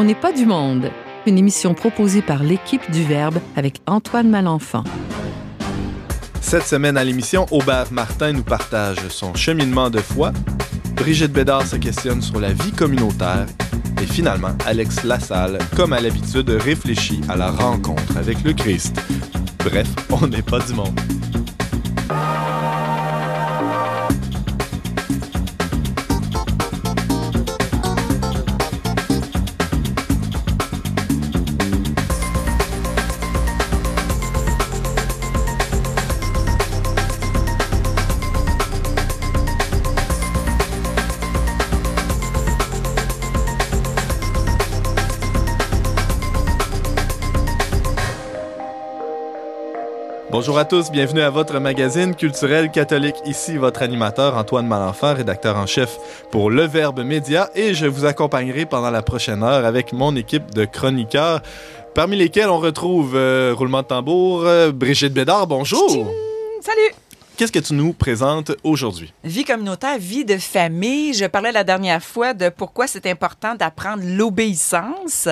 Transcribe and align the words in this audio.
On 0.00 0.04
n'est 0.04 0.14
pas 0.14 0.32
du 0.32 0.46
monde. 0.46 0.92
Une 1.26 1.38
émission 1.38 1.74
proposée 1.74 2.22
par 2.22 2.44
l'équipe 2.44 2.88
du 2.92 3.02
Verbe 3.02 3.40
avec 3.56 3.80
Antoine 3.88 4.30
Malenfant. 4.30 4.84
Cette 6.40 6.62
semaine 6.62 6.96
à 6.96 7.02
l'émission, 7.02 7.46
Aubert 7.50 7.90
Martin 7.90 8.30
nous 8.30 8.44
partage 8.44 9.08
son 9.08 9.34
cheminement 9.34 9.90
de 9.90 9.98
foi. 9.98 10.30
Brigitte 10.94 11.32
Bédard 11.32 11.66
se 11.66 11.74
questionne 11.74 12.22
sur 12.22 12.38
la 12.38 12.52
vie 12.52 12.70
communautaire. 12.70 13.46
Et 14.00 14.06
finalement, 14.06 14.56
Alex 14.66 15.02
Lassalle, 15.02 15.58
comme 15.74 15.92
à 15.92 16.00
l'habitude, 16.00 16.48
réfléchit 16.48 17.20
à 17.28 17.34
la 17.34 17.50
rencontre 17.50 18.16
avec 18.16 18.44
le 18.44 18.52
Christ. 18.52 19.02
Bref, 19.64 19.88
on 20.12 20.28
n'est 20.28 20.42
pas 20.42 20.60
du 20.60 20.74
monde. 20.74 21.00
Bonjour 50.48 50.60
à 50.60 50.64
tous, 50.64 50.90
bienvenue 50.90 51.20
à 51.20 51.28
votre 51.28 51.58
magazine 51.60 52.14
culturel 52.14 52.70
catholique. 52.70 53.16
Ici 53.26 53.58
votre 53.58 53.82
animateur 53.82 54.34
Antoine 54.34 54.66
Malenfant, 54.66 55.12
rédacteur 55.12 55.58
en 55.58 55.66
chef 55.66 55.98
pour 56.30 56.48
Le 56.48 56.62
Verbe 56.62 57.00
Média 57.00 57.50
et 57.54 57.74
je 57.74 57.84
vous 57.84 58.06
accompagnerai 58.06 58.64
pendant 58.64 58.90
la 58.90 59.02
prochaine 59.02 59.42
heure 59.42 59.66
avec 59.66 59.92
mon 59.92 60.16
équipe 60.16 60.54
de 60.54 60.64
chroniqueurs 60.64 61.42
parmi 61.94 62.16
lesquels 62.16 62.48
on 62.48 62.60
retrouve 62.60 63.14
euh, 63.14 63.52
roulement 63.54 63.82
de 63.82 63.88
tambour 63.88 64.44
euh, 64.46 64.72
Brigitte 64.72 65.12
Bédard, 65.12 65.46
bonjour. 65.48 66.14
Salut. 66.62 66.94
Qu'est-ce 67.38 67.52
que 67.52 67.60
tu 67.60 67.72
nous 67.74 67.92
présentes 67.92 68.50
aujourd'hui? 68.64 69.12
Vie 69.22 69.44
communautaire, 69.44 69.96
vie 69.96 70.24
de 70.24 70.36
famille. 70.38 71.14
Je 71.14 71.24
parlais 71.24 71.52
la 71.52 71.62
dernière 71.62 72.02
fois 72.02 72.34
de 72.34 72.48
pourquoi 72.48 72.88
c'est 72.88 73.06
important 73.06 73.54
d'apprendre 73.54 74.02
l'obéissance. 74.04 75.28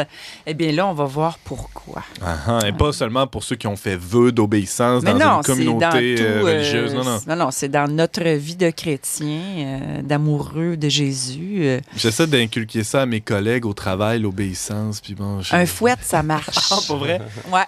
Eh 0.46 0.54
bien 0.54 0.70
là, 0.70 0.86
on 0.86 0.92
va 0.92 1.02
voir 1.04 1.36
pourquoi. 1.42 2.04
Ah, 2.24 2.36
ah, 2.46 2.58
et 2.68 2.70
pas 2.70 2.92
seulement 2.92 3.26
pour 3.26 3.42
ceux 3.42 3.56
qui 3.56 3.66
ont 3.66 3.74
fait 3.74 3.96
vœu 3.96 4.30
d'obéissance 4.30 5.02
dans 5.02 5.14
non, 5.18 5.38
une 5.38 5.42
communauté 5.42 6.14
dans 6.14 6.22
tout, 6.22 6.22
euh, 6.22 6.42
religieuse. 6.44 6.94
Non, 6.94 7.02
non. 7.02 7.18
Non, 7.26 7.34
non, 7.36 7.50
c'est 7.50 7.68
dans 7.68 7.90
notre 7.92 8.22
vie 8.22 8.54
de 8.54 8.70
chrétien, 8.70 9.40
euh, 9.58 10.02
d'amoureux 10.02 10.76
de 10.76 10.88
Jésus. 10.88 11.56
euh. 11.62 11.80
J'essaie 11.96 12.28
d'inculquer 12.28 12.84
ça 12.84 13.02
à 13.02 13.06
mes 13.06 13.20
collègues 13.20 13.66
au 13.66 13.74
travail, 13.74 14.20
l'obéissance. 14.20 15.00
Puis 15.00 15.16
bon, 15.16 15.40
je- 15.42 15.56
Un 15.56 15.66
fouet, 15.66 15.94
ça 16.02 16.22
marche. 16.22 16.56
Ah, 16.70 16.78
pour 16.86 16.98
vrai? 16.98 17.20
Ouais. 17.52 17.62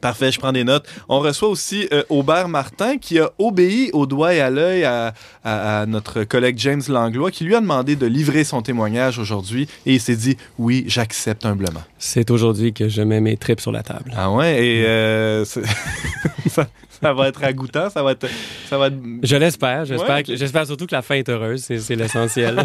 Parfait, 0.00 0.30
je 0.32 0.38
prends 0.38 0.52
des 0.52 0.64
notes. 0.64 0.86
On 1.08 1.20
reçoit 1.20 1.48
aussi 1.48 1.88
euh, 1.92 2.02
Aubert 2.08 2.48
Martin 2.48 2.98
qui 2.98 3.18
a 3.18 3.30
obéi 3.38 3.90
au 3.92 4.06
doigt 4.06 4.34
et 4.34 4.40
à 4.40 4.50
l'œil 4.50 4.84
à, 4.84 5.14
à- 5.44 5.80
à 5.82 5.86
notre 5.86 6.24
collègue 6.24 6.56
James 6.58 6.82
Langlois 6.88 7.30
qui 7.30 7.44
lui 7.44 7.54
a 7.54 7.60
demandé 7.60 7.96
de 7.96 8.06
livrer 8.06 8.44
son 8.44 8.62
témoignage 8.62 9.18
aujourd'hui 9.18 9.68
et 9.86 9.94
il 9.94 10.00
s'est 10.00 10.16
dit 10.16 10.36
oui, 10.58 10.84
j'accepte 10.86 11.44
humblement. 11.46 11.82
C'est 11.98 12.30
aujourd'hui 12.30 12.72
que 12.72 12.88
je 12.88 13.02
mets 13.02 13.20
mes 13.20 13.36
tripes 13.36 13.60
sur 13.60 13.72
la 13.72 13.82
table. 13.82 14.12
Ah 14.16 14.30
ouais, 14.30 14.64
et 14.64 14.84
euh, 14.86 15.44
ça, 16.48 16.66
ça 17.02 17.12
va 17.12 17.28
être 17.28 17.40
ragoûtant, 17.40 17.90
ça 17.90 18.02
va 18.02 18.12
être, 18.12 18.26
ça 18.68 18.78
va 18.78 18.88
être. 18.88 18.96
Je 19.22 19.36
l'espère. 19.36 19.84
J'espère 19.84 20.16
Ouais, 20.16 20.24
j'espère 20.26 20.66
surtout 20.66 20.86
que 20.86 20.94
la 20.94 21.02
fin 21.02 21.16
est 21.16 21.28
heureuse. 21.28 21.62
C'est, 21.62 21.78
c'est 21.78 21.96
l'essentiel. 21.96 22.62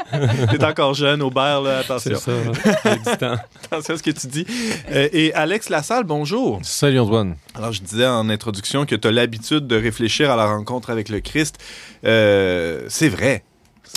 T'es 0.50 0.64
encore 0.64 0.94
jeune, 0.94 1.22
Aubert, 1.22 1.60
là, 1.62 1.82
c'est 1.98 2.12
attention, 2.12 2.16
ça. 2.18 2.32
hein. 2.32 2.72
J'ai 2.84 3.10
du 3.10 3.16
temps. 3.18 3.36
attention 3.64 3.94
à 3.94 3.96
ce 3.98 4.02
que 4.02 4.10
tu 4.10 4.26
dis. 4.26 4.46
Euh, 4.90 5.08
et 5.12 5.32
Alex 5.34 5.68
Lassalle, 5.68 6.04
bonjour. 6.04 6.60
Salut 6.62 6.98
Antoine. 7.00 7.36
Alors, 7.54 7.72
je 7.72 7.82
disais 7.82 8.06
en 8.06 8.28
introduction 8.28 8.86
que 8.86 8.94
tu 8.94 9.08
as 9.08 9.12
l'habitude 9.12 9.66
de 9.66 9.76
réfléchir 9.76 10.30
à 10.30 10.36
la 10.36 10.46
rencontre 10.46 10.90
avec 10.90 11.08
le 11.08 11.20
Christ. 11.20 11.56
Euh, 12.04 12.82
c'est 12.88 13.08
vrai. 13.08 13.42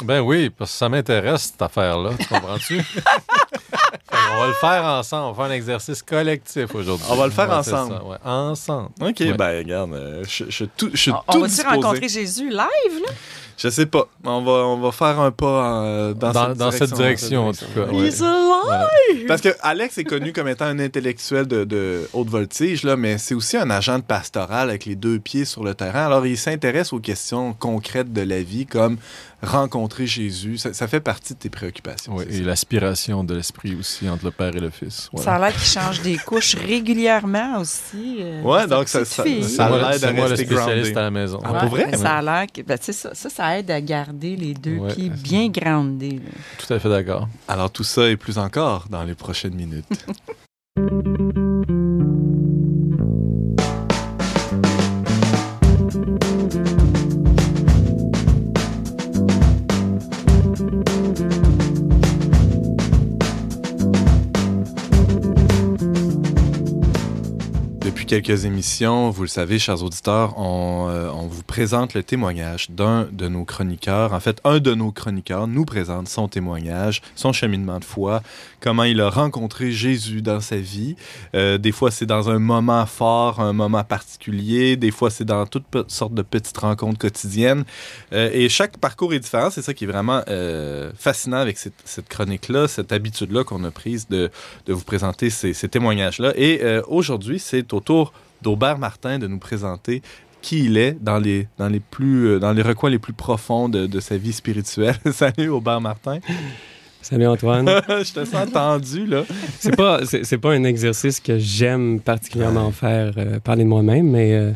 Ben 0.04 0.20
oui, 0.22 0.50
parce 0.50 0.72
que 0.72 0.78
ça 0.78 0.90
m'intéresse 0.90 1.52
cette 1.52 1.62
affaire-là, 1.62 2.12
tu 2.20 2.26
comprends-tu? 2.28 2.82
On 4.36 4.40
va 4.40 4.48
le 4.48 4.54
faire 4.54 4.84
ensemble, 4.84 5.24
on 5.26 5.32
va 5.32 5.44
faire 5.44 5.52
un 5.52 5.56
exercice 5.56 6.02
collectif 6.02 6.74
aujourd'hui. 6.76 7.06
On 7.10 7.16
va 7.16 7.26
le 7.26 7.32
faire 7.32 7.50
Ouais, 7.50 7.56
ensemble. 7.56 7.94
ouais. 8.06 8.18
Ensemble. 8.26 8.90
OK, 9.02 9.16
Ouais. 9.20 9.34
ben 9.34 9.58
regarde, 9.60 9.94
euh, 9.94 10.24
je, 10.28 10.46
je, 10.50 10.66
tout- 10.66 10.90
je 10.92 10.98
suis 10.98 11.12
On, 11.12 11.16
tout 11.16 11.38
on 11.38 11.40
va-tu 11.42 11.62
rencontrer 11.68 12.10
Jésus 12.10 12.50
live, 12.50 12.56
là? 13.06 13.12
Je 13.58 13.70
sais 13.70 13.86
pas. 13.86 14.08
On 14.24 14.42
va, 14.42 14.52
on 14.52 14.80
va 14.80 14.92
faire 14.92 15.20
un 15.20 15.32
pas 15.32 15.84
euh, 15.84 16.14
dans, 16.14 16.32
Dans, 16.32 16.48
cette 16.50 16.58
dans 16.58 16.72
cette 16.72 16.94
direction, 16.94 17.48
en 17.50 17.54
tout 17.54 17.66
cas. 17.76 17.86
ouais. 17.92 18.08
He's 18.08 18.22
alive! 18.22 19.26
Parce 19.28 19.42
que 19.42 19.50
Alex 19.62 19.98
est 19.98 20.04
connu 20.04 20.34
comme 20.34 20.48
étant 20.48 20.66
un 20.66 20.80
intellectuel 20.80 21.48
de, 21.48 21.64
de 21.64 22.10
haute 22.14 22.30
voltige, 22.30 22.84
là, 22.84 22.96
mais 22.96 23.18
c'est 23.18 23.36
aussi 23.36 23.58
un 23.58 23.70
agent 23.70 24.00
de 24.00 24.04
pastoral 24.04 24.70
avec 24.70 24.86
les 24.86 24.96
deux 24.96 25.20
pieds 25.20 25.46
sur 25.46 25.64
le 25.64 25.76
terrain. 25.76 26.06
Alors, 26.06 26.26
il 26.26 26.38
s'intéresse 26.38 26.94
aux 26.94 27.00
questions 27.00 27.54
concrètes 27.54 28.12
de 28.12 28.22
la 28.22 28.42
vie, 28.42 28.66
comme 28.66 28.98
rencontrer 29.42 30.08
Jésus. 30.08 30.58
Ça, 30.58 30.74
ça 30.74 30.88
fait 30.88 31.02
partie 31.02 31.34
de 31.34 31.40
tes 31.40 31.50
préoccupations. 31.50 32.16
Ouais, 32.16 32.26
c'est 32.30 32.36
et 32.38 32.40
ça? 32.40 32.46
l'aspiration 32.46 33.24
de 33.26 33.36
l'esprit 33.36 33.76
aussi 33.76 34.08
entre 34.10 34.26
le 34.26 34.32
Père 34.32 34.56
et 34.56 34.60
le 34.60 34.70
Fils. 34.70 35.10
Voilà. 35.12 35.26
Ça 35.26 35.36
a 35.36 35.40
l'air 35.40 35.54
qu'il 35.58 35.68
change 35.82 36.02
des 36.02 36.16
couches 36.18 36.56
régulièrement 36.56 37.60
aussi. 37.60 38.18
euh, 38.22 38.42
Ouais, 38.42 38.62
sa 38.62 38.68
donc 38.68 38.88
ça- 38.88 39.04
ça- 39.06 39.24
ça- 39.24 39.24
C'est 39.26 39.60
a 39.62 39.66
à 39.66 39.70
moi 40.14 40.30
le 40.30 40.36
spécialiste 40.38 40.50
grounded. 40.50 40.98
à 40.98 41.02
la 41.02 41.12
maison. 41.12 41.40
Ah, 41.44 41.54
pour 41.60 41.70
vrai? 41.70 41.96
Ça 41.98 42.14
a 42.18 42.22
l'air 42.22 42.46
que 42.54 42.62
ben, 42.62 42.78
ça, 42.82 42.94
ça 43.14 43.30
aide 43.58 43.72
à 43.72 43.82
garder 43.82 44.36
les 44.36 44.54
deux 44.54 44.78
Ouais. 44.78 44.94
pieds 44.94 45.10
bien 45.10 45.50
groundés. 45.50 46.20
là. 46.24 46.32
Tout 46.58 46.74
à 46.74 46.80
fait 46.80 46.90
d'accord. 46.90 47.28
Alors, 47.48 47.72
tout 47.72 47.84
ça 47.84 48.10
et 48.10 48.18
plus 48.18 48.38
encore 48.38 48.88
dans 48.90 49.04
les 49.04 49.16
prochaines 49.16 49.56
minutes. 49.56 49.86
Quelques 68.08 68.46
émissions, 68.46 69.10
vous 69.12 69.22
le 69.22 69.28
savez, 69.28 69.60
chers 69.60 69.82
auditeurs, 69.84 70.38
on, 70.38 70.88
euh, 70.90 71.10
on 71.14 71.28
vous 71.28 71.44
présente 71.44 71.94
le 71.94 72.04
témoignage 72.04 72.70
d'un 72.70 73.08
de 73.12 73.28
nos 73.28 73.46
chroniqueurs. 73.46 74.14
En 74.14 74.20
fait, 74.20 74.42
un 74.44 74.60
de 74.60 74.74
nos 74.74 74.92
chroniqueurs 74.92 75.48
nous 75.48 75.64
présente 75.64 76.10
son 76.10 76.28
témoignage, 76.28 77.02
son 77.16 77.32
cheminement 77.34 77.80
de 77.80 77.86
foi, 77.86 78.22
comment 78.60 78.84
il 78.84 79.00
a 79.00 79.10
rencontré 79.10 79.72
Jésus 79.72 80.22
dans 80.22 80.42
sa 80.42 80.58
vie. 80.58 80.96
Euh, 81.34 81.58
des 81.58 81.72
fois, 81.72 81.92
c'est 81.92 82.06
dans 82.06 82.30
un 82.30 82.40
moment 82.40 82.86
fort, 82.86 83.40
un 83.40 83.54
moment 83.54 83.84
particulier. 83.84 84.76
Des 84.76 84.92
fois, 84.92 85.10
c'est 85.10 85.26
dans 85.26 85.46
toutes 85.46 85.66
sortes 85.88 86.14
de 86.14 86.24
petites 86.24 86.58
rencontres 86.58 87.00
quotidiennes. 87.00 87.64
Euh, 88.12 88.30
et 88.34 88.50
chaque 88.50 88.78
parcours 88.78 89.14
est 89.14 89.20
différent. 89.20 89.50
C'est 89.50 89.62
ça 89.62 89.74
qui 89.74 89.86
est 89.86 89.88
vraiment 89.88 90.22
fascinant 90.98 91.38
avec 91.38 91.58
cette, 91.58 92.10
chronique-là, 92.10 92.68
cette 92.68 92.92
habitude-là 92.92 93.44
qu'on 93.44 93.64
a 93.64 93.72
prise 93.72 94.08
de, 94.10 94.30
vous 94.68 94.84
présenter 94.84 95.30
ces, 95.30 95.54
ces 95.54 95.70
témoignages-là. 95.70 96.34
Et 96.36 96.62
aujourd'hui, 96.88 97.40
c'est 97.40 97.72
au 97.74 97.80
tour 97.94 98.14
d'Aubert 98.42 98.78
Martin 98.80 99.20
de 99.20 99.28
nous 99.28 99.38
présenter 99.38 100.02
qui 100.42 100.66
il 100.66 100.78
est 100.78 100.98
dans 101.00 101.20
les, 101.20 101.48
dans 101.58 101.70
les, 101.70 101.80
plus, 101.80 102.26
euh, 102.28 102.40
dans 102.40 102.52
les 102.52 102.62
recoins 102.64 102.90
les 102.90 103.00
plus 103.00 103.14
profonds 103.14 103.70
de, 103.70 103.86
de 103.86 104.00
sa 104.02 104.18
vie 104.18 104.34
spirituelle. 104.34 104.96
Salut 105.14 105.50
Aubert 105.50 105.80
Martin. 105.80 106.20
Salut 107.02 107.28
Antoine. 107.28 107.68
Je 107.88 108.12
te 108.14 108.26
sens 108.26 108.52
tendu, 108.52 109.06
là. 109.06 109.24
C'est 109.60 109.76
pas, 109.76 110.00
c'est, 110.06 110.38
pas 110.38 110.52
un 110.54 110.64
exercice 110.64 111.20
que 111.20 111.38
j'aime 111.38 112.00
particulièrement 112.00 112.72
faire, 112.72 113.14
euh, 113.18 113.40
parler 113.40 113.64
de 113.64 113.70
moi-même, 113.70 114.10
mais 114.10 114.34
euh, 114.34 114.52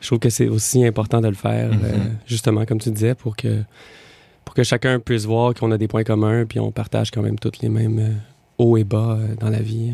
je 0.00 0.06
trouve 0.08 0.18
que 0.20 0.30
c'est 0.30 0.48
aussi 0.48 0.84
important 0.84 1.20
de 1.20 1.28
le 1.28 1.34
faire, 1.34 1.68
Mhm. 1.70 1.80
euh, 1.84 1.96
justement, 2.26 2.64
comme 2.64 2.78
tu 2.80 2.90
disais, 2.90 3.14
pour 3.14 3.36
que, 3.36 3.62
pour 4.44 4.54
que 4.54 4.62
chacun 4.64 4.98
puisse 4.98 5.26
voir 5.26 5.52
qu'on 5.54 5.70
a 5.70 5.78
des 5.78 5.86
points 5.88 6.04
communs, 6.04 6.44
puis 6.46 6.58
on 6.58 6.72
partage 6.72 7.10
quand 7.12 7.22
même 7.22 7.38
tous 7.38 7.60
les 7.62 7.68
mêmes 7.68 8.20
hauts 8.58 8.76
et 8.76 8.84
bas 8.84 9.18
dans 9.38 9.50
la 9.50 9.60
vie. 9.60 9.92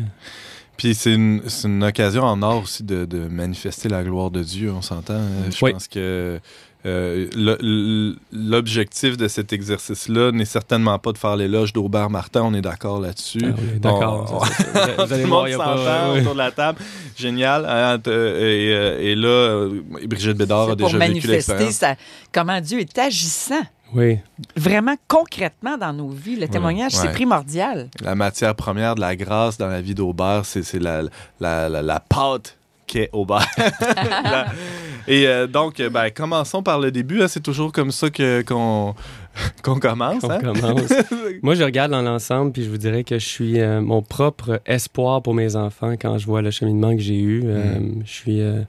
Puis 0.77 0.93
c'est 0.95 1.13
une, 1.13 1.41
une 1.63 1.83
occasion 1.83 2.23
en 2.23 2.41
or 2.43 2.63
aussi 2.63 2.83
de, 2.83 3.05
de 3.05 3.27
manifester 3.27 3.89
la 3.89 4.03
gloire 4.03 4.29
de 4.31 4.43
Dieu, 4.43 4.71
on 4.71 4.81
s'entend. 4.81 5.15
Euh, 5.15 5.49
Je 5.51 5.65
Oui. 5.65 5.71
pense 5.73 5.87
que 5.87 6.39
euh, 6.87 8.13
l'objectif 8.31 9.17
de 9.17 9.27
cet 9.27 9.51
exercice-là 9.53 10.31
n'est 10.31 10.45
certainement 10.45 10.97
pas 10.99 11.11
de 11.11 11.17
faire 11.17 11.35
l'éloge 11.35 11.73
d'Aubert 11.73 12.09
Martin, 12.09 12.41
on 12.43 12.53
est 12.53 12.61
d'accord 12.61 12.99
là-dessus. 12.99 13.41
Ah, 13.43 13.49
on 13.57 13.75
est 13.75 13.79
d'accord. 13.79 14.41
On-. 14.41 15.05
Vous- 15.05 15.13
allez 15.13 15.23
le 15.23 15.27
voir, 15.27 15.41
monde 15.41 15.47
il 15.47 15.51
y 15.51 15.53
a 15.53 15.57
s'entend 15.57 15.75
pas... 15.83 16.11
ouais. 16.13 16.19
autour 16.21 16.33
de 16.33 16.37
la 16.37 16.51
table. 16.51 16.79
Génial. 17.17 17.63
Et, 17.63 18.09
euh, 18.09 18.99
et 18.99 19.15
là, 19.15 19.27
euh, 19.27 19.81
Brigitte 20.07 20.37
Bédard 20.37 20.61
a 20.69 20.75
pour 20.75 20.87
déjà 20.87 20.97
vécu 20.97 20.97
manifester 20.97 21.71
ça, 21.71 21.95
comment 22.31 22.61
Dieu 22.61 22.79
est 22.79 22.97
agissant. 22.97 23.61
Oui, 23.95 24.17
Vraiment 24.57 24.95
concrètement 25.07 25.77
dans 25.77 25.93
nos 25.93 26.09
vies. 26.09 26.35
Le 26.35 26.49
témoignage, 26.49 26.91
c'est 26.91 27.11
primordial. 27.13 27.87
La 28.01 28.15
matière 28.15 28.53
première 28.53 28.95
de 28.95 28.99
la 29.01 29.15
grâce 29.15 29.57
dans 29.57 29.67
la 29.67 29.79
vie 29.81 29.95
d'Aubert, 29.95 30.41
c'est 30.45 30.63
c'est 30.63 30.79
la, 30.79 31.03
la, 31.39 31.69
la, 31.69 31.81
la 31.81 31.99
pâte 32.01 32.56
qu'est 32.87 33.09
Aubert. 33.13 33.45
Et 35.09 35.25
euh, 35.27 35.47
donc, 35.47 35.79
euh, 35.79 35.89
ben, 35.89 36.09
commençons 36.09 36.61
par 36.63 36.79
le 36.79 36.91
début. 36.91 37.21
hein. 37.21 37.27
C'est 37.29 37.41
toujours 37.43 37.71
comme 37.71 37.91
ça 37.91 38.09
que- 38.09 38.41
qu'on 38.41 38.93
Qu'on 39.63 39.79
commence, 39.79 40.23
hein? 40.25 40.39
commence. 40.41 40.91
Moi, 41.43 41.55
je 41.55 41.63
regarde 41.63 41.91
dans 41.91 42.01
l'ensemble, 42.01 42.51
puis 42.51 42.63
je 42.63 42.69
vous 42.69 42.77
dirais 42.77 43.03
que 43.03 43.19
je 43.19 43.25
suis 43.25 43.59
euh, 43.61 43.79
mon 43.81 44.01
propre 44.01 44.59
espoir 44.65 45.21
pour 45.21 45.33
mes 45.33 45.55
enfants 45.55 45.93
quand 45.93 46.17
je 46.17 46.25
vois 46.25 46.41
le 46.41 46.51
cheminement 46.51 46.93
que 46.95 47.01
j'ai 47.01 47.19
eu. 47.19 47.43
Euh, 47.45 47.79
je 48.03 48.11
suis, 48.11 48.39
je 48.39 48.63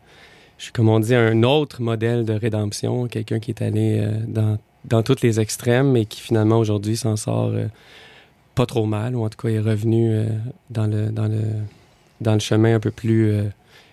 suis, 0.59 0.73
comme 0.73 0.89
on 0.91 1.01
dit, 1.01 1.15
un 1.15 1.43
autre 1.43 1.81
modèle 1.83 2.25
de 2.25 2.35
rédemption, 2.35 3.09
quelqu'un 3.09 3.41
qui 3.41 3.51
est 3.51 3.63
allé 3.63 4.07
dans, 4.29 4.59
dans 4.85 5.03
tous 5.03 5.23
les 5.23 5.41
extrêmes 5.41 5.97
et 5.97 6.05
qui 6.05 6.21
finalement 6.21 6.59
aujourd'hui 6.59 6.97
s'en 6.97 7.17
sort 7.17 7.51
pas 8.55 8.67
trop 8.67 8.87
mal, 8.87 9.17
ou 9.17 9.25
en 9.25 9.29
tout 9.29 9.39
cas 9.41 9.49
est 9.49 9.61
revenu 9.61 10.21
dans, 10.71 10.87
le, 10.87 11.07
dans, 11.11 11.27
le, 11.29 11.41
dans 12.21 12.35
le 12.35 12.41
chemin 12.41 12.75
un 12.75 12.81
peu 12.81 12.91
plus 12.91 13.31
euh, 13.33 13.43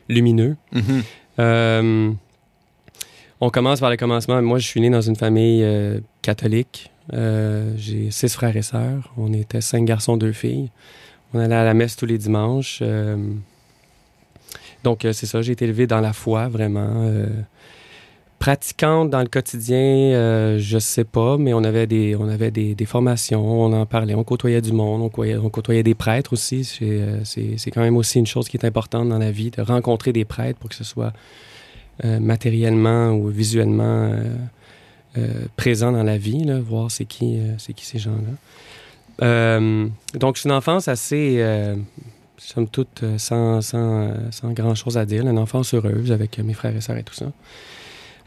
lumineux. 0.09 0.55
Mhm. 0.71 1.03
Euh, 1.39 2.11
on 3.41 3.49
commence 3.49 3.79
par 3.79 3.89
le 3.89 3.97
commencement. 3.97 4.41
Moi, 4.41 4.59
je 4.59 4.67
suis 4.67 4.81
né 4.81 4.89
dans 4.89 5.01
une 5.01 5.15
famille 5.15 5.63
euh, 5.63 5.99
catholique. 6.21 6.91
Euh, 7.13 7.73
J'ai 7.77 8.11
six 8.11 8.33
frères 8.33 8.55
et 8.55 8.61
sœurs. 8.61 9.11
On 9.17 9.33
était 9.33 9.61
cinq 9.61 9.85
garçons, 9.85 10.17
deux 10.17 10.31
filles. 10.31 10.69
On 11.33 11.39
allait 11.39 11.55
à 11.55 11.65
la 11.65 11.73
messe 11.73 11.95
tous 11.95 12.05
les 12.05 12.17
dimanches. 12.17 12.81
Donc, 14.83 15.01
c'est 15.01 15.25
ça. 15.25 15.41
J'ai 15.41 15.51
été 15.51 15.65
élevé 15.65 15.85
dans 15.85 15.99
la 15.99 16.13
foi, 16.13 16.47
vraiment. 16.47 17.11
Pratiquante 18.45 19.09
dans 19.09 19.21
le 19.21 19.27
quotidien, 19.27 19.79
euh, 19.79 20.59
je 20.59 20.77
sais 20.77 21.03
pas, 21.03 21.35
mais 21.35 21.51
on 21.55 21.63
avait 21.63 21.87
des, 21.87 22.15
on 22.15 22.29
avait 22.29 22.51
des, 22.51 22.85
formations, 22.85 23.43
on 23.43 23.73
en 23.73 23.87
parlait, 23.87 24.13
on 24.13 24.23
côtoyait 24.23 24.61
du 24.61 24.71
monde, 24.71 25.01
on 25.01 25.49
côtoyait, 25.49 25.81
des 25.81 25.95
prêtres 25.95 26.31
aussi. 26.33 26.63
C'est 26.63 26.83
euh, 26.83 27.23
c'est- 27.23 27.57
c'est 27.57 27.71
quand 27.71 27.81
même 27.81 27.97
aussi 27.97 28.19
une 28.19 28.27
chose 28.27 28.47
qui 28.47 28.55
est 28.57 28.63
importante 28.63 29.09
dans 29.09 29.17
la 29.17 29.31
vie, 29.31 29.49
de 29.49 29.63
rencontrer 29.63 30.13
des 30.13 30.25
prêtres 30.25 30.59
pour 30.59 30.69
que 30.69 30.75
ce 30.75 30.83
soit 30.83 31.11
euh, 32.03 32.19
matériellement 32.19 33.13
ou 33.13 33.29
visuellement 33.29 34.13
euh, 35.17 35.45
présent 35.55 35.91
dans 35.91 36.03
la 36.03 36.19
vie, 36.19 36.43
là, 36.43 36.59
voir 36.59 36.91
c'est 36.91 37.05
qui, 37.05 37.39
c'est 37.57 37.73
qui 37.73 37.83
ces 37.83 37.97
gens-là. 37.97 39.59
Donc, 40.13 40.37
c'est 40.37 40.47
une 40.47 40.53
enfance 40.53 40.87
assez, 40.87 41.43
somme 42.37 42.67
toute, 42.67 43.03
sans, 43.17 43.61
sans, 43.61 44.13
sans 44.29 44.51
grand-chose 44.53 44.99
à 44.99 45.05
dire. 45.07 45.25
Une 45.25 45.39
enfance 45.39 45.73
heureuse 45.73 46.11
avec 46.11 46.37
mes 46.37 46.53
frères 46.53 46.75
et 46.75 46.81
sœurs 46.81 46.97
et 46.97 47.03
tout 47.03 47.15
ça. 47.15 47.31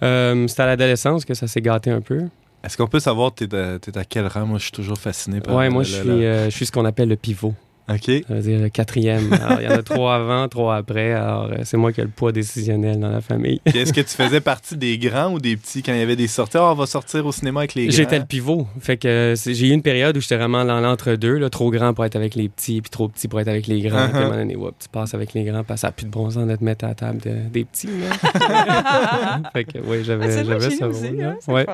Euh, 0.03 0.47
c'est 0.49 0.61
à 0.62 0.67
l'adolescence 0.67 1.25
que 1.25 1.35
ça 1.35 1.47
s'est 1.47 1.61
gâté 1.61 1.91
un 1.91 2.00
peu. 2.00 2.21
Est-ce 2.62 2.77
qu'on 2.77 2.87
peut 2.89 3.00
savoir, 3.00 3.33
t'es 3.35 3.53
à, 3.55 3.79
à 3.99 4.05
quel 4.05 4.27
rang? 4.27 4.47
Moi, 4.47 4.59
je 4.59 4.65
suis 4.65 4.73
toujours 4.73 4.99
fasciné 4.99 5.41
par... 5.41 5.55
Ouais, 5.55 5.69
moi, 5.71 5.83
le- 5.83 5.89
je 5.89 5.95
suis, 5.95 6.09
euh, 6.11 6.45
je 6.47 6.50
suis 6.50 6.67
ce 6.67 6.73
qu'on 6.73 6.85
appelle 6.85 7.09
le 7.09 7.17
pivot. 7.17 7.55
OK. 7.90 8.25
Ça 8.29 8.35
veut 8.35 8.40
dire 8.40 8.61
le 8.61 8.69
quatrième. 8.69 9.32
Alors, 9.32 9.61
il 9.61 9.64
y 9.64 9.69
en 9.69 9.79
a 9.79 9.82
trois 9.82 10.17
avant, 10.17 10.46
trois 10.49 10.76
après. 10.76 11.12
Alors, 11.12 11.44
euh, 11.50 11.56
c'est 11.64 11.76
moi 11.76 11.93
qui 11.93 12.00
ai 12.00 12.05
le 12.05 12.11
poids 12.11 12.32
décisionnel 12.32 13.00
dans 13.00 13.11
la 13.11 13.20
famille. 13.20 13.61
Puis 13.64 13.79
Est-ce 13.79 13.93
que 13.93 14.00
tu 14.00 14.14
faisais 14.14 14.40
partie 14.40 14.76
des 14.76 14.99
grands 14.99 15.32
ou 15.32 15.38
des 15.40 15.56
petits 15.56 15.82
quand 15.82 15.93
il 15.93 15.99
y 15.99 16.02
avait 16.02 16.17
des 16.17 16.26
sorties? 16.26 16.58
Ah, 16.58 16.73
on 16.73 16.75
va 16.75 16.87
sortir 16.87 17.25
au 17.25 17.32
cinéma 17.32 17.61
avec 17.61 17.75
les 17.75 17.87
grands. 17.87 17.96
J'étais 17.96 18.19
le 18.19 18.25
pivot. 18.26 18.67
Fait 18.81 18.96
que 18.96 19.08
euh, 19.08 19.35
j'ai 19.37 19.69
eu 19.69 19.73
une 19.73 19.82
période 19.82 20.17
où 20.17 20.20
j'étais 20.20 20.37
vraiment 20.37 20.64
dans 20.64 20.81
l'entre-deux, 20.81 21.38
là, 21.38 21.49
trop 21.50 21.70
grand 21.70 21.94
pour 21.94 22.05
être 22.05 22.17
avec 22.17 22.35
les 22.35 22.49
petits, 22.49 22.81
puis 22.81 22.90
trop 22.90 23.08
petit 23.08 23.29
pour 23.29 23.40
être 23.40 23.49
avec 23.49 23.67
les 23.67 23.81
grands. 23.81 24.06
Uh-huh. 24.06 24.08
Puis 24.11 24.19
à 24.19 24.20
un 24.20 24.25
moment 24.25 24.37
donné, 24.37 24.55
tu 24.79 24.88
passes 24.90 25.14
avec 25.14 25.32
les 25.35 25.44
grands, 25.44 25.64
parce 25.64 25.79
que 25.79 25.81
ça 25.82 25.88
n'a 25.88 25.93
plus 25.93 26.06
de 26.06 26.11
bon 26.11 26.31
sens 26.31 26.46
de 26.46 26.56
te 26.56 26.64
mettre 26.64 26.85
à 26.85 26.88
la 26.88 26.94
table 26.94 27.20
de- 27.23 27.49
des 27.50 27.64
petits. 27.64 27.88
Fait 29.52 29.64
que 29.64 29.79
oui, 29.85 29.99
Ah, 30.00 30.02
j'avais 30.05 30.31
c'est 30.31 30.43
vrai, 30.43 30.61
j'avais 30.61 30.75
ça. 30.76 30.88
aussi, 30.88 31.06
rôle-là. 31.08 31.29
hein, 31.31 31.37
c'est 31.40 31.52
Ouais. 31.52 31.67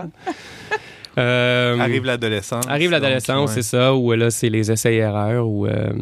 Euh, 1.18 1.78
Arrive 1.78 2.04
l'adolescence. 2.04 2.66
Arrive 2.68 2.90
l'adolescence, 2.90 3.52
c'est 3.52 3.62
ça, 3.62 3.94
où 3.94 4.12
là, 4.12 4.30
c'est 4.30 4.48
les 4.50 4.70
essais-erreurs, 4.72 5.46
ou 5.46 5.66
euh, 5.66 5.92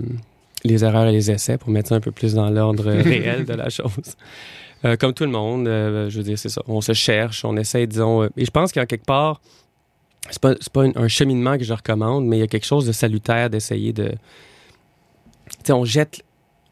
les 0.65 0.85
erreurs 0.85 1.07
et 1.07 1.13
les 1.13 1.31
essais, 1.31 1.59
pour 1.59 1.71
mettre 1.71 1.91
ça 1.91 1.97
un 1.97 2.01
peu 2.01 2.13
plus 2.13 2.35
dans 2.35 2.49
l'ordre 2.51 2.91
réel 2.91 3.45
de 3.45 3.53
la 3.55 3.69
chose. 3.69 3.91
Euh, 4.85 4.97
comme 4.97 5.13
tout 5.13 5.25
le 5.25 5.31
monde, 5.31 5.69
euh, 5.69 6.09
je 6.11 6.17
veux 6.19 6.25
dire, 6.25 6.39
c'est 6.39 6.49
ça. 6.49 6.63
On 6.67 6.81
se 6.81 6.93
cherche, 6.93 7.45
on 7.45 7.57
essaie, 7.57 7.87
disons. 7.87 8.23
euh, 8.25 8.29
et 8.37 8.45
je 8.45 8.51
pense 8.51 8.73
qu'en 8.73 8.85
quelque 8.87 9.05
part, 9.07 9.41
c'est 10.31 10.41
pas, 10.41 10.55
pas 10.73 10.83
un, 10.85 10.93
un 10.97 11.09
cheminement 11.09 11.57
que 11.59 11.65
je 11.65 11.73
recommande, 11.73 12.27
mais 12.27 12.39
il 12.39 12.41
y 12.41 12.45
a 12.45 12.47
quelque 12.49 12.67
chose 12.67 12.87
de 12.87 12.93
salutaire 12.93 13.51
d'essayer 13.51 13.93
de. 13.93 14.09
Tu 14.09 14.17
sais, 15.65 15.73
on 15.73 15.85
jette. 15.85 16.23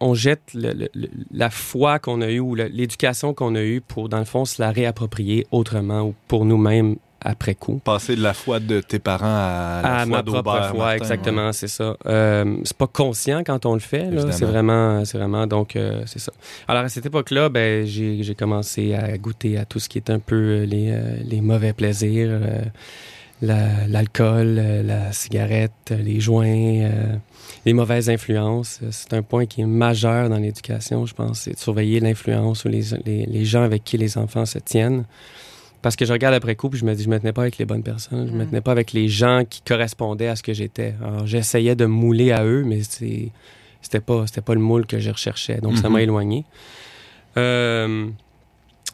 On 0.03 0.15
jette 0.15 0.41
le- 0.55 0.73
le- 0.73 0.89
le- 0.95 1.11
la 1.31 1.51
foi 1.51 1.99
qu'on 1.99 2.23
a 2.23 2.31
eue 2.31 2.41
ou 2.41 2.55
l'éducation 2.55 3.35
qu'on 3.35 3.55
a 3.55 3.61
eue 3.63 3.83
pour, 3.83 4.09
dans 4.09 4.19
le 4.19 4.25
fond, 4.25 4.47
se 4.47 4.63
la 4.63 4.71
réapproprier 4.71 5.47
autrement 5.51 6.01
ou 6.01 6.15
pour 6.27 6.47
nous-mêmes 6.47 6.97
après 7.23 7.55
coup 7.55 7.81
Passer 7.85 8.17
de 8.17 8.23
la 8.23 8.35
foi 8.35 8.61
de 8.61 8.81
tes 8.81 8.99
parents 8.99 9.27
à 9.27 9.81
la 9.83 9.95
à 9.97 10.07
foi 10.07 10.17
ma 10.17 10.23
propre 10.23 10.43
foi, 10.71 10.79
Martin, 10.79 10.97
exactement, 10.97 11.53
c'est 11.53 11.69
ça. 11.69 11.97
Euh, 12.07 12.57
c'est 12.65 12.77
pas 12.77 12.87
conscient 12.87 13.43
quand 13.45 13.67
on 13.67 13.75
le 13.75 13.81
fait. 13.81 14.09
C'est 14.33 14.45
vraiment, 14.45 15.05
c'est 15.05 15.19
vraiment, 15.19 15.47
donc, 15.47 15.77
euh, 15.77 16.03
c'est 16.07 16.19
ça. 16.19 16.33
Alors, 16.69 16.85
à 16.85 16.89
cette 16.89 17.07
époque-là, 17.07 17.49
ben, 17.49 17.87
j'ai, 17.87 18.35
commencé 18.35 18.95
à 18.95 19.17
goûter 19.19 19.59
à 19.59 19.65
tout 19.65 19.79
ce 19.81 19.89
qui 19.89 19.99
est 19.99 20.11
un 20.11 20.19
peu 20.19 20.37
euh, 20.37 20.65
les, 20.67 20.91
euh, 20.93 21.17
les 21.25 21.41
mauvais 21.41 21.73
plaisirs, 21.73 22.29
euh, 22.31 22.63
la- 23.43 23.87
l'alcool, 23.89 24.55
la 24.85 25.13
cigarette, 25.13 25.93
les 25.99 26.21
joints, 26.21 26.91
les 27.65 27.73
mauvaises 27.73 28.11
influences. 28.11 28.81
C'est 28.91 29.15
un 29.15 29.23
point 29.23 29.47
qui 29.47 29.63
est 29.63 29.67
majeur 29.67 30.29
dans 30.29 30.37
l'éducation, 30.37 31.07
je 31.07 31.15
pense, 31.15 31.41
c'est 31.41 31.53
de 31.55 31.59
surveiller 31.59 32.01
l'influence 32.01 32.65
ou 32.65 32.69
les, 32.69 32.83
les, 33.07 33.25
les 33.27 33.45
gens 33.45 33.63
avec 33.63 33.83
qui 33.85 33.97
les 33.97 34.19
enfants 34.19 34.45
se 34.47 34.59
tiennent. 34.59 35.05
Parce 35.83 35.97
que 35.97 36.05
je 36.05 36.13
regarde 36.13 36.35
après 36.35 36.57
coup, 36.57 36.69
puis 36.69 36.79
je 36.79 36.85
me 36.85 36.95
dis, 36.95 37.03
je 37.05 37.09
me 37.09 37.19
tenais 37.19 37.33
pas 37.33 37.43
avec 37.43 37.57
les 37.59 37.65
bonnes 37.65 37.83
personnes, 37.83 38.27
je 38.29 38.33
me 38.33 38.45
Mm. 38.45 38.49
tenais 38.49 38.61
pas 38.61 38.73
avec 38.73 38.93
les 38.93 39.09
gens 39.09 39.45
qui 39.49 39.63
correspondaient 39.63 40.29
à 40.29 40.37
ce 40.37 40.43
que 40.43 40.53
j'étais. 40.53 40.95
Alors, 41.03 41.27
j'essayais 41.27 41.75
de 41.75 41.87
mouler 41.87 42.33
à 42.33 42.45
eux, 42.45 42.65
mais 42.65 42.83
c'est, 42.83 43.31
c'était 43.81 44.01
pas, 44.01 44.27
c'était 44.27 44.43
pas 44.43 44.55
le 44.55 44.61
moule 44.61 44.85
que 44.87 44.99
je 44.99 45.11
recherchais. 45.11 45.59
Donc, 45.61 45.79
ça 45.79 45.89
m'a 45.89 46.03
éloigné. 46.03 46.45
Euh, 47.37 48.09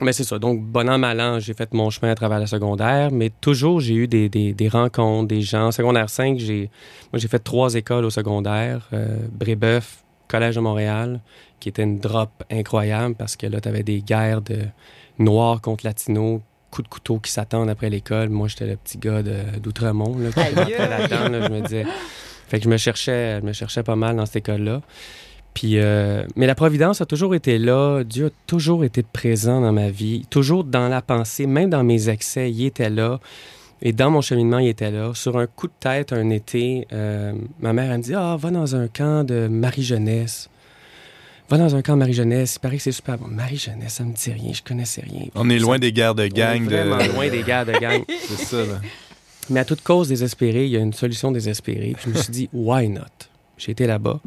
mais 0.01 0.13
c'est 0.13 0.25
ça. 0.25 0.39
Donc, 0.39 0.63
bon 0.63 0.89
an, 0.89 0.99
mal 0.99 1.21
an, 1.21 1.41
j'ai 1.41 1.55
fait 1.55 1.73
mon 1.73 1.91
chemin 1.91 2.13
à 2.13 2.15
travers 2.15 2.39
la 2.39 2.47
secondaire, 2.47 3.11
mais 3.11 3.31
toujours, 3.41 3.81
j'ai 3.81 3.95
eu 3.95 4.07
des, 4.07 4.29
des, 4.29 4.53
des 4.53 4.69
rencontres, 4.69 5.27
des 5.29 5.41
gens. 5.41 5.69
En 5.69 5.73
secondaire 5.73 6.11
5, 6.11 6.39
j'ai, 6.39 6.71
moi, 7.13 7.19
j'ai 7.19 7.29
fait 7.29 7.39
trois 7.39 7.75
écoles 7.75 8.05
au 8.05 8.11
secondaire. 8.11 8.89
Euh, 8.93 9.17
Brébeuf, 9.33 10.05
Collège 10.29 10.57
de 10.57 10.61
Montréal, 10.61 11.21
qui 11.61 11.69
était 11.71 11.83
une 11.83 11.99
drop 11.99 12.31
incroyable 12.51 13.15
parce 13.15 13.37
que 13.37 13.47
là, 13.47 13.61
tu 13.61 13.69
avais 13.69 13.83
des 13.83 14.03
guerres 14.03 14.43
de 14.43 14.59
noirs 15.19 15.61
contre 15.63 15.87
latinos, 15.87 16.41
coups 16.71 16.89
de 16.89 16.93
couteau 16.93 17.19
qui 17.19 17.31
s'attendent 17.31 17.71
après 17.71 17.91
l'école. 17.91 18.29
Moi, 18.29 18.49
j'étais 18.49 18.67
le 18.67 18.77
petit 18.77 18.99
gars 18.99 19.23
d'Outremont, 19.23 20.19
là, 20.19 20.31
qui 20.33 20.41
Aïe, 20.41 20.55
rentrait 20.55 20.75
aïe. 20.75 20.89
là-dedans. 20.91 21.29
là, 21.29 21.47
je 21.47 21.53
me 21.53 21.61
disais... 21.61 21.87
Fait 22.49 22.59
que 22.59 22.65
je 22.65 22.69
me 22.69 22.77
cherchais, 22.77 23.41
je 23.41 23.45
me 23.45 23.53
cherchais 23.53 23.83
pas 23.83 23.97
mal 23.97 24.15
dans 24.17 24.25
cette 24.25 24.37
école-là. 24.37 24.81
Puis, 25.53 25.79
euh, 25.79 26.25
mais 26.37 26.47
la 26.47 26.55
providence 26.55 27.01
a 27.01 27.07
toujours 27.07 27.35
été 27.35 27.59
là. 27.59 28.05
Dieu 28.05 28.27
a 28.27 28.31
toujours 28.47 28.85
été 28.85 29.03
présent 29.03 29.61
dans 29.61 29.73
ma 29.73 29.91
vie, 29.91 30.25
toujours 30.31 30.63
dans 30.63 30.89
la 30.89 31.03
pensée, 31.03 31.47
même 31.47 31.71
dans 31.71 31.83
mes 31.83 32.09
excès, 32.09 32.51
il 32.53 32.67
était 32.67 32.91
là. 32.91 33.19
Et 33.83 33.93
dans 33.93 34.11
mon 34.11 34.21
cheminement, 34.21 34.59
il 34.59 34.69
était 34.69 34.91
là. 34.91 35.13
Sur 35.15 35.39
un 35.39 35.47
coup 35.47 35.67
de 35.67 35.73
tête, 35.81 36.13
un 36.13 36.31
été, 36.31 36.87
euh, 36.93 37.33
ma 37.61 37.73
mère, 37.73 37.91
elle 37.91 37.99
me 37.99 38.03
dit 38.03 38.15
Ah, 38.15 38.37
va 38.39 38.51
dans 38.51 38.77
un 38.77 38.87
camp 38.87 39.25
de 39.25 39.49
Marie-Jeunesse. 39.49 40.49
Va 41.49 41.59
dans 41.59 41.77
un 41.77 41.83
camp 41.83 41.95
de 41.95 41.99
Marie-Jeunesse. 42.01 42.55
Il 42.57 42.59
paraît 42.61 42.77
que 42.77 42.83
c'est 42.83 42.93
super 42.93 43.19
bon. 43.19 43.29
Marie-Jeunesse, 43.29 43.95
ça 43.95 44.05
me 44.05 44.13
dit 44.13 44.33
rien. 44.33 44.53
Je 44.53 44.63
connaissais 44.63 45.03
rien. 45.03 45.27
On 45.37 45.49
est 45.49 45.59
Ça- 45.59 45.63
loin 45.65 45.79
des 45.79 45.93
guerres 45.93 46.15
de 46.17 46.23
on 46.23 46.27
est 46.27 46.31
gang. 46.31 46.65
vraiment 46.65 46.97
de... 46.99 47.05
loin 47.13 47.29
des 47.31 47.43
gars 47.43 47.65
de 47.65 47.73
gang. 47.73 48.03
C'est 48.29 48.45
ça, 48.45 48.57
là. 48.59 48.81
Mais 49.49 49.61
à 49.61 49.65
toute 49.65 49.83
cause 49.83 50.09
désespérée, 50.09 50.65
il 50.67 50.73
y 50.73 50.77
a 50.77 50.81
une 50.81 50.93
solution 50.93 51.31
désespérée. 51.31 51.95
Puis 51.97 52.11
je 52.11 52.17
me 52.17 52.21
suis 52.23 52.33
dit, 52.33 52.49
why 52.53 52.89
not? 52.89 53.03
J'ai 53.59 53.71
été 53.73 53.87
là-bas. 53.87 54.19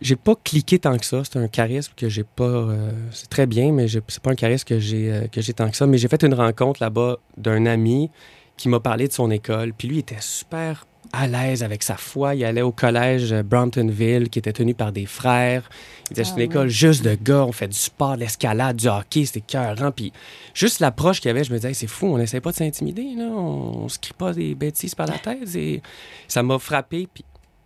J'ai 0.00 0.14
pas 0.14 0.34
cliqué 0.44 0.78
tant 0.78 0.96
que 0.96 1.04
ça. 1.04 1.22
C'est 1.24 1.36
un 1.40 1.48
charisme 1.48 1.92
que 1.96 2.08
j'ai 2.08 2.22
pas. 2.22 2.44
euh, 2.44 2.92
c'est 3.10 3.28
très 3.28 3.46
bien, 3.46 3.72
mais 3.72 3.88
c'est 3.88 4.20
pas 4.22 4.30
un 4.30 4.36
charisme 4.36 4.64
que 4.64 4.78
j'ai 4.78 5.12
euh, 5.12 5.26
que 5.26 5.40
j'ai 5.40 5.52
tant 5.52 5.68
que 5.68 5.76
ça. 5.76 5.88
Mais 5.88 5.98
j'ai 5.98 6.06
fait 6.06 6.22
une 6.22 6.34
rencontre 6.34 6.80
là-bas 6.80 7.16
d'un 7.36 7.66
ami 7.66 8.08
qui 8.56 8.68
m'a 8.68 8.78
parlé 8.78 9.08
de 9.08 9.12
son 9.12 9.32
école. 9.32 9.72
Puis 9.76 9.88
lui 9.88 9.96
il 9.96 10.00
était 10.00 10.16
super 10.20 10.86
à 11.12 11.26
l'aise 11.26 11.62
avec 11.62 11.82
sa 11.82 11.96
foi. 11.96 12.34
Il 12.34 12.44
allait 12.44 12.62
au 12.62 12.72
collège 12.72 13.32
euh, 13.32 13.42
Bromptonville, 13.42 14.28
qui 14.28 14.38
était 14.38 14.52
tenu 14.52 14.74
par 14.74 14.92
des 14.92 15.06
frères. 15.06 15.68
Il 16.10 16.16
c'est 16.16 16.32
une 16.32 16.40
Ah 16.40 16.42
école 16.42 16.68
juste 16.68 17.04
de 17.04 17.14
gars. 17.14 17.44
On 17.44 17.52
fait 17.52 17.68
du 17.68 17.76
sport, 17.76 18.14
de 18.14 18.20
l'escalade, 18.20 18.76
du 18.76 18.88
hockey. 18.88 19.24
C'était 19.24 19.40
cœurant. 19.40 19.92
Puis 19.92 20.12
juste 20.54 20.80
l'approche 20.80 21.20
qu'il 21.20 21.28
y 21.28 21.30
avait, 21.30 21.44
je 21.44 21.52
me 21.52 21.56
disais, 21.56 21.68
Hey, 21.68 21.74
c'est 21.74 21.86
fou, 21.86 22.06
on 22.06 22.18
n'essaie 22.18 22.40
pas 22.40 22.50
de 22.50 22.56
s'intimider, 22.56 23.14
là. 23.16 23.24
On, 23.24 23.84
on 23.84 23.88
se 23.88 23.98
crie 23.98 24.14
pas 24.16 24.32
des 24.32 24.54
bêtises 24.54 24.94
par 24.94 25.06
la 25.06 25.18
tête. 25.18 25.54
Et 25.54 25.82
ça 26.26 26.42
m'a 26.42 26.58
frappé, 26.58 27.08
puis 27.12 27.24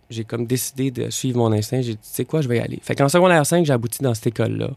j'ai 0.09 0.23
comme 0.23 0.45
décidé 0.45 0.91
de 0.91 1.09
suivre 1.09 1.37
mon 1.37 1.51
instinct. 1.51 1.81
J'ai 1.81 1.93
dit, 1.93 1.97
tu 1.97 2.09
sais 2.09 2.25
quoi, 2.25 2.41
je 2.41 2.47
vais 2.47 2.57
y 2.57 2.61
aller. 2.61 2.79
Fait 2.81 2.95
qu'en 2.95 3.09
secondaire 3.09 3.45
5, 3.45 3.65
j'ai 3.65 3.73
abouti 3.73 4.01
dans 4.01 4.13
cette 4.13 4.27
école-là. 4.27 4.71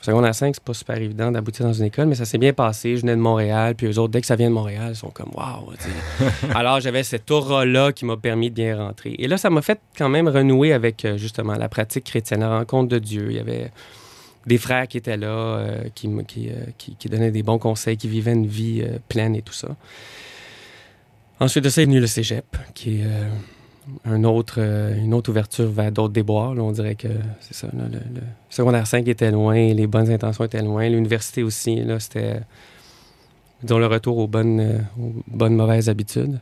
En 0.00 0.04
secondaire 0.04 0.34
5, 0.34 0.54
c'est 0.54 0.62
pas 0.62 0.74
super 0.74 0.96
évident 0.96 1.32
d'aboutir 1.32 1.66
dans 1.66 1.72
une 1.72 1.86
école, 1.86 2.06
mais 2.06 2.14
ça 2.14 2.24
s'est 2.24 2.38
bien 2.38 2.52
passé. 2.52 2.94
Je 2.96 3.00
venais 3.00 3.16
de 3.16 3.20
Montréal, 3.20 3.74
puis 3.74 3.88
eux 3.88 3.98
autres, 3.98 4.12
dès 4.12 4.20
que 4.20 4.28
ça 4.28 4.36
vient 4.36 4.48
de 4.48 4.54
Montréal, 4.54 4.90
ils 4.90 4.96
sont 4.96 5.10
comme, 5.10 5.30
waouh. 5.34 5.72
Alors, 6.54 6.78
j'avais 6.80 7.02
cette 7.02 7.28
aura-là 7.32 7.90
qui 7.92 8.04
m'a 8.04 8.16
permis 8.16 8.50
de 8.50 8.54
bien 8.54 8.76
rentrer. 8.76 9.16
Et 9.18 9.26
là, 9.26 9.38
ça 9.38 9.50
m'a 9.50 9.60
fait 9.60 9.80
quand 9.96 10.08
même 10.08 10.28
renouer 10.28 10.72
avec, 10.72 11.04
euh, 11.04 11.16
justement, 11.18 11.54
la 11.56 11.68
pratique 11.68 12.04
chrétienne, 12.04 12.40
la 12.40 12.58
rencontre 12.58 12.88
de 12.90 13.00
Dieu. 13.00 13.26
Il 13.30 13.36
y 13.36 13.40
avait 13.40 13.72
des 14.46 14.56
frères 14.58 14.86
qui 14.86 14.98
étaient 14.98 15.16
là, 15.16 15.26
euh, 15.26 15.82
qui, 15.96 16.06
me- 16.06 16.22
qui, 16.22 16.48
euh, 16.48 16.52
qui, 16.78 16.94
qui 16.94 17.08
donnaient 17.08 17.32
des 17.32 17.42
bons 17.42 17.58
conseils, 17.58 17.96
qui 17.96 18.06
vivaient 18.08 18.32
une 18.34 18.46
vie 18.46 18.82
euh, 18.82 18.98
pleine 19.08 19.34
et 19.34 19.42
tout 19.42 19.52
ça. 19.52 19.68
Ensuite 21.40 21.64
de 21.64 21.70
ça 21.70 21.82
est 21.82 21.86
venu 21.86 21.98
le 22.00 22.06
cégep, 22.06 22.56
qui 22.74 23.00
est 23.00 23.04
un 24.04 24.24
autre, 24.24 24.56
euh, 24.58 24.94
une 24.96 25.14
autre 25.14 25.30
ouverture 25.30 25.70
vers 25.70 25.90
d'autres 25.92 26.12
déboires. 26.12 26.54
là. 26.54 26.62
on 26.62 26.72
dirait 26.72 26.94
que 26.94 27.08
c'est 27.40 27.54
ça. 27.54 27.68
là, 27.68 27.84
le, 27.90 27.98
le 27.98 28.20
secondaire 28.50 28.86
5 28.86 29.06
était 29.08 29.30
loin, 29.30 29.54
les 29.54 29.86
bonnes 29.86 30.10
intentions 30.10 30.44
étaient 30.44 30.62
loin. 30.62 30.88
L'université 30.88 31.42
aussi, 31.42 31.76
là, 31.84 31.98
c'était... 32.00 32.40
disons, 33.62 33.78
le 33.78 33.86
retour 33.86 34.18
aux 34.18 34.26
bonnes, 34.26 34.60
euh, 34.60 34.78
aux 35.00 35.12
bonnes 35.26 35.56
mauvaises 35.56 35.88
habitudes. 35.88 36.38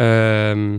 Euh, 0.00 0.78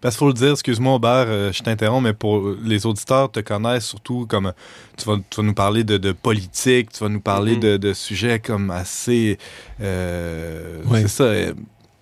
Parce 0.00 0.14
qu'il 0.16 0.18
faut 0.20 0.26
le 0.28 0.34
dire, 0.34 0.50
excuse-moi 0.52 0.94
Aubert, 0.94 1.26
euh, 1.28 1.52
je 1.52 1.62
t'interromps, 1.62 2.02
mais 2.04 2.12
pour 2.12 2.54
les 2.62 2.84
auditeurs 2.84 3.30
te 3.30 3.40
connaissent 3.40 3.86
surtout 3.86 4.26
comme 4.26 4.52
tu 4.96 5.06
vas, 5.06 5.16
tu 5.30 5.40
vas 5.40 5.46
nous 5.46 5.54
parler 5.54 5.84
de, 5.84 5.96
de 5.96 6.12
politique, 6.12 6.92
tu 6.92 7.02
vas 7.02 7.08
nous 7.08 7.20
parler 7.20 7.54
Mhm. 7.54 7.60
de, 7.60 7.76
de 7.78 7.92
sujets 7.94 8.38
comme 8.40 8.70
assez 8.70 9.38
euh, 9.80 10.82
Ouais. 10.90 11.02
c'est 11.02 11.08
ça. 11.08 11.32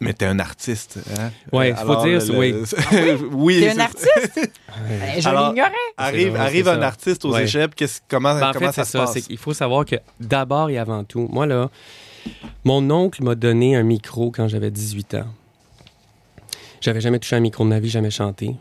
Mais 0.00 0.12
t'es 0.12 0.26
un 0.26 0.38
artiste. 0.38 0.98
Hein? 1.18 1.30
Ouais, 1.52 1.74
faut 1.74 1.96
dire, 2.04 2.18
le- 2.20 2.36
oui. 2.38 2.52
le- 2.52 3.28
oui? 3.34 3.60
T'es 3.60 3.70
c'est- 3.70 3.76
un 3.76 3.80
artiste? 3.84 4.50
Ben, 4.88 5.20
je 5.20 5.28
Alors- 5.28 5.48
l'ignorais. 5.52 5.70
Arrive, 5.96 6.36
arrive 6.36 6.68
un 6.68 6.80
ça. 6.80 6.86
artiste 6.86 7.24
aux 7.24 7.32
Ouais. 7.32 7.44
échecs, 7.44 7.74
qu'est-ce- 7.74 8.00
comment, 8.08 8.34
Ben, 8.38 8.50
en 8.50 8.52
comment 8.52 8.66
fait, 8.66 8.72
ça 8.72 8.84
c'est 8.84 8.92
se 8.92 8.98
ça. 8.98 9.04
passe? 9.06 9.26
qu'il 9.26 9.38
faut 9.38 9.54
savoir 9.54 9.84
que 9.86 9.96
d'abord 10.20 10.68
et 10.70 10.76
avant 10.78 11.02
tout, 11.04 11.26
moi, 11.32 11.46
là, 11.46 11.70
mon 12.64 12.88
oncle 12.90 13.22
m'a 13.22 13.34
donné 13.34 13.74
un 13.76 13.82
micro 13.84 14.30
quand 14.30 14.48
j'avais 14.48 14.70
18 14.70 15.14
ans. 15.14 15.26
J'avais 16.80 17.00
jamais 17.00 17.18
touché 17.18 17.36
un 17.36 17.40
micro 17.40 17.64
de 17.64 17.70
ma 17.70 17.80
vie, 17.80 17.88
jamais 17.88 18.10
chanté. 18.10 18.54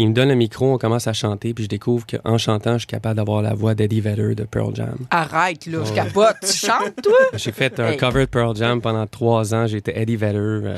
Il 0.00 0.10
me 0.10 0.14
donne 0.14 0.28
le 0.28 0.36
micro, 0.36 0.72
on 0.72 0.78
commence 0.78 1.08
à 1.08 1.12
chanter, 1.12 1.52
puis 1.54 1.64
je 1.64 1.68
découvre 1.68 2.06
qu'en 2.06 2.38
chantant, 2.38 2.74
je 2.74 2.78
suis 2.78 2.86
capable 2.86 3.16
d'avoir 3.16 3.42
la 3.42 3.52
voix 3.54 3.74
d'Eddie 3.74 4.00
Vedder 4.00 4.36
de 4.36 4.44
Pearl 4.44 4.72
Jam. 4.74 4.94
Arrête, 5.10 5.66
là, 5.66 5.78
je 5.84 5.92
capote. 5.92 6.36
Tu 6.40 6.52
chantes, 6.66 6.94
toi? 7.02 7.16
J'ai 7.34 7.50
fait 7.50 7.80
un 7.80 7.88
Hey. 7.90 7.96
cover 7.96 8.20
de 8.20 8.30
Pearl 8.30 8.54
Jam 8.56 8.80
pendant 8.80 9.06
trois 9.08 9.52
ans. 9.54 9.66
J'étais 9.66 10.00
Eddie 10.00 10.14
Vedder. 10.14 10.38
euh, 10.38 10.76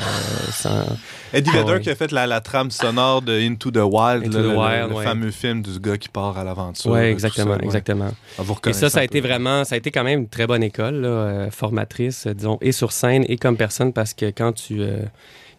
sans- 0.53 0.87
Eddie 1.35 1.51
Ah 1.53 1.59
Vedder 1.59 1.73
ouais. 1.73 1.81
qui 1.81 1.91
a 1.91 1.95
fait 1.95 2.13
la, 2.13 2.27
la 2.27 2.41
trame 2.41 2.71
sonore 2.71 3.21
de 3.21 3.39
Into 3.39 3.71
the 3.71 3.77
Wild, 3.77 4.25
Into 4.27 4.39
là, 4.39 4.43
the 4.43 4.47
le, 4.53 4.57
Wild, 4.57 4.89
le 4.91 4.97
ouais. 4.97 5.05
fameux 5.05 5.31
film 5.31 5.61
du 5.63 5.79
gars 5.79 5.99
qui 5.99 6.09
part 6.09 6.39
à 6.39 6.43
l'aventure. 6.45 6.91
Ouais, 6.91 7.09
tout 7.09 7.13
exactement, 7.13 7.57
ça, 7.59 7.63
exactement. 7.65 8.11
Ah, 8.39 8.43
Et 8.69 8.73
ça, 8.73 8.89
ça 8.89 9.01
a 9.01 9.05
été 9.05 9.21
vraiment, 9.21 9.65
ça 9.65 9.75
a 9.75 9.79
été 9.79 9.91
quand 9.91 10.03
même 10.05 10.21
une 10.21 10.29
très 10.29 10.47
bonne 10.47 10.63
école, 10.63 10.95
là, 10.95 11.09
euh, 11.09 11.51
formatrice, 11.51 12.27
disons, 12.27 12.57
et 12.63 12.73
sur 12.73 12.91
scène 12.91 13.25
et 13.29 13.37
comme 13.37 13.59
personne, 13.59 13.93
parce 13.93 14.15
que 14.15 14.27
quand 14.31 14.53
tu, 14.53 14.81
euh, 14.81 15.01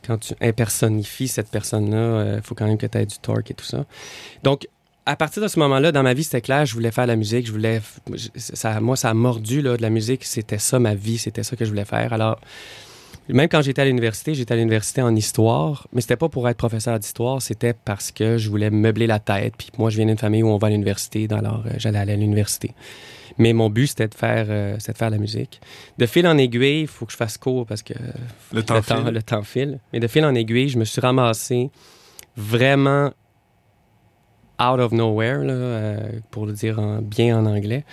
quand 0.05 0.17
tu 0.17 0.33
impersonnifies 0.41 1.27
cette 1.27 1.49
personne-là, 1.49 2.35
il 2.37 2.41
faut 2.41 2.55
quand 2.55 2.67
même 2.67 2.77
que 2.77 2.87
tu 2.87 2.97
aies 2.97 3.05
du 3.05 3.17
torque 3.19 3.51
et 3.51 3.53
tout 3.53 3.65
ça. 3.65 3.85
Donc, 4.43 4.67
à 5.05 5.15
partir 5.15 5.41
de 5.41 5.47
ce 5.47 5.59
moment-là, 5.59 5.91
dans 5.91 6.03
ma 6.03 6.13
vie, 6.13 6.23
c'était 6.23 6.41
clair, 6.41 6.65
je 6.65 6.73
voulais 6.73 6.91
faire 6.91 7.05
de 7.05 7.09
la 7.11 7.15
musique, 7.15 7.47
je 7.47 7.51
voulais, 7.51 7.81
ça, 8.35 8.79
moi, 8.79 8.95
ça 8.95 9.09
a 9.09 9.13
mordu, 9.13 9.61
là, 9.61 9.75
de 9.75 9.81
la 9.81 9.89
musique, 9.89 10.23
c'était 10.23 10.59
ça 10.59 10.79
ma 10.79 10.93
vie, 10.93 11.17
c'était 11.17 11.43
ça 11.43 11.55
que 11.55 11.65
je 11.65 11.69
voulais 11.69 11.85
faire. 11.85 12.13
Alors, 12.13 12.39
même 13.27 13.47
quand 13.47 13.61
j'étais 13.61 13.81
à 13.81 13.85
l'université, 13.85 14.35
j'étais 14.35 14.53
à 14.53 14.57
l'université 14.57 15.01
en 15.01 15.15
histoire, 15.15 15.87
mais 15.91 16.01
c'était 16.01 16.17
pas 16.17 16.29
pour 16.29 16.47
être 16.49 16.57
professeur 16.57 16.99
d'histoire, 16.99 17.41
c'était 17.41 17.73
parce 17.73 18.11
que 18.11 18.37
je 18.37 18.49
voulais 18.49 18.69
meubler 18.69 19.07
la 19.07 19.19
tête. 19.19 19.53
Puis 19.57 19.69
moi, 19.77 19.89
je 19.89 19.97
viens 19.97 20.05
d'une 20.05 20.17
famille 20.17 20.43
où 20.43 20.49
on 20.49 20.57
va 20.57 20.67
à 20.67 20.71
l'université, 20.71 21.27
alors 21.31 21.63
euh, 21.65 21.71
j'allais 21.77 21.99
aller 21.99 22.13
à 22.13 22.17
l'université. 22.17 22.73
Mais 23.37 23.53
mon 23.53 23.69
but, 23.69 23.87
c'était 23.87 24.07
de 24.07 24.15
faire, 24.15 24.45
euh, 24.49 24.75
de 24.77 24.93
faire 24.97 25.09
la 25.09 25.17
musique. 25.17 25.61
De 25.97 26.05
fil 26.05 26.27
en 26.27 26.37
aiguille, 26.37 26.81
il 26.81 26.87
faut 26.87 27.05
que 27.05 27.11
je 27.11 27.17
fasse 27.17 27.37
court 27.37 27.65
parce 27.65 27.81
que 27.83 27.93
Le 28.51 28.63
temps 28.63 28.81
file. 28.81 29.03
le 29.13 29.21
temps 29.23 29.43
file. 29.43 29.79
Mais 29.93 29.99
de 29.99 30.07
fil 30.07 30.23
en 30.25 30.35
aiguille, 30.35 30.69
je 30.69 30.77
me 30.77 30.85
suis 30.85 31.01
ramassé 31.01 31.69
vraiment 32.37 33.11
out 34.61 34.79
of 34.79 34.91
nowhere, 34.91 35.39
là, 35.43 35.53
euh, 35.53 35.97
pour 36.29 36.45
le 36.45 36.53
dire 36.53 36.79
en- 36.79 37.01
bien 37.01 37.37
en 37.37 37.45
anglais, 37.45 37.83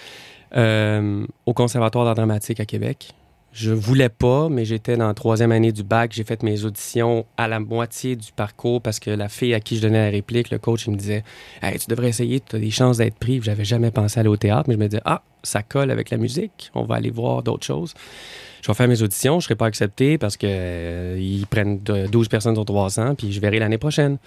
euh, 0.56 1.26
au 1.46 1.54
Conservatoire 1.54 2.04
d'art 2.04 2.14
dramatique 2.14 2.60
à 2.60 2.66
Québec. 2.66 3.12
Je 3.60 3.72
voulais 3.72 4.08
pas, 4.08 4.48
mais 4.48 4.64
j'étais 4.64 4.96
dans 4.96 5.08
la 5.08 5.14
troisième 5.14 5.50
année 5.50 5.72
du 5.72 5.82
bac. 5.82 6.12
J'ai 6.14 6.22
fait 6.22 6.44
mes 6.44 6.64
auditions 6.64 7.26
à 7.36 7.48
la 7.48 7.58
moitié 7.58 8.14
du 8.14 8.30
parcours 8.30 8.80
parce 8.80 9.00
que 9.00 9.10
la 9.10 9.28
fille 9.28 9.52
à 9.52 9.58
qui 9.58 9.76
je 9.78 9.82
donnais 9.82 10.04
la 10.04 10.10
réplique, 10.12 10.50
le 10.50 10.58
coach, 10.58 10.86
il 10.86 10.92
me 10.92 10.96
disait 10.96 11.24
hey, 11.60 11.76
Tu 11.76 11.86
devrais 11.88 12.08
essayer, 12.08 12.38
tu 12.38 12.54
as 12.54 12.60
des 12.60 12.70
chances 12.70 12.98
d'être 12.98 13.16
pris. 13.16 13.40
J'avais 13.42 13.64
jamais 13.64 13.90
pensé 13.90 14.20
aller 14.20 14.28
au 14.28 14.36
théâtre, 14.36 14.66
mais 14.68 14.74
je 14.74 14.78
me 14.78 14.86
disais 14.86 15.02
Ah, 15.04 15.22
ça 15.42 15.64
colle 15.64 15.90
avec 15.90 16.10
la 16.10 16.18
musique, 16.18 16.70
on 16.76 16.84
va 16.84 16.94
aller 16.96 17.10
voir 17.10 17.42
d'autres 17.42 17.66
choses. 17.66 17.94
Je 18.62 18.68
vais 18.68 18.74
faire 18.74 18.86
mes 18.86 19.02
auditions, 19.02 19.40
je 19.40 19.44
serai 19.46 19.56
pas 19.56 19.66
accepté 19.66 20.18
parce 20.18 20.36
que 20.36 20.46
euh, 20.48 21.42
prennent 21.50 21.82
de- 21.82 22.06
12 22.06 22.28
personnes 22.28 22.54
sur 22.54 22.64
300, 22.64 23.16
puis 23.16 23.32
je 23.32 23.40
verrai 23.40 23.58
l'année 23.58 23.78
prochaine. 23.78 24.18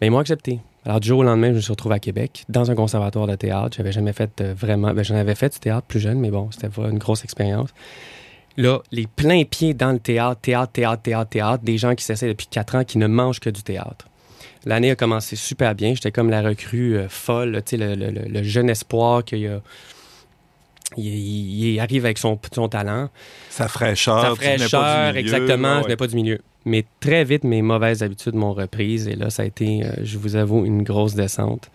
Mais 0.00 0.06
ils 0.06 0.10
m'ont 0.10 0.18
accepté. 0.18 0.60
Alors, 0.84 1.00
du 1.00 1.08
jour 1.08 1.18
au 1.18 1.22
lendemain, 1.24 1.48
je 1.48 1.54
me 1.56 1.60
suis 1.60 1.72
retrouvé 1.72 1.96
à 1.96 1.98
Québec, 1.98 2.44
dans 2.48 2.70
un 2.70 2.74
conservatoire 2.76 3.26
de 3.26 3.34
théâtre. 3.34 3.76
J'avais 3.76 3.92
jamais 3.92 4.12
fait 4.12 4.30
euh, 4.40 4.54
vraiment. 4.56 4.94
Ben, 4.94 5.04
j'en 5.04 5.16
avais 5.16 5.34
fait 5.34 5.52
du 5.52 5.58
théâtre 5.58 5.86
plus 5.88 6.00
jeune, 6.00 6.18
mais 6.20 6.30
bon, 6.30 6.50
c'était 6.52 6.68
pas 6.68 6.88
une 6.88 6.98
grosse 6.98 7.24
expérience. 7.24 7.68
Là, 8.56 8.80
les 8.92 9.06
pleins 9.06 9.44
pieds 9.44 9.74
dans 9.74 9.92
le 9.92 9.98
théâtre, 9.98 10.40
théâtre, 10.40 10.72
théâtre, 10.72 11.02
théâtre, 11.02 11.30
théâtre, 11.30 11.64
des 11.64 11.78
gens 11.78 11.94
qui 11.94 12.04
s'essaient 12.04 12.28
depuis 12.28 12.46
quatre 12.48 12.74
ans 12.74 12.84
qui 12.84 12.98
ne 12.98 13.06
mangent 13.06 13.40
que 13.40 13.50
du 13.50 13.62
théâtre. 13.62 14.06
L'année 14.66 14.90
a 14.90 14.96
commencé 14.96 15.36
super 15.36 15.74
bien. 15.74 15.94
J'étais 15.94 16.12
comme 16.12 16.28
la 16.28 16.42
recrue 16.42 16.96
euh, 16.96 17.08
folle, 17.08 17.52
là, 17.52 17.62
tu 17.62 17.70
sais, 17.70 17.76
le, 17.78 17.94
le- 17.94 18.10
le- 18.10 18.28
le 18.28 18.42
jeune 18.42 18.68
espoir 18.68 19.24
qu'il 19.24 19.38
y 19.38 19.46
a. 19.46 19.60
Il, 20.96 21.04
il- 21.06 21.64
il 21.74 21.80
arrive 21.80 22.04
avec 22.04 22.18
son, 22.18 22.38
son 22.52 22.68
talent. 22.68 23.08
Sa 23.48 23.68
fraîcheur. 23.68 24.20
Sa 24.22 24.34
fraîcheur, 24.34 25.16
exactement. 25.16 25.76
ouais, 25.78 25.82
Je 25.84 25.88
n'ai 25.88 25.96
pas 25.96 26.06
du 26.08 26.16
milieu. 26.16 26.40
Mais 26.66 26.84
très 27.00 27.24
vite, 27.24 27.44
mes 27.44 27.62
mauvaises 27.62 28.02
habitudes 28.02 28.34
m'ont 28.34 28.52
reprise. 28.52 29.08
Et 29.08 29.14
là, 29.14 29.30
ça 29.30 29.44
a 29.44 29.46
été, 29.46 29.82
euh, 29.84 29.92
je 30.02 30.18
vous 30.18 30.36
avoue, 30.36 30.66
une 30.66 30.82
grosse 30.82 31.14
descente. 31.14 31.70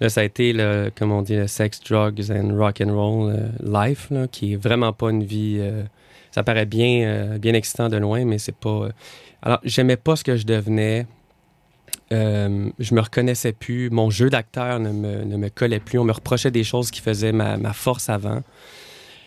Là, 0.00 0.08
ça 0.08 0.22
a 0.22 0.24
été, 0.24 0.52
le, 0.54 0.90
comme 0.96 1.12
on 1.12 1.20
dit, 1.20 1.36
le 1.36 1.46
sex, 1.46 1.80
drugs 1.86 2.30
and 2.30 2.56
rock 2.56 2.80
and 2.80 2.94
roll 2.94 3.34
euh, 3.36 3.48
life, 3.86 4.06
là, 4.10 4.28
qui 4.28 4.54
est 4.54 4.56
vraiment 4.56 4.92
pas 4.94 5.10
une 5.10 5.24
vie. 5.24 5.56
euh, 5.60 5.82
ça 6.30 6.42
paraît 6.42 6.66
bien, 6.66 7.02
euh, 7.02 7.38
bien 7.38 7.54
excitant 7.54 7.88
de 7.88 7.96
loin, 7.96 8.24
mais 8.24 8.38
c'est 8.38 8.54
pas. 8.54 8.68
euh, 8.70 8.92
Alors, 9.42 9.60
j'aimais 9.64 9.96
pas 9.96 10.16
ce 10.16 10.24
que 10.24 10.36
je 10.36 10.46
devenais. 10.46 11.06
Euh, 12.12 12.68
je 12.78 12.94
me 12.94 13.00
reconnaissais 13.00 13.52
plus. 13.52 13.90
Mon 13.90 14.10
jeu 14.10 14.30
d'acteur 14.30 14.80
ne 14.80 14.90
me, 14.90 15.24
ne 15.24 15.36
me 15.36 15.48
collait 15.48 15.80
plus. 15.80 15.98
On 15.98 16.04
me 16.04 16.12
reprochait 16.12 16.50
des 16.50 16.64
choses 16.64 16.90
qui 16.90 17.00
faisaient 17.00 17.32
ma, 17.32 17.56
ma 17.56 17.72
force 17.72 18.08
avant. 18.08 18.42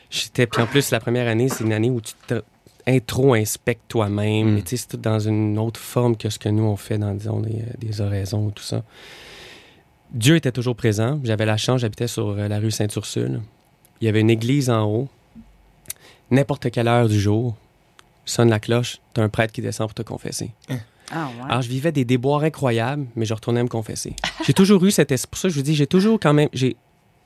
J'étais, 0.09 0.47
puis 0.47 0.61
en 0.61 0.67
plus, 0.67 0.91
la 0.91 0.99
première 0.99 1.27
année, 1.27 1.49
c'est 1.49 1.63
une 1.63 1.73
année 1.73 1.89
où 1.89 2.01
tu 2.01 2.13
te 2.27 2.41
intro-inspectes 2.85 3.87
toi-même. 3.87 4.51
Mm. 4.51 4.53
Mais 4.55 4.61
tu 4.61 4.69
sais, 4.69 4.77
c'est 4.77 4.87
tout 4.89 4.97
dans 4.97 5.19
une 5.19 5.57
autre 5.57 5.79
forme 5.79 6.17
que 6.17 6.29
ce 6.29 6.37
que 6.37 6.49
nous, 6.49 6.63
on 6.63 6.75
fait 6.75 6.97
dans, 6.97 7.13
disons, 7.13 7.39
des, 7.39 7.63
des 7.79 8.01
oraisons 8.01 8.47
ou 8.47 8.51
tout 8.51 8.63
ça. 8.63 8.83
Dieu 10.11 10.35
était 10.35 10.51
toujours 10.51 10.75
présent. 10.75 11.19
J'avais 11.23 11.45
la 11.45 11.57
chance, 11.57 11.81
j'habitais 11.81 12.07
sur 12.07 12.35
la 12.35 12.59
rue 12.59 12.71
Sainte-Ursule. 12.71 13.41
Il 14.01 14.05
y 14.05 14.07
avait 14.09 14.19
une 14.21 14.29
église 14.29 14.69
en 14.69 14.83
haut. 14.85 15.07
N'importe 16.31 16.71
quelle 16.71 16.87
heure 16.87 17.07
du 17.09 17.19
jour, 17.19 17.55
sonne 18.25 18.49
la 18.49 18.59
cloche, 18.59 18.99
t'as 19.13 19.23
un 19.23 19.29
prêtre 19.29 19.53
qui 19.53 19.61
descend 19.61 19.87
pour 19.87 19.93
te 19.93 20.01
confesser. 20.01 20.51
Ah, 21.11 21.27
ouais. 21.27 21.49
Alors, 21.49 21.61
je 21.61 21.69
vivais 21.69 21.91
des 21.91 22.05
déboires 22.05 22.43
incroyables, 22.43 23.05
mais 23.15 23.25
je 23.25 23.33
retournais 23.33 23.61
me 23.61 23.67
confesser. 23.67 24.15
J'ai 24.45 24.53
toujours 24.53 24.83
eu 24.85 24.91
cet 24.91 25.11
esprit. 25.11 25.29
Pour 25.31 25.37
ça, 25.39 25.49
je 25.49 25.55
vous 25.55 25.61
dis, 25.61 25.75
j'ai 25.75 25.85
toujours 25.87 26.19
quand 26.19 26.33
même. 26.33 26.49
J'ai, 26.53 26.75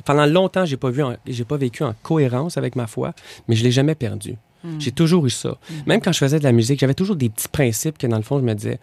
pendant 0.04 0.26
longtemps, 0.26 0.66
j'ai 0.66 0.78
pas 0.78 0.90
vu, 0.90 1.04
en- 1.04 1.16
j'ai 1.28 1.46
pas 1.46 1.58
vécu 1.58 1.84
en 1.84 1.94
cohérence 2.04 2.58
avec 2.58 2.76
ma 2.76 2.88
foi, 2.88 3.14
mais 3.48 3.56
je 3.56 3.64
l'ai 3.64 3.72
jamais 3.72 3.96
perdu. 3.96 4.36
Hmm. 4.64 4.80
J'ai 4.80 4.92
toujours 4.92 5.26
eu 5.28 5.30
ça. 5.30 5.58
Même 5.86 6.02
quand 6.02 6.12
je 6.12 6.18
faisais 6.18 6.40
de 6.40 6.44
la 6.44 6.52
musique, 6.52 6.80
j'avais 6.80 6.96
toujours 6.96 7.16
des 7.16 7.30
petits 7.30 7.48
principes 7.48 7.98
que, 8.00 8.08
dans 8.08 8.18
le 8.18 8.24
fond, 8.24 8.40
je 8.40 8.44
me 8.44 8.56
disais. 8.56 8.80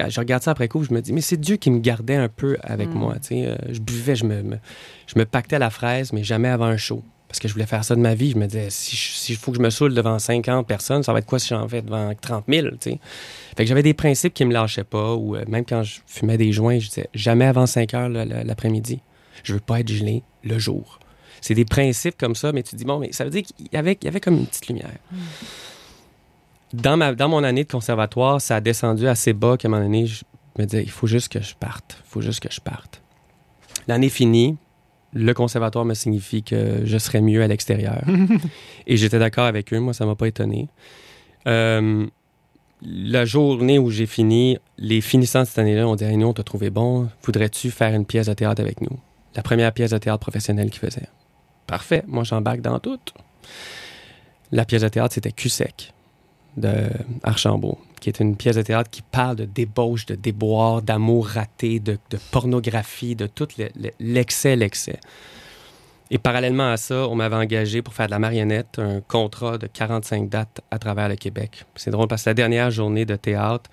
euh, 0.00 0.08
Je 0.08 0.18
regarde 0.18 0.42
ça 0.42 0.52
après 0.52 0.66
coup, 0.68 0.82
je 0.82 0.92
me 0.94 1.02
dis, 1.02 1.12
mais 1.12 1.20
c'est 1.20 1.36
Dieu 1.36 1.56
qui 1.56 1.70
me 1.70 1.78
gardait 1.80 2.16
un 2.16 2.28
peu 2.28 2.56
avec 2.62 2.88
Mm. 2.88 2.94
moi. 2.98 3.14
tu 3.20 3.28
sais. 3.28 3.46
Euh, 3.46 3.56
je 3.70 3.78
buvais, 3.80 4.16
je 4.16 4.24
me, 4.24 4.42
me- 4.42 4.58
je 5.06 5.18
me 5.18 5.26
pactais 5.26 5.56
à 5.56 5.58
la 5.60 5.70
fraise, 5.70 6.12
mais 6.14 6.24
jamais 6.24 6.48
avant 6.48 6.64
un 6.64 6.78
show. 6.78 7.02
Parce 7.32 7.40
que 7.40 7.48
je 7.48 7.54
voulais 7.54 7.64
faire 7.64 7.82
ça 7.82 7.96
de 7.96 8.00
ma 8.00 8.14
vie. 8.14 8.32
Je 8.32 8.36
me 8.36 8.44
disais, 8.44 8.68
si 8.68 8.94
s'il 8.94 9.36
faut 9.36 9.52
que 9.52 9.56
je 9.56 9.62
me 9.62 9.70
saoule 9.70 9.94
devant 9.94 10.18
50 10.18 10.66
personnes, 10.66 11.02
ça 11.02 11.14
va 11.14 11.20
être 11.20 11.24
quoi 11.24 11.38
si 11.38 11.48
j'en 11.48 11.66
fais 11.66 11.80
devant 11.80 12.12
30 12.14 12.44
000? 12.46 12.68
tu 12.72 12.76
sais? 12.78 13.00
Fait 13.56 13.64
que 13.64 13.68
j'avais 13.70 13.82
des 13.82 13.94
principes 13.94 14.34
qui 14.34 14.44
me 14.44 14.52
lâchaient 14.52 14.84
pas. 14.84 15.14
Ou 15.14 15.36
euh, 15.36 15.44
même 15.48 15.64
quand 15.64 15.82
je 15.82 16.00
fumais 16.06 16.36
des 16.36 16.52
joints, 16.52 16.78
je 16.78 16.88
disais, 16.88 17.08
jamais 17.14 17.46
avant 17.46 17.64
5 17.64 17.94
heures 17.94 18.10
l'après-midi. 18.10 19.00
Je 19.44 19.54
veux 19.54 19.60
pas 19.60 19.80
être 19.80 19.88
gelé 19.88 20.22
le 20.44 20.58
jour. 20.58 20.98
C'est 21.40 21.54
des 21.54 21.64
principes 21.64 22.18
comme 22.18 22.34
ça, 22.34 22.52
mais 22.52 22.62
tu 22.62 22.72
te 22.72 22.76
dis, 22.76 22.84
bon, 22.84 22.98
mais 22.98 23.12
ça 23.12 23.24
veut 23.24 23.30
dire 23.30 23.44
qu'il 23.44 23.66
y 23.72 23.78
avait, 23.78 23.96
il 24.02 24.04
y 24.04 24.08
avait 24.08 24.20
comme 24.20 24.36
une 24.36 24.46
petite 24.46 24.68
lumière. 24.68 24.90
Dans, 26.74 26.98
ma, 26.98 27.14
dans 27.14 27.30
mon 27.30 27.42
année 27.44 27.64
de 27.64 27.72
conservatoire, 27.72 28.42
ça 28.42 28.56
a 28.56 28.60
descendu 28.60 29.08
assez 29.08 29.32
bas 29.32 29.56
qu'à 29.56 29.68
un 29.68 29.70
moment 29.70 29.84
donné, 29.84 30.04
je 30.06 30.22
me 30.58 30.66
disais, 30.66 30.82
il 30.82 30.90
faut 30.90 31.06
juste 31.06 31.32
que 31.32 31.40
je 31.40 31.54
parte. 31.54 31.96
Il 32.04 32.10
faut 32.10 32.20
juste 32.20 32.40
que 32.40 32.52
je 32.52 32.60
parte. 32.60 33.00
L'année 33.88 34.10
finie, 34.10 34.58
le 35.12 35.34
conservatoire 35.34 35.84
me 35.84 35.94
signifie 35.94 36.42
que 36.42 36.82
je 36.84 36.98
serais 36.98 37.20
mieux 37.20 37.42
à 37.42 37.46
l'extérieur. 37.46 38.02
Et 38.86 38.96
j'étais 38.96 39.18
d'accord 39.18 39.44
avec 39.44 39.72
eux. 39.72 39.78
Moi, 39.78 39.92
ça 39.92 40.06
m'a 40.06 40.14
pas 40.14 40.26
étonné. 40.26 40.68
Euh, 41.46 42.06
la 42.82 43.24
journée 43.24 43.78
où 43.78 43.90
j'ai 43.90 44.06
fini, 44.06 44.58
les 44.78 45.00
finissants 45.00 45.40
de 45.40 45.44
cette 45.46 45.58
année-là 45.58 45.86
ont 45.86 45.96
dit 45.96 46.04
hey, 46.04 46.16
Nous, 46.16 46.26
on 46.26 46.32
t'a 46.32 46.42
trouvé 46.42 46.70
bon. 46.70 47.08
Voudrais-tu 47.22 47.70
faire 47.70 47.94
une 47.94 48.06
pièce 48.06 48.26
de 48.26 48.34
théâtre 48.34 48.60
avec 48.60 48.80
nous? 48.80 48.98
La 49.34 49.42
première 49.42 49.72
pièce 49.72 49.90
de 49.90 49.98
théâtre 49.98 50.20
professionnelle 50.20 50.70
qu'ils 50.70 50.80
faisaient. 50.80 51.08
Parfait. 51.66 52.02
Moi, 52.06 52.24
j'embarque 52.24 52.60
dans 52.60 52.78
tout. 52.78 52.98
La 54.50 54.64
pièce 54.64 54.82
de 54.82 54.88
théâtre, 54.88 55.14
c'était 55.14 55.32
Cul-sec 55.32 55.92
de 56.56 56.88
Archambault, 57.22 57.78
qui 58.00 58.08
est 58.10 58.20
une 58.20 58.36
pièce 58.36 58.56
de 58.56 58.62
théâtre 58.62 58.90
qui 58.90 59.02
parle 59.02 59.36
de 59.36 59.44
débauche, 59.44 60.06
de 60.06 60.14
déboire, 60.14 60.82
d'amour 60.82 61.26
raté, 61.28 61.80
de, 61.80 61.98
de 62.10 62.18
pornographie, 62.30 63.16
de 63.16 63.26
tout 63.26 63.48
le- 63.58 63.70
le- 63.80 63.90
l'excès, 64.00 64.54
l'excès. 64.56 64.98
Et 66.10 66.18
parallèlement 66.18 66.70
à 66.70 66.76
ça, 66.76 67.08
on 67.08 67.14
m'avait 67.14 67.36
engagé 67.36 67.80
pour 67.80 67.94
faire 67.94 68.04
de 68.06 68.10
la 68.10 68.18
marionnette, 68.18 68.78
un 68.78 69.00
contrat 69.00 69.56
de 69.56 69.66
45 69.66 70.28
dates 70.28 70.60
à 70.70 70.78
travers 70.78 71.08
le 71.08 71.16
Québec. 71.16 71.64
C'est 71.74 71.90
drôle 71.90 72.06
parce 72.08 72.24
que 72.24 72.30
la 72.30 72.34
dernière 72.34 72.70
journée 72.70 73.06
de 73.06 73.16
théâtre, 73.16 73.70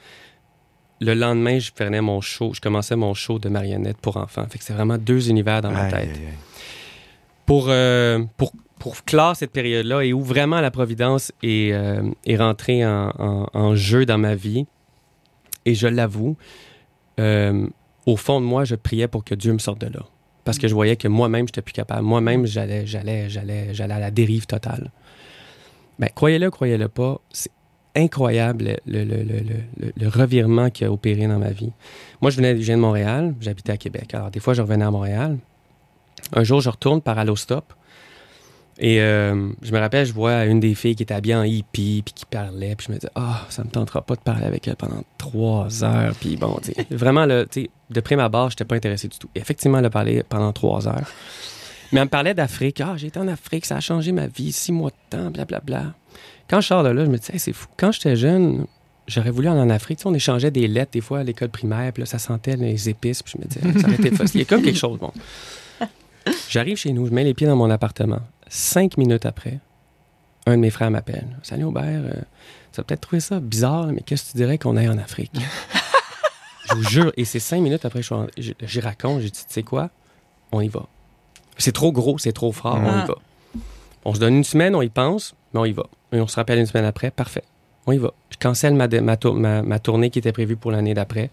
le 1.01 1.13
lendemain, 1.15 1.59
je 1.59 1.71
prenais 1.74 2.00
mon 2.01 2.21
show, 2.21 2.53
je 2.53 2.62
commençais 2.62 2.95
mon 2.95 3.13
show 3.13 3.39
de 3.39 3.50
marionnette 3.50 3.98
pour 3.98 4.15
enfants. 4.17 4.45
Fait 4.50 4.57
que 4.57 4.63
c'est 4.63 4.74
vraiment 4.74 4.98
deux 4.98 5.29
univers 5.29 5.62
dans 5.62 5.71
ma 5.71 5.83
Aïe, 5.83 5.91
tête 5.91 6.00
aïe, 6.15 6.25
aïe. 6.27 6.33
pour, 7.45 7.65
euh, 7.69 8.19
pour 8.38 8.53
pour 8.79 9.03
clore 9.03 9.36
cette 9.36 9.51
période-là 9.51 10.01
et 10.03 10.13
où 10.13 10.21
vraiment 10.21 10.62
la 10.62 10.71
Providence 10.71 11.31
est, 11.43 11.74
euh, 11.74 12.01
est 12.25 12.38
rentrée 12.38 12.86
en, 12.86 13.75
jeu 13.75 14.05
dans 14.05 14.17
ma 14.17 14.36
vie. 14.36 14.65
Et 15.65 15.75
je 15.75 15.88
l'avoue, 15.88 16.38
euh, 17.19 17.67
au 18.05 18.15
fond 18.15 18.39
de 18.41 18.45
moi, 18.45 18.63
je 18.63 18.75
priais 18.75 19.07
pour 19.07 19.24
que 19.24 19.36
Dieu 19.36 19.53
me 19.53 19.59
sorte 19.59 19.81
de 19.81 19.88
là. 19.88 20.05
Parce 20.45 20.57
que 20.57 20.67
je 20.67 20.74
voyais 20.74 20.95
que 20.95 21.07
moi-même, 21.07 21.41
je 21.45 21.50
n'étais 21.51 21.62
plus 21.62 21.74
capable. 21.74 22.01
Moi-même, 22.03 22.45
j'allais, 22.48 22.88
j'allais, 22.88 23.29
j'allais, 23.29 23.74
j'allais 23.74 23.93
à 23.93 24.00
la 24.00 24.09
dérive 24.09 24.48
totale. 24.48 24.89
Ben, 26.00 26.09
croyez-le, 26.15 26.50
croyez-le 26.50 26.88
pas, 26.88 27.19
c'est 27.31 27.51
incroyable 27.95 28.77
le, 28.88 29.03
le- 29.03 29.24
le- 29.24 29.24
le- 29.24 29.43
le- 29.77 29.93
le 29.95 30.07
revirement 30.07 30.69
qui 30.69 30.86
a 30.86 30.91
opéré 30.91 31.27
dans 31.27 31.38
ma 31.39 31.51
vie. 31.51 31.71
Moi, 32.21 32.31
je 32.31 32.38
venais, 32.38 32.55
je 32.55 32.62
viens 32.62 32.77
de 32.77 32.81
Montréal, 32.81 33.36
j'habitais 33.41 33.74
à 33.74 33.77
Québec. 33.77 34.13
Alors, 34.13 34.31
des 34.31 34.39
fois, 34.39 34.53
je 34.53 34.62
revenais 34.62 34.86
à 34.86 34.91
Montréal. 34.91 35.38
Un 36.33 36.43
jour, 36.43 36.62
je 36.62 36.69
retourne 36.69 37.01
par 37.01 37.19
Allostop. 37.19 37.74
Et 38.81 39.01
euh, 39.01 39.50
je 39.62 39.74
me 39.74 39.79
rappelle, 39.79 40.05
je 40.05 40.13
vois 40.13 40.45
une 40.45 40.62
des 40.62 40.74
filles 40.74 40.95
qui 40.95 41.03
était 41.03 41.13
habillée 41.13 41.36
en 41.36 41.43
hippie, 41.43 42.01
puis 42.03 42.13
qui 42.13 42.25
parlait, 42.25 42.75
puis 42.75 42.88
je 42.88 42.93
me 42.93 42.98
dis, 42.98 43.07
ah, 43.13 43.45
ça 43.50 43.65
me 43.65 43.69
tentera 43.69 44.01
pas 44.01 44.15
de 44.15 44.21
parler 44.21 44.45
avec 44.45 44.69
elle 44.69 44.77
pendant 44.77 45.03
trois 45.17 45.83
heures. 45.83 46.15
Puis 46.19 46.38
bon, 46.38 46.57
tu 46.63 46.71
sais, 46.71 46.88
vraiment, 46.95 47.25
là, 47.25 47.45
tu 47.45 47.63
sais, 47.63 47.69
de 47.89 48.00
prime 48.00 48.21
abord, 48.21 48.50
je 48.50 48.53
n'étais 48.53 48.63
pas 48.63 48.75
intéressé 48.75 49.09
du 49.09 49.17
tout. 49.17 49.29
Et 49.36 49.39
effectivement, 49.39 49.79
elle 49.79 49.86
a 49.86 49.89
parlé 49.89 50.24
pendant 50.24 50.53
trois 50.53 50.88
heures. 50.88 51.12
Mais 51.91 52.00
elle 52.00 52.05
me 52.05 52.09
parlait 52.09 52.33
d'Afrique. 52.33 52.79
Ah, 52.79 52.93
j'ai 52.95 53.07
été 53.07 53.19
en 53.19 53.27
Afrique, 53.27 53.65
ça 53.65 53.75
a 53.75 53.79
changé 53.81 54.13
ma 54.13 54.27
vie, 54.27 54.53
six 54.53 54.71
mois 54.71 54.91
de 54.91 55.17
temps, 55.17 55.29
blablabla. 55.29 55.93
Quand 56.50 56.62
je 56.62 56.67
sors 56.67 56.83
de 56.83 56.89
là, 56.89 57.03
je 57.03 57.09
me 57.09 57.17
dis, 57.17 57.31
Hey, 57.33 57.39
c'est 57.39 57.53
fou. 57.53 57.67
Quand 57.75 57.91
j'étais 57.91 58.15
jeune, 58.15 58.65
j'aurais 59.07 59.31
voulu 59.31 59.50
aller 59.50 59.59
en 59.59 59.69
Afrique. 59.69 59.98
Tu 59.98 60.03
sais, 60.03 60.09
on 60.09 60.13
échangeait 60.13 60.51
des 60.51 60.69
lettres 60.69 60.91
des 60.93 61.01
fois 61.01 61.19
à 61.19 61.24
l'école 61.24 61.50
primaire, 61.50 61.91
puis 61.91 62.03
là, 62.03 62.05
ça 62.05 62.17
sentait 62.17 62.55
les 62.55 62.88
épices, 62.88 63.24
puis 63.24 63.33
je 63.36 63.41
me 63.41 63.45
disais, 63.45 63.81
ça 63.81 63.88
aurait 63.88 63.98
été 63.98 64.12
facile. 64.15 64.39
Il 64.39 64.43
y 64.43 64.48
a 64.48 64.50
comme 64.50 64.62
quelque 64.62 64.79
chose, 64.79 64.98
bon. 65.00 65.12
J'arrive 66.50 66.77
chez 66.77 66.91
nous, 66.91 67.07
je 67.07 67.12
mets 67.12 67.24
les 67.24 67.33
pieds 67.33 67.48
dans 67.48 67.55
mon 67.55 67.69
appartement. 67.69 68.21
Cinq 68.49 68.97
minutes 68.97 69.25
après, 69.25 69.59
un 70.45 70.53
de 70.53 70.61
mes 70.61 70.69
frères 70.71 70.89
m'appelle. 70.91 71.27
Salut 71.43 71.65
Aubert, 71.65 71.83
euh, 72.03 72.11
tu 72.71 72.77
vas 72.77 72.83
peut-être 72.83 73.01
trouver 73.01 73.19
ça 73.19 73.39
bizarre, 73.39 73.87
mais 73.87 74.01
qu'est-ce 74.01 74.25
que 74.25 74.31
tu 74.31 74.37
dirais 74.37 74.57
qu'on 74.57 74.75
aille 74.75 74.89
en 74.89 74.97
Afrique? 74.97 75.31
je 76.69 76.75
vous 76.75 76.83
jure, 76.83 77.11
et 77.15 77.25
c'est 77.25 77.39
cinq 77.39 77.61
minutes 77.61 77.85
après, 77.85 78.01
j'y 78.37 78.79
raconte, 78.79 79.21
j'ai 79.21 79.29
dit, 79.29 79.45
tu 79.47 79.53
sais 79.53 79.63
quoi? 79.63 79.89
On 80.51 80.61
y 80.61 80.67
va. 80.67 80.85
C'est 81.57 81.73
trop 81.73 81.91
gros, 81.91 82.17
c'est 82.17 82.31
trop 82.31 82.51
fort, 82.51 82.79
on 82.81 83.03
y 83.03 83.07
va. 83.07 83.15
On 84.05 84.13
se 84.15 84.19
donne 84.19 84.35
une 84.35 84.43
semaine, 84.43 84.75
on 84.75 84.81
y 84.81 84.89
pense, 84.89 85.35
mais 85.53 85.59
on 85.59 85.65
y 85.65 85.73
va. 85.73 85.85
Et 86.11 86.19
on 86.21 86.27
se 86.27 86.35
rappelle 86.37 86.57
une 86.57 86.65
semaine 86.65 86.85
après, 86.85 87.11
parfait. 87.11 87.43
On 87.85 87.91
y 87.91 87.97
va. 87.97 88.13
Je 88.31 88.37
cancelle 88.37 88.73
ma, 88.73 88.87
dé- 88.87 89.01
ma, 89.01 89.17
tour- 89.17 89.35
ma- 89.35 89.61
ma 89.61 89.77
tournée 89.77 90.09
qui 90.09 90.19
était 90.19 90.31
prévue 90.31 90.55
pour 90.55 90.71
l'année 90.71 90.93
d'après. 90.93 91.29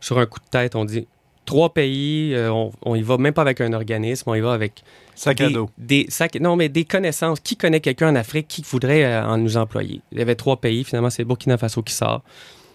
Sur 0.00 0.18
un 0.18 0.26
coup 0.26 0.38
de 0.38 0.44
tête, 0.50 0.76
on 0.76 0.84
dit 0.84 1.08
trois 1.48 1.72
pays, 1.72 2.34
euh, 2.34 2.52
on, 2.52 2.70
on 2.84 2.94
y 2.94 3.00
va 3.00 3.16
même 3.16 3.32
pas 3.32 3.40
avec 3.40 3.62
un 3.62 3.72
organisme, 3.72 4.28
on 4.28 4.34
y 4.34 4.40
va 4.40 4.52
avec 4.52 4.82
Sac 5.14 5.40
à 5.40 5.46
des, 5.46 5.54
dos. 5.54 5.70
des 5.78 6.04
sacs- 6.10 6.38
non, 6.38 6.56
mais 6.56 6.68
des 6.68 6.84
connaissances. 6.84 7.40
Qui 7.40 7.56
connaît 7.56 7.80
quelqu'un 7.80 8.10
en 8.10 8.16
Afrique 8.16 8.48
qui 8.48 8.60
voudrait 8.60 9.02
euh, 9.02 9.24
en 9.24 9.38
nous 9.38 9.56
employer? 9.56 10.02
Il 10.12 10.18
y 10.18 10.20
avait 10.20 10.34
trois 10.34 10.58
pays. 10.60 10.84
Finalement, 10.84 11.08
c'est 11.08 11.24
Burkina 11.24 11.56
Faso 11.56 11.82
qui 11.82 11.94
sort. 11.94 12.20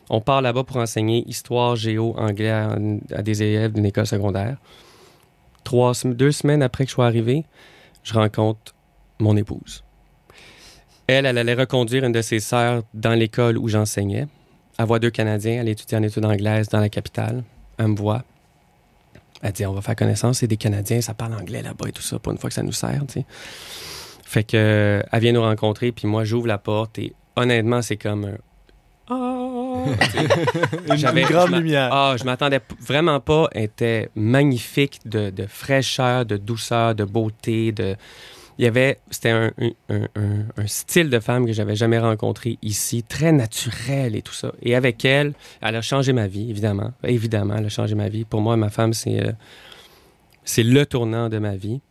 On 0.10 0.22
part 0.22 0.42
là-bas 0.42 0.64
pour 0.64 0.78
enseigner 0.78 1.24
histoire, 1.28 1.76
géo, 1.76 2.16
anglais 2.18 2.50
à, 2.50 2.76
à 3.14 3.22
des 3.22 3.44
élèves 3.44 3.74
d'une 3.74 3.86
école 3.86 4.08
secondaire. 4.08 4.58
Trois, 5.64 5.94
deux 6.04 6.32
semaines 6.32 6.64
après 6.64 6.86
que 6.86 6.90
je 6.90 6.96
sois 6.96 7.06
arrivé, 7.06 7.46
je 8.04 8.14
rencontre 8.16 8.74
mon 9.20 9.38
épouse. 9.38 9.84
Elle, 11.06 11.28
elle 11.28 11.38
allait 11.38 11.54
reconduire 11.54 12.04
une 12.06 12.12
de 12.12 12.24
ses 12.24 12.40
sœurs 12.40 12.82
dans 12.96 13.14
l'école 13.14 13.58
où 13.60 13.68
j'enseignais. 13.68 14.26
Elle 14.80 14.86
voit 14.86 14.98
deux 14.98 15.12
Canadiens, 15.12 15.62
elle 15.62 15.70
étudie 15.70 15.96
en 15.96 16.02
études 16.02 16.26
anglaises 16.26 16.70
dans 16.70 16.80
la 16.80 16.90
capitale. 16.90 17.44
Elle 17.78 17.90
me 17.90 17.96
voit. 17.96 18.24
Elle 19.44 19.52
dit, 19.52 19.66
on 19.66 19.74
va 19.74 19.82
faire 19.82 19.96
connaissance, 19.96 20.40
c'est 20.40 20.48
des 20.48 20.58
Canadiens, 20.58 21.02
ça 21.02 21.14
parle 21.14 21.34
anglais 21.34 21.62
là-bas 21.62 21.90
et 21.90 21.92
tout 21.92 22.02
ça, 22.02 22.18
pour 22.18 22.32
une 22.32 22.38
fois 22.40 22.50
que 22.50 22.54
ça 22.56 22.64
nous 22.64 22.72
sert, 22.72 23.02
tu 23.08 23.14
sais. 23.20 23.26
Fait 24.24 24.44
que, 24.44 25.04
elle 25.12 25.20
vient 25.22 25.34
nous 25.34 25.42
rencontrer, 25.44 25.92
puis 25.92 26.08
moi, 26.08 26.24
j'ouvre 26.24 26.48
la 26.48 26.58
porte 26.58 26.98
et 26.98 27.14
honnêtement, 27.36 27.82
c'est 27.82 27.98
comme 27.98 28.26
un... 28.26 28.38
Ah! 29.10 29.30
Une, 30.90 30.96
J'avais- 30.98 31.22
une 31.24 31.28
grande 31.28 31.52
lumière. 31.52 31.90
Ah, 31.92 32.16
je 32.18 32.24
m'attendais 32.24 32.62
vraiment 32.80 33.20
pas. 33.20 33.50
Elle 33.52 33.64
était 33.64 34.10
magnifique 34.16 35.02
de, 35.06 35.30
de 35.30 35.46
fraîcheur, 35.46 36.26
de 36.26 36.38
douceur, 36.38 36.96
de 36.96 37.04
beauté. 37.04 37.74
De... 37.74 37.98
Il 38.60 38.66
y 38.66 38.68
avait, 38.68 39.00
c'était 39.10 39.32
un, 39.32 39.52
un- 39.60 39.72
un- 39.90 40.08
un- 40.16 40.46
un 40.58 40.68
style 40.68 41.10
de 41.10 41.20
femme 41.20 41.46
que 41.48 41.54
j'avais 41.54 41.76
jamais 41.76 41.98
rencontré 42.00 42.60
ici, 42.62 43.02
très 43.04 43.32
naturel 43.32 44.16
et 44.16 44.22
tout 44.22 44.34
ça. 44.34 44.52
Et 44.62 44.76
avec 44.76 45.04
elle, 45.06 45.34
elle 45.62 45.76
a 45.76 45.82
changé 45.82 46.14
ma 46.14 46.28
vie, 46.28 46.50
évidemment. 46.50 46.92
Évidemment, 47.04 47.56
elle 47.58 47.66
a 47.66 47.70
changé 47.70 47.96
ma 47.96 48.10
vie. 48.10 48.26
Pour 48.26 48.42
moi, 48.42 48.56
ma 48.58 48.70
femme, 48.70 48.94
c'est, 48.94 49.26
euh, 49.26 49.32
c'est 50.44 50.64
le 50.64 50.86
tournant 50.86 51.30
de 51.30 51.40
ma 51.40 51.56
vie. 51.56 51.82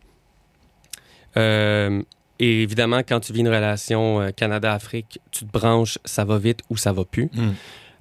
Euh, 1.37 2.01
et 2.39 2.61
évidemment, 2.63 2.99
quand 2.99 3.19
tu 3.19 3.33
vis 3.33 3.41
une 3.41 3.47
relation 3.49 4.21
euh, 4.21 4.31
Canada-Afrique, 4.31 5.19
tu 5.31 5.45
te 5.45 5.51
branches, 5.51 5.97
ça 6.05 6.25
va 6.25 6.37
vite 6.37 6.61
ou 6.69 6.77
ça 6.77 6.93
va 6.93 7.03
plus. 7.05 7.29
Mm. 7.33 7.51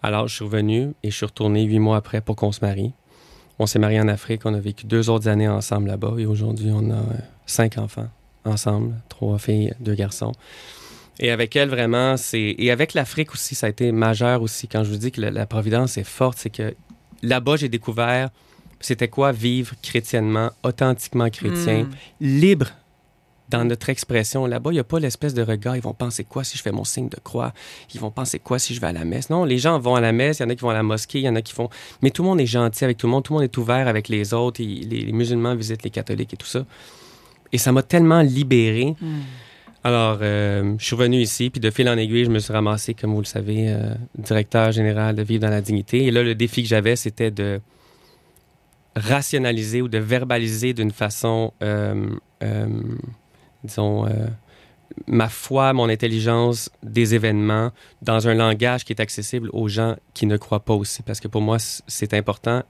Alors, 0.03 0.29
je 0.29 0.35
suis 0.37 0.44
revenu 0.44 0.92
et 1.03 1.11
je 1.11 1.16
suis 1.16 1.27
retourné 1.27 1.62
huit 1.64 1.79
mois 1.79 1.96
après 1.96 2.20
pour 2.20 2.37
qu'on 2.37 2.53
se 2.53 2.61
marie. 2.64 2.92
On 3.59 3.66
s'est 3.66 3.79
marié 3.79 4.01
en 4.01 4.09
Afrique, 4.09 4.42
on 4.44 4.55
a 4.55 4.59
vécu 4.61 4.87
deux 4.87 5.11
autres 5.11 5.29
années 5.29 5.48
ensemble 5.48 5.88
là-bas 5.88 6.14
et 6.18 6.27
aujourd'hui, 6.27 6.70
on 6.72 6.90
a 6.90 7.03
cinq 7.46 7.79
enfants 7.79 8.09
ensemble, 8.44 8.94
trois 9.09 9.38
filles, 9.38 9.74
deux 9.81 9.94
garçons. 9.94 10.33
Et 11.18 11.31
avec 11.31 11.55
elle, 11.57 11.68
vraiment, 11.68 12.16
c'est. 12.16 12.55
Et 12.59 12.70
avec 12.70 12.94
l'Afrique 12.94 13.33
aussi, 13.33 13.55
ça 13.55 13.66
a 13.66 13.70
été 13.70 13.92
majeur 13.92 14.42
aussi. 14.42 14.66
Quand 14.66 14.83
je 14.83 14.90
vous 14.90 14.96
dis 14.96 15.12
que 15.12 15.20
la, 15.20 15.31
la 15.31 15.46
Providence 15.46 15.98
est 15.98 16.05
forte, 16.05 16.38
c'est 16.38 16.50
que 16.50 16.74
là-bas, 17.22 17.57
j'ai 17.57 17.68
découvert 17.68 18.31
c'était 18.81 19.09
quoi 19.09 19.31
vivre 19.31 19.74
chrétiennement, 19.83 20.50
authentiquement 20.64 21.31
chrétien, 21.31 21.85
Mm. 21.85 21.90
libre 22.20 22.66
dans 23.48 23.64
notre 23.64 23.90
expression. 23.90 24.46
Là-bas, 24.46 24.70
il 24.70 24.74
n'y 24.74 24.81
a 24.81 24.85
pas 24.85 24.98
l'espèce 24.98 25.35
de 25.35 25.42
regard. 25.42 25.76
Ils 25.76 25.83
vont 25.83 25.92
penser 25.92 26.24
quoi 26.24 26.42
si 26.42 26.57
je 26.59 26.62
fais 26.62 26.72
mon 26.72 26.85
signe 26.85 27.09
de 27.09 27.18
croix? 27.22 27.52
Ils 27.94 28.00
vont 28.00 28.11
penser 28.11 28.38
quoi 28.38 28.59
si 28.59 28.74
je 28.74 28.81
vais 28.81 28.88
à 28.88 28.92
la 28.92 29.05
messe? 29.05 29.31
Non, 29.31 29.44
les 29.44 29.59
gens 29.59 29.78
vont 29.78 29.94
à 29.94 30.00
la 30.00 30.11
messe, 30.12 30.38
il 30.38 30.42
y 30.42 30.46
en 30.46 30.50
a 30.50 30.55
qui 30.55 30.62
vont 30.62 30.70
à 30.70 30.74
la 30.74 30.83
mosquée, 30.83 31.18
il 31.20 31.24
y 31.24 31.28
en 31.28 31.37
a 31.37 31.42
qui 31.42 31.52
font... 31.52 31.68
Mais 32.00 32.11
tout 32.11 32.22
le 32.22 32.28
monde 32.31 32.40
est 32.40 32.46
gentil 32.46 32.83
avec 32.85 32.96
tout 32.96 33.07
le 33.07 33.12
monde, 33.12 33.22
tout 33.22 33.35
le 33.35 33.40
monde 33.40 33.44
est 33.44 33.57
ouvert 33.59 33.87
avec 33.87 34.09
les 34.09 34.33
autres, 34.35 34.61
et 34.61 34.64
les, 34.64 35.02
les 35.02 35.12
musulmans 35.12 35.55
visitent 35.55 35.83
les 35.85 35.90
catholiques 35.90 36.33
et 36.35 36.37
tout 36.38 36.46
ça. 36.46 36.64
Et 37.52 37.58
ça 37.58 37.72
m'a 37.72 37.82
tellement 37.82 38.22
libéré. 38.22 38.96
Mm. 39.00 39.20
Alors, 39.84 40.18
euh, 40.22 40.74
je 40.78 40.84
suis 40.84 40.94
revenu 40.94 41.18
ici, 41.18 41.50
puis 41.50 41.60
de 41.60 41.70
fil 41.70 41.88
en 41.88 41.96
aiguille, 41.98 42.24
je 42.24 42.30
me 42.30 42.38
suis 42.38 42.52
ramassé, 42.52 42.94
comme 42.94 43.12
vous 43.14 43.20
le 43.20 43.26
savez, 43.26 43.68
euh, 43.68 43.94
directeur 44.16 44.70
général 44.70 45.16
de 45.16 45.22
Vivre 45.22 45.42
dans 45.42 45.50
la 45.50 45.60
dignité. 45.60 46.04
Et 46.04 46.10
là, 46.12 46.22
le 46.22 46.36
défi 46.36 46.62
que 46.62 46.68
j'avais, 46.68 46.94
c'était 46.94 47.32
de 47.32 47.60
rationaliser 48.94 49.82
ou 49.82 49.88
de 49.88 49.98
verbaliser 49.98 50.72
d'une 50.72 50.92
façon, 50.92 51.52
euh, 51.62 52.06
disons, 53.64 54.06
ma 55.06 55.28
foi, 55.28 55.72
mon 55.72 55.88
intelligence 55.88 56.70
des 56.82 57.14
événements 57.14 57.72
dans 58.02 58.28
un 58.28 58.34
langage 58.34 58.84
qui 58.84 58.92
est 58.92 59.00
accessible 59.00 59.48
aux 59.52 59.66
gens 59.66 59.96
qui 60.14 60.26
ne 60.26 60.36
croient 60.36 60.64
pas 60.64 60.74
aussi. 60.74 61.02
Parce 61.02 61.20
que 61.20 61.28
pour 61.28 61.40
moi, 61.40 61.56
c'est 61.58 62.14
important. 62.14 62.62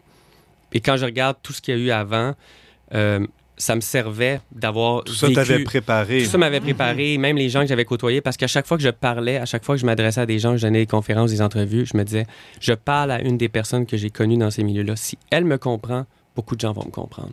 Et 0.73 0.81
quand 0.81 0.97
je 0.97 1.05
regarde 1.05 1.37
tout 1.43 1.53
ce 1.53 1.61
qu'il 1.61 1.77
y 1.77 1.77
a 1.77 1.81
eu 1.81 1.91
avant, 1.91 2.35
ça 3.63 3.77
me 3.77 3.81
servait 3.81 4.41
d'avoir 4.51 5.05
Tout 5.05 5.15
ça 5.15 5.29
vécu- 5.29 5.35
t'avait 5.37 5.63
préparé. 5.63 6.25
tout 6.25 6.29
ça 6.31 6.37
m'avait 6.37 6.59
préparé, 6.61 7.17
même 7.17 7.37
les 7.37 7.49
gens 7.49 7.61
que 7.61 7.69
j'avais 7.69 7.85
côtoyés, 7.85 8.21
parce 8.21 8.37
qu'à 8.37 8.49
chaque 8.49 8.67
fois 8.67 8.77
que 8.77 8.83
je 8.83 8.89
parlais, 8.91 9.37
à 9.37 9.45
chaque 9.47 9.65
fois 9.65 9.77
que 9.77 9.81
je 9.81 9.87
m'adressais 9.87 10.21
à 10.21 10.27
des 10.27 10.41
gens, 10.41 10.57
je 10.57 10.63
donnais 10.63 10.81
des 10.81 10.87
conférences, 10.87 11.31
des 11.31 11.41
entrevues, 11.41 11.87
je 11.87 11.97
me 11.97 12.03
disais, 12.03 12.27
je 12.61 12.73
parle 12.73 13.13
à 13.13 13.21
une 13.23 13.39
des 13.39 13.49
personnes 13.49 13.87
que 13.87 13.97
j'ai 13.97 14.11
connues 14.11 14.37
dans 14.37 14.51
ces 14.51 14.65
milieux-là. 14.65 14.97
Si 14.97 15.17
elle 15.31 15.45
me 15.45 15.59
comprend, 15.59 16.07
beaucoup 16.35 16.57
de 16.57 16.61
gens 16.61 16.73
vont 16.73 16.85
me 16.85 16.91
comprendre. 16.91 17.33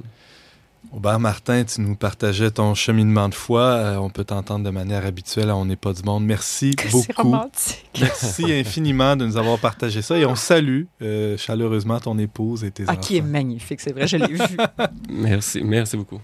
Aubert 0.92 1.20
Martin, 1.20 1.64
tu 1.66 1.82
nous 1.82 1.96
partageais 1.96 2.50
ton 2.52 2.74
cheminement 2.74 3.30
de 3.30 3.36
foi. 3.36 3.62
Euh, 3.62 3.98
on 3.98 4.10
peut 4.10 4.24
t'entendre 4.24 4.66
de 4.66 4.70
manière 4.72 5.06
habituelle 5.06 5.50
à 5.50 5.56
On 5.56 5.66
n'est 5.66 5.76
pas 5.76 5.94
du 5.94 6.02
monde. 6.04 6.26
Merci 6.26 6.74
beaucoup. 6.92 7.06
romantique. 7.16 7.86
Merci 8.02 8.52
infiniment 8.52 9.16
de 9.16 9.26
nous 9.26 9.38
avoir 9.38 9.60
partagé 9.60 10.02
ça. 10.02 10.18
Et 10.18 10.26
on 10.26 10.36
salue 10.36 10.84
euh, 11.02 11.38
chaleureusement 11.38 12.00
ton 12.00 12.18
épouse 12.18 12.64
et 12.64 12.72
tes 12.72 12.84
Ah, 12.88 12.92
enfants. 12.94 13.02
qui 13.02 13.18
est 13.18 13.22
magnifique, 13.22 13.82
c'est 13.82 13.92
vrai, 13.92 14.08
je 14.08 14.18
l'ai 14.18 14.34
vu. 14.34 14.40
Merci, 15.10 15.62
merci 15.64 15.96
beaucoup. 15.98 16.20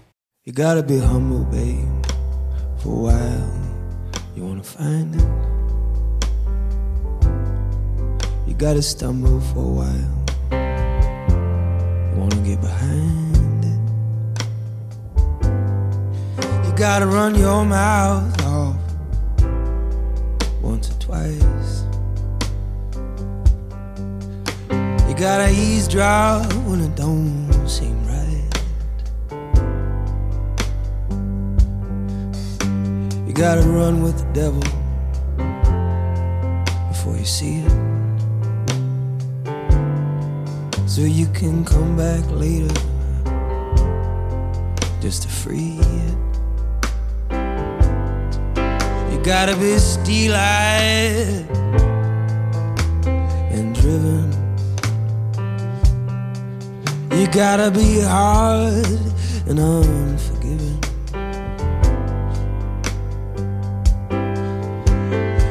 You 0.46 0.52
gotta 0.52 0.82
be 0.82 1.00
humble, 1.00 1.44
babe, 1.50 1.86
for 2.78 2.92
a 2.92 3.12
while. 3.12 3.48
You 4.36 4.44
wanna 4.44 4.62
find 4.62 5.14
it? 5.14 5.24
You 8.48 8.54
gotta 8.54 8.82
stumble 8.82 9.40
for 9.52 9.60
a 9.60 9.84
while. 9.84 10.10
You 12.12 12.20
wanna 12.20 12.36
get 12.44 12.60
behind? 12.60 13.25
Gotta 16.76 17.06
run 17.06 17.34
your 17.34 17.64
mouth 17.64 18.44
off 18.44 18.76
once 20.60 20.90
or 20.90 20.98
twice. 21.00 21.84
You 25.08 25.14
gotta 25.16 25.50
eavesdrop 25.50 26.52
when 26.68 26.82
it 26.82 26.94
don't 26.94 27.66
seem 27.66 27.96
right. 28.04 28.44
You 33.26 33.32
gotta 33.32 33.62
run 33.62 34.02
with 34.02 34.18
the 34.18 34.26
devil 34.34 34.62
before 36.90 37.16
you 37.16 37.24
see 37.24 37.60
it. 37.60 37.72
So 40.86 41.00
you 41.00 41.26
can 41.28 41.64
come 41.64 41.96
back 41.96 42.22
later 42.30 42.74
just 45.00 45.22
to 45.22 45.28
free 45.28 45.78
it. 45.80 46.25
Gotta 49.26 49.56
be 49.56 49.76
steel-eyed 49.76 51.50
and 53.50 53.74
driven. 53.74 54.30
You 57.10 57.26
gotta 57.32 57.72
be 57.72 58.02
hard 58.02 58.86
and 59.48 59.58
unforgiving. 59.58 60.80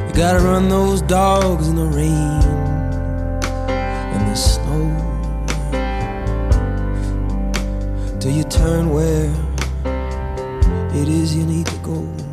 You 0.08 0.14
gotta 0.14 0.40
run 0.40 0.70
those 0.70 1.02
dogs 1.02 1.68
in 1.68 1.76
the 1.76 1.84
rain 1.84 2.42
and 4.14 4.30
the 4.30 4.34
snow 4.34 4.88
till 8.18 8.32
you 8.32 8.44
turn 8.44 8.88
where 8.88 9.30
it 10.94 11.08
is 11.08 11.36
you 11.36 11.44
need 11.44 11.66
to 11.66 11.76
go. 11.80 12.25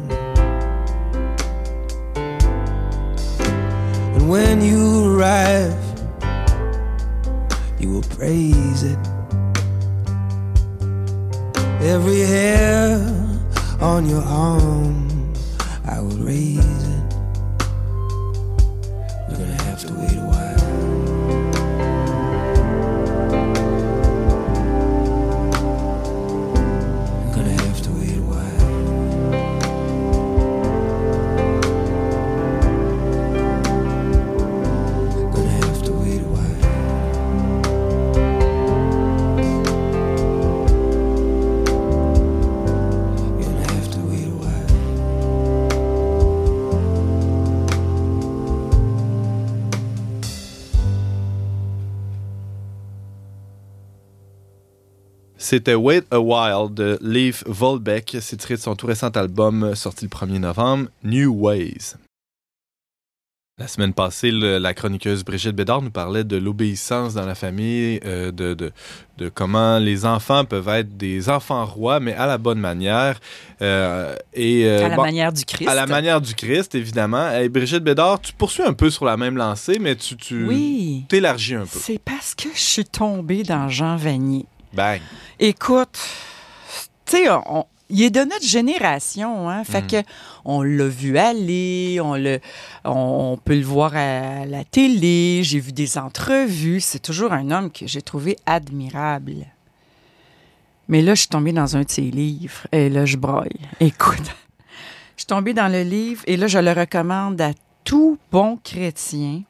When 4.27 4.61
you 4.61 5.13
arrive, 5.13 5.75
you 7.77 7.91
will 7.91 8.03
praise 8.03 8.83
it. 8.83 8.97
Every 11.81 12.21
hair 12.21 12.95
on 13.81 14.07
your 14.09 14.21
arm, 14.21 15.33
I 15.85 15.99
will 15.99 16.17
raise 16.17 16.62
C'était 55.53 55.75
Wait 55.75 56.03
a 56.09 56.19
While 56.19 56.73
de 56.73 56.97
Leif 56.99 57.43
Volbeck. 57.45 58.17
C'est 58.21 58.37
tiré 58.37 58.55
de 58.55 58.59
son 58.59 58.75
tout 58.75 58.87
récent 58.87 59.09
album 59.09 59.61
euh, 59.63 59.75
sorti 59.75 60.05
le 60.05 60.09
1er 60.09 60.39
novembre, 60.39 60.87
New 61.03 61.31
Ways. 61.31 61.93
La 63.59 63.67
semaine 63.67 63.93
passée, 63.93 64.31
le- 64.31 64.57
la 64.57 64.73
chroniqueuse 64.73 65.23
Brigitte 65.23 65.55
Bédard 65.55 65.83
nous 65.83 65.91
parlait 65.91 66.23
de 66.23 66.37
l'obéissance 66.37 67.13
dans 67.13 67.27
la 67.27 67.35
famille, 67.35 67.99
euh, 68.03 68.31
de, 68.31 68.55
de, 68.55 68.71
de 69.19 69.29
comment 69.29 69.77
les 69.77 70.07
enfants 70.07 70.43
peuvent 70.43 70.69
être 70.69 70.97
des 70.97 71.29
enfants 71.29 71.63
rois, 71.67 71.99
mais 71.99 72.15
à 72.15 72.25
la 72.25 72.39
bonne 72.39 72.57
manière. 72.59 73.19
Euh, 73.61 74.15
et, 74.33 74.65
euh, 74.65 74.87
à 74.87 74.89
la 74.89 74.95
bon, 74.95 75.03
manière 75.03 75.31
du 75.31 75.45
Christ. 75.45 75.67
à 75.69 75.75
la 75.75 75.85
manière 75.85 76.19
du 76.19 76.33
Christ, 76.33 76.73
évidemment. 76.73 77.29
Et 77.31 77.47
Brigitte 77.47 77.83
Bédard, 77.83 78.19
tu 78.21 78.33
poursuis 78.33 78.63
un 78.63 78.73
peu 78.73 78.89
sur 78.89 79.05
la 79.05 79.17
même 79.17 79.37
lancée, 79.37 79.77
mais 79.79 79.95
tu, 79.95 80.17
tu 80.17 80.47
Oui. 80.47 81.05
t'élargis 81.09 81.53
un 81.53 81.67
peu. 81.67 81.77
C'est 81.79 81.99
parce 82.03 82.33
que 82.33 82.49
je 82.55 82.59
suis 82.59 82.85
tombée 82.85 83.43
dans 83.43 83.69
Jean 83.69 83.97
Vanier. 83.97 84.47
Bang. 84.73 84.99
Écoute, 85.39 85.99
tu 87.05 87.17
sais, 87.17 87.29
on- 87.29 87.65
il 87.89 88.01
est 88.01 88.09
de 88.09 88.21
notre 88.21 88.45
génération, 88.45 89.49
hein. 89.49 89.63
Fait 89.63 89.81
Mm. 89.83 89.87
que 89.87 90.03
on 90.45 90.63
l'a 90.63 90.87
vu 90.87 91.17
aller, 91.17 91.99
on 92.01 92.15
le, 92.15 92.39
on, 92.85 93.33
on 93.33 93.37
peut 93.37 93.55
le 93.55 93.63
voir 93.65 93.95
à 93.95 94.45
la 94.45 94.63
télé. 94.63 95.41
J'ai 95.43 95.59
vu 95.59 95.71
des 95.73 95.97
entrevues. 95.97 96.79
C'est 96.81 96.99
toujours 96.99 97.33
un 97.33 97.51
homme 97.51 97.69
que 97.71 97.85
j'ai 97.85 98.01
trouvé 98.01 98.37
admirable. 98.45 99.45
Mais 100.87 101.01
là, 101.01 101.13
je 101.13 101.19
suis 101.21 101.29
tombée 101.29 101.53
dans 101.53 101.75
un 101.77 101.81
de 101.83 101.89
ses 101.91 102.01
livres 102.01 102.67
et 102.71 102.89
là, 102.89 103.05
je 103.05 103.17
braille. 103.17 103.59
Écoute, 103.79 104.17
je 105.15 105.21
suis 105.21 105.27
tombée 105.27 105.53
dans 105.53 105.71
le 105.71 105.83
livre 105.83 106.23
et 106.25 106.35
là, 106.35 106.47
je 106.47 106.59
le 106.59 106.71
recommande 106.71 107.39
à 107.41 107.51
tout 107.83 108.17
bon 108.31 108.57
chrétien. 108.63 109.43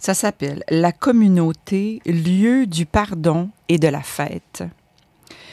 Ça 0.00 0.14
s'appelle 0.14 0.64
La 0.70 0.92
communauté, 0.92 2.00
lieu 2.06 2.66
du 2.66 2.86
pardon 2.86 3.50
et 3.68 3.78
de 3.78 3.86
la 3.86 4.00
fête. 4.02 4.64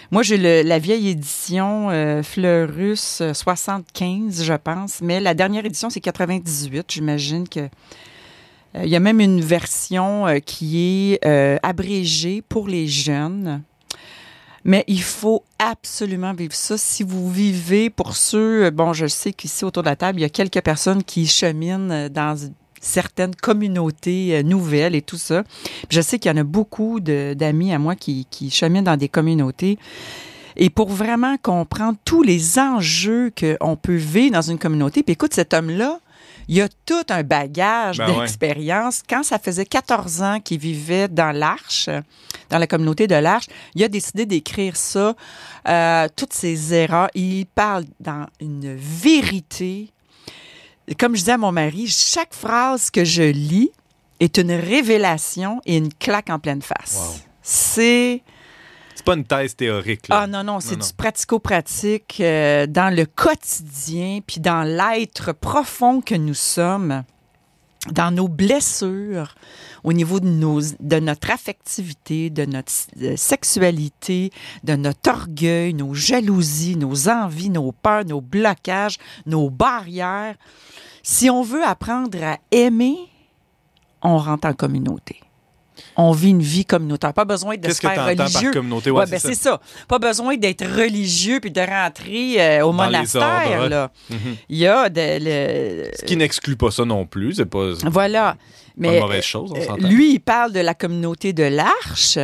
Moi, 0.09 0.23
j'ai 0.23 0.63
la 0.63 0.79
vieille 0.79 1.09
édition 1.09 1.89
euh, 1.89 2.23
Fleurus 2.23 3.19
euh, 3.19 3.33
75, 3.33 4.41
je 4.41 4.53
pense, 4.53 5.01
mais 5.01 5.19
la 5.19 5.33
dernière 5.33 5.65
édition, 5.65 5.89
c'est 5.89 5.99
98. 5.99 6.85
J'imagine 6.89 7.45
que. 7.49 7.59
euh, 7.59 8.83
Il 8.85 8.89
y 8.89 8.95
a 8.95 9.01
même 9.01 9.19
une 9.19 9.41
version 9.41 10.25
euh, 10.27 10.39
qui 10.39 11.11
est 11.11 11.25
euh, 11.25 11.57
abrégée 11.61 12.41
pour 12.41 12.69
les 12.69 12.87
jeunes. 12.87 13.61
Mais 14.63 14.85
il 14.87 15.01
faut 15.01 15.43
absolument 15.59 16.33
vivre 16.33 16.53
ça. 16.55 16.77
Si 16.77 17.03
vous 17.03 17.29
vivez, 17.29 17.89
pour 17.89 18.15
ceux, 18.15 18.65
euh, 18.67 18.71
bon, 18.71 18.93
je 18.93 19.07
sais 19.07 19.33
qu'ici 19.33 19.65
autour 19.65 19.83
de 19.83 19.89
la 19.89 19.97
table, 19.97 20.19
il 20.19 20.21
y 20.21 20.25
a 20.25 20.29
quelques 20.29 20.61
personnes 20.61 21.03
qui 21.03 21.27
cheminent 21.27 21.91
euh, 21.91 22.07
dans 22.09 22.37
certaines 22.87 23.35
communautés 23.35 24.37
euh, 24.37 24.43
nouvelles 24.43 24.95
et 24.95 25.01
tout 25.01 25.17
ça. 25.17 25.43
Je 25.89 26.01
sais 26.01 26.19
qu'il 26.19 26.31
y 26.31 26.33
en 26.33 26.37
a 26.37 26.43
beaucoup 26.43 26.99
d'amis 26.99 27.73
à 27.73 27.79
moi 27.79 27.95
qui, 27.95 28.25
qui 28.29 28.49
cheminent 28.49 28.83
dans 28.83 28.97
des 28.97 29.09
communautés. 29.09 29.77
Et 30.55 30.69
pour 30.71 30.89
vraiment 30.89 31.37
comprendre 31.37 31.97
tous 32.03 32.23
les 32.23 32.57
enjeux 32.57 33.31
qu'on 33.39 33.75
peut 33.75 33.95
vivre 33.95 34.33
dans 34.33 34.41
une 34.41 34.57
communauté, 34.57 35.03
puis 35.03 35.13
écoute, 35.13 35.33
cet 35.33 35.53
homme-là, 35.53 35.99
il 36.47 36.61
a 36.61 36.67
tout 36.85 37.03
un 37.09 37.23
bagage 37.23 37.97
Ben 37.97 38.09
ouais. 38.09 38.19
d'expérience. 38.21 39.03
Quand 39.07 39.23
ça 39.23 39.37
faisait 39.37 39.65
14 39.65 40.21
ans 40.21 40.39
qu'il 40.39 40.59
vivait 40.59 41.07
dans 41.07 41.35
l'Arche, 41.35 41.89
dans 42.49 42.57
la 42.57 42.67
communauté 42.67 43.07
de 43.07 43.15
l'Arche, 43.15 43.47
il 43.75 43.83
a 43.83 43.87
décidé 43.87 44.25
d'écrire 44.25 44.75
ça, 44.75 45.13
euh, 45.67 46.07
toutes 46.15 46.33
ses 46.33 46.73
erreurs. 46.73 47.09
Il 47.13 47.45
parle 47.45 47.85
dans 47.99 48.25
une 48.39 48.75
vérité. 48.75 49.91
Comme 50.99 51.15
je 51.15 51.19
disais 51.19 51.33
à 51.33 51.37
mon 51.37 51.51
mari, 51.51 51.87
chaque 51.87 52.33
phrase 52.33 52.89
que 52.89 53.03
je 53.03 53.23
lis 53.23 53.71
est 54.19 54.37
une 54.37 54.51
révélation 54.51 55.61
et 55.65 55.77
une 55.77 55.93
claque 55.93 56.29
en 56.29 56.39
pleine 56.39 56.61
face. 56.61 56.95
Wow. 56.95 57.21
C'est... 57.41 58.23
C'est 58.95 59.05
pas 59.05 59.13
une 59.13 59.25
thèse 59.25 59.55
théorique. 59.55 60.07
Là. 60.07 60.21
Ah 60.21 60.27
non, 60.27 60.43
non, 60.43 60.59
c'est 60.59 60.75
du 60.75 60.93
pratico-pratique 60.97 62.17
euh, 62.19 62.65
dans 62.65 62.93
le 62.93 63.05
quotidien, 63.05 64.21
puis 64.25 64.39
dans 64.39 64.63
l'être 64.63 65.33
profond 65.33 66.01
que 66.01 66.15
nous 66.15 66.33
sommes, 66.33 67.03
dans 67.91 68.09
nos 68.09 68.27
blessures, 68.27 69.35
au 69.87 69.93
niveau 69.93 70.19
de, 70.19 70.27
nos, 70.27 70.59
de 70.81 70.99
notre 70.99 71.31
affectivité, 71.31 72.29
de 72.29 72.43
notre 72.43 72.73
euh, 73.01 73.15
sexualité, 73.15 74.31
de 74.65 74.75
notre 74.75 75.09
orgueil, 75.09 75.73
nos 75.73 75.93
jalousies, 75.93 76.75
nos 76.75 77.07
envies, 77.07 77.49
nos 77.49 77.71
peurs, 77.71 78.03
nos 78.03 78.19
blocages, 78.19 78.97
nos 79.25 79.49
barrières. 79.49 80.35
Si 81.03 81.29
on 81.29 81.41
veut 81.41 81.63
apprendre 81.63 82.21
à 82.21 82.37
aimer, 82.51 82.97
on 84.01 84.17
rentre 84.17 84.45
en 84.49 84.53
communauté. 84.53 85.21
On 85.95 86.11
vit 86.11 86.31
une 86.31 86.41
vie 86.41 86.65
communautaire. 86.65 87.13
Pas 87.13 87.23
besoin 87.23 87.55
de 87.55 87.71
se 87.71 87.79
faire 87.79 88.05
religieux. 88.05 88.51
par 88.51 88.53
communauté? 88.53 88.91
Ouais, 88.91 88.99
Ouais, 88.99 89.05
ben 89.09 89.19
c'est 89.19 89.29
c'est 89.35 89.41
ça. 89.49 89.61
Pas 89.87 89.99
besoin 89.99 90.35
d'être 90.35 90.65
religieux 90.65 91.39
puis 91.39 91.51
de 91.51 91.61
rentrer 91.61 92.41
euh, 92.41 92.65
au 92.65 92.71
Dans 92.71 92.73
monastère. 92.83 93.69
Là. 93.69 93.91
Mhm. 94.09 94.17
Il 94.49 94.57
y 94.57 94.67
a 94.67 94.89
de, 94.89 94.99
le- 94.99 95.91
Ce 95.97 96.03
qui 96.03 96.17
n'exclut 96.17 96.57
pas 96.57 96.71
ça 96.71 96.83
non 96.83 97.05
plus. 97.05 97.35
C'est 97.35 97.45
pas, 97.45 97.71
pas 98.81 98.87
une 98.87 98.93
Mais 98.93 98.99
mauvaise 98.99 99.23
chose, 99.23 99.51
on 99.53 99.57
euh, 99.59 99.61
s'entend. 99.65 99.87
lui, 99.87 100.13
il 100.13 100.19
parle 100.19 100.51
de 100.53 100.59
la 100.59 100.73
communauté 100.73 101.33
de 101.33 101.43
l'Arche. 101.43 102.17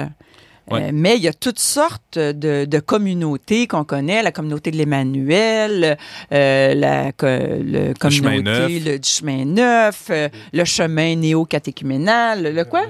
Ouais. 0.72 0.84
Euh, 0.84 0.90
mais 0.94 1.18
il 1.18 1.22
y 1.24 1.28
a 1.28 1.34
toutes 1.34 1.60
sortes 1.60 2.18
de, 2.18 2.64
de 2.64 2.80
communautés 2.80 3.68
qu'on 3.68 3.84
connaît, 3.84 4.24
la 4.24 4.32
communauté 4.32 4.72
de 4.72 4.78
l'Emmanuel, 4.78 5.98
euh, 6.32 6.74
la 6.74 7.12
co- 7.12 7.26
le 7.28 7.94
chemin 8.10 8.30
communauté 8.38 8.42
neuf. 8.80 8.86
le, 8.86 9.00
du 9.00 9.10
chemin 9.10 9.44
neuf, 9.44 10.06
euh, 10.10 10.30
le 10.54 10.64
chemin 10.64 11.16
néo-catéchuménal, 11.18 12.54
le 12.56 12.64
quoi? 12.64 12.86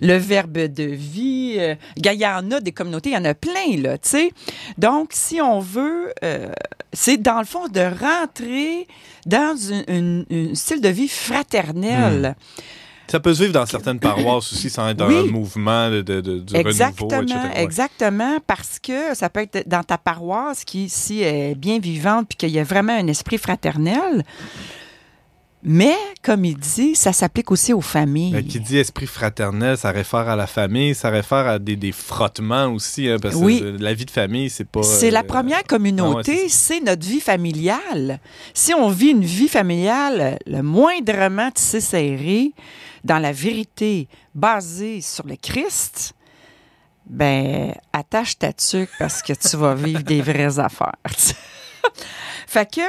le 0.00 0.16
verbe 0.16 0.58
de 0.58 0.82
vie. 0.82 1.54
Euh, 1.58 1.76
il 1.96 2.04
y 2.04 2.26
en 2.26 2.50
a 2.50 2.60
des 2.60 2.72
communautés, 2.72 3.10
il 3.10 3.14
y 3.14 3.16
en 3.16 3.24
a 3.24 3.34
plein, 3.34 3.76
là, 3.78 3.96
tu 3.96 4.08
sais. 4.08 4.30
Donc, 4.76 5.10
si 5.12 5.40
on 5.40 5.60
veut, 5.60 6.12
euh, 6.24 6.48
c'est 6.92 7.16
dans 7.22 7.38
le 7.38 7.46
fond 7.46 7.68
de 7.68 7.80
rentrer 7.80 8.88
dans 9.24 9.56
un 9.88 10.24
style 10.54 10.80
de 10.80 10.88
vie 10.88 11.08
fraternel. 11.08 12.34
Ça 13.06 13.20
peut 13.20 13.34
se 13.34 13.42
vivre 13.42 13.52
dans 13.52 13.66
certaines 13.66 14.00
paroisses 14.00 14.52
aussi 14.52 14.70
sans 14.70 14.88
être 14.88 14.96
dans 14.96 15.08
Oui. 15.08 15.28
un 15.28 15.30
mouvement 15.32 15.90
de, 15.90 16.00
de, 16.02 16.20
de- 16.20 16.38
du 16.38 16.56
Exactement, 16.56 17.08
renouveau, 17.08 17.22
etc. 17.24 17.38
Ouais. 17.54 17.62
exactement, 17.62 18.38
parce 18.46 18.78
que 18.78 19.14
ça 19.14 19.28
peut 19.28 19.40
être 19.40 19.68
dans 19.68 19.82
ta 19.82 19.98
paroisse 19.98 20.64
qui 20.64 20.84
ici 20.84 21.22
est 21.22 21.54
bien 21.54 21.78
vivante 21.78 22.26
puis 22.28 22.36
qu'il 22.36 22.50
y 22.50 22.58
a 22.58 22.64
vraiment 22.64 22.94
un 22.96 23.06
esprit 23.06 23.38
fraternel. 23.38 24.24
Mais, 25.66 25.96
comme 26.22 26.44
il 26.44 26.58
dit, 26.58 26.94
ça 26.94 27.14
s'applique 27.14 27.50
aussi 27.50 27.72
aux 27.72 27.80
familles. 27.80 28.32
Ben, 28.32 28.46
qui 28.46 28.60
dit 28.60 28.76
esprit 28.76 29.06
fraternel, 29.06 29.78
ça 29.78 29.92
réfère 29.92 30.28
à 30.28 30.36
la 30.36 30.46
famille, 30.46 30.94
ça 30.94 31.08
réfère 31.08 31.46
à 31.46 31.58
des, 31.58 31.76
des 31.76 31.90
frottements 31.92 32.66
aussi, 32.66 33.08
hein, 33.08 33.16
parce 33.20 33.34
Oui. 33.34 33.60
que 33.60 33.64
la 33.82 33.94
vie 33.94 34.04
de 34.04 34.10
famille, 34.10 34.50
c'est 34.50 34.68
pas... 34.68 34.82
C'est 34.82 35.10
la 35.10 35.20
euh, 35.20 35.22
première 35.22 35.56
ah 35.56 35.60
ouais, 35.60 35.66
communauté, 35.66 36.48
c'est 36.50 36.74
c'est 36.74 36.80
notre 36.80 37.06
vie 37.06 37.20
familiale. 37.20 38.20
Si 38.52 38.74
on 38.74 38.90
vit 38.90 39.08
une 39.12 39.24
vie 39.24 39.48
familiale 39.48 40.38
le 40.46 40.60
moindrement 40.62 41.50
tissée 41.50 41.80
serrée, 41.80 42.52
dans 43.04 43.18
la 43.18 43.32
vérité 43.32 44.08
basée 44.34 45.00
sur 45.00 45.26
le 45.26 45.36
Christ, 45.36 46.14
ben 47.06 47.74
attache 47.92 48.38
ta 48.38 48.52
tuque 48.52 48.90
parce 48.98 49.22
que 49.22 49.34
tu 49.34 49.56
vas 49.56 49.74
vivre 49.74 50.02
des 50.02 50.22
vraies 50.22 50.58
affaires. 50.58 50.96
fait 52.46 52.70
que 52.70 52.80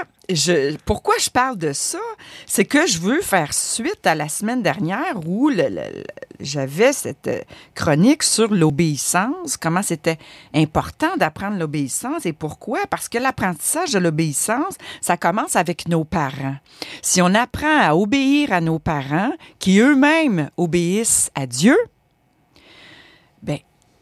pourquoi 0.86 1.13
je 1.19 1.29
parle 1.29 1.58
de 1.58 1.71
ça, 1.71 1.99
c'est 2.47 2.65
que 2.65 2.88
je 2.88 2.97
veux 2.99 3.21
faire 3.21 3.53
suite 3.53 4.05
à 4.08 4.15
la 4.15 4.27
semaine 4.27 4.63
dernière 4.63 5.19
où 5.27 5.49
le- 5.49 5.69
le- 5.69 6.03
j'avais 6.39 6.93
cette 6.93 7.27
euh, 7.27 7.41
chronique 7.75 8.23
sur 8.23 8.51
l'obéissance, 8.53 9.55
comment 9.55 9.84
c'était 9.84 10.17
important 10.53 11.15
d'apprendre 11.17 11.58
l'obéissance 11.60 12.25
et 12.25 12.34
pourquoi? 12.34 12.79
Parce 12.89 13.08
que 13.08 13.17
l'apprentissage 13.19 13.91
de 13.91 13.99
l'obéissance, 13.99 14.75
ça 14.99 15.15
commence 15.15 15.55
avec 15.55 15.88
nos 15.88 16.03
parents. 16.03 16.55
Si 17.03 17.21
on 17.21 17.34
apprend 17.36 17.79
à 17.81 17.95
obéir 17.95 18.51
à 18.51 18.62
nos 18.62 18.79
parents, 18.79 19.31
qui 19.60 19.79
eux-mêmes 19.79 20.49
obéissent 20.58 21.29
à 21.36 21.45
Dieu, 21.45 21.77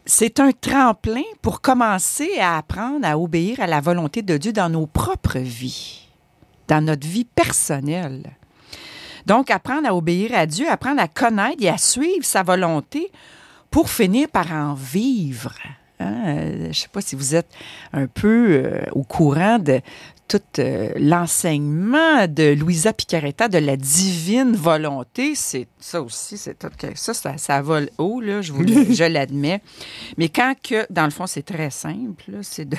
c'est 0.06 0.40
un 0.40 0.52
tremplin 0.52 1.22
pour 1.40 1.60
commencer 1.60 2.38
à 2.38 2.58
apprendre 2.58 3.06
à 3.06 3.18
obéir 3.18 3.60
à 3.60 3.66
la 3.66 3.80
volonté 3.80 4.22
de 4.22 4.36
Dieu 4.36 4.52
dans 4.52 4.68
nos 4.68 4.86
propres 4.86 5.38
vies, 5.38 6.08
dans 6.68 6.84
notre 6.84 7.06
vie 7.06 7.24
personnelle. 7.24 8.36
Donc, 9.26 9.50
apprendre 9.50 9.88
à 9.88 9.94
obéir 9.94 10.32
à 10.34 10.46
Dieu, 10.46 10.68
apprendre 10.70 11.00
à 11.00 11.08
connaître 11.08 11.62
et 11.62 11.68
à 11.70 11.78
suivre 11.78 12.24
sa 12.24 12.42
volonté 12.42 13.10
pour 13.70 13.88
finir 13.88 14.28
par 14.28 14.52
en 14.52 14.74
vivre. 14.74 15.54
Hein? 16.00 16.12
Euh, 16.26 16.58
Je 16.64 16.68
ne 16.68 16.72
sais 16.72 16.88
pas 16.88 17.00
si 17.00 17.16
vous 17.16 17.34
êtes 17.34 17.50
un 17.92 18.06
peu 18.06 18.48
euh, 18.50 18.84
au 18.92 19.02
courant 19.02 19.58
de 19.58 19.80
tout 20.28 20.40
euh, 20.58 20.90
l'enseignement 20.96 22.26
de 22.26 22.54
Louisa 22.54 22.92
Picaretta 22.92 23.48
de 23.48 23.58
la 23.58 23.76
divine 23.76 24.56
volonté. 24.56 25.34
C'est 25.34 25.68
ça 25.78 26.02
aussi, 26.02 26.38
c'est 26.38 26.58
tout 26.58 26.68
ça, 26.94 27.14
ça, 27.14 27.36
ça 27.36 27.62
vole 27.62 27.90
haut 27.98 28.20
là, 28.20 28.42
je, 28.42 28.52
vous 28.52 28.66
je 28.66 29.04
l'admets. 29.04 29.60
Mais 30.16 30.28
quand 30.28 30.54
que, 30.62 30.86
dans 30.90 31.04
le 31.04 31.10
fond, 31.10 31.26
c'est 31.26 31.42
très 31.42 31.70
simple, 31.70 32.38
c'est 32.42 32.68
de, 32.68 32.76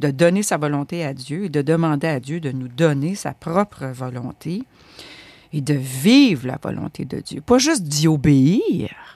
de 0.00 0.10
donner 0.10 0.42
sa 0.42 0.56
volonté 0.56 1.04
à 1.04 1.14
Dieu 1.14 1.44
et 1.44 1.48
de 1.48 1.62
demander 1.62 2.06
à 2.06 2.20
Dieu 2.20 2.40
de 2.40 2.52
nous 2.52 2.68
donner 2.68 3.14
sa 3.14 3.32
propre 3.32 3.86
volonté 3.86 4.62
et 5.52 5.60
de 5.60 5.74
vivre 5.74 6.46
la 6.48 6.58
volonté 6.62 7.04
de 7.04 7.20
Dieu. 7.20 7.40
Pas 7.40 7.58
juste 7.58 7.82
d'y 7.82 8.08
obéir, 8.08 9.13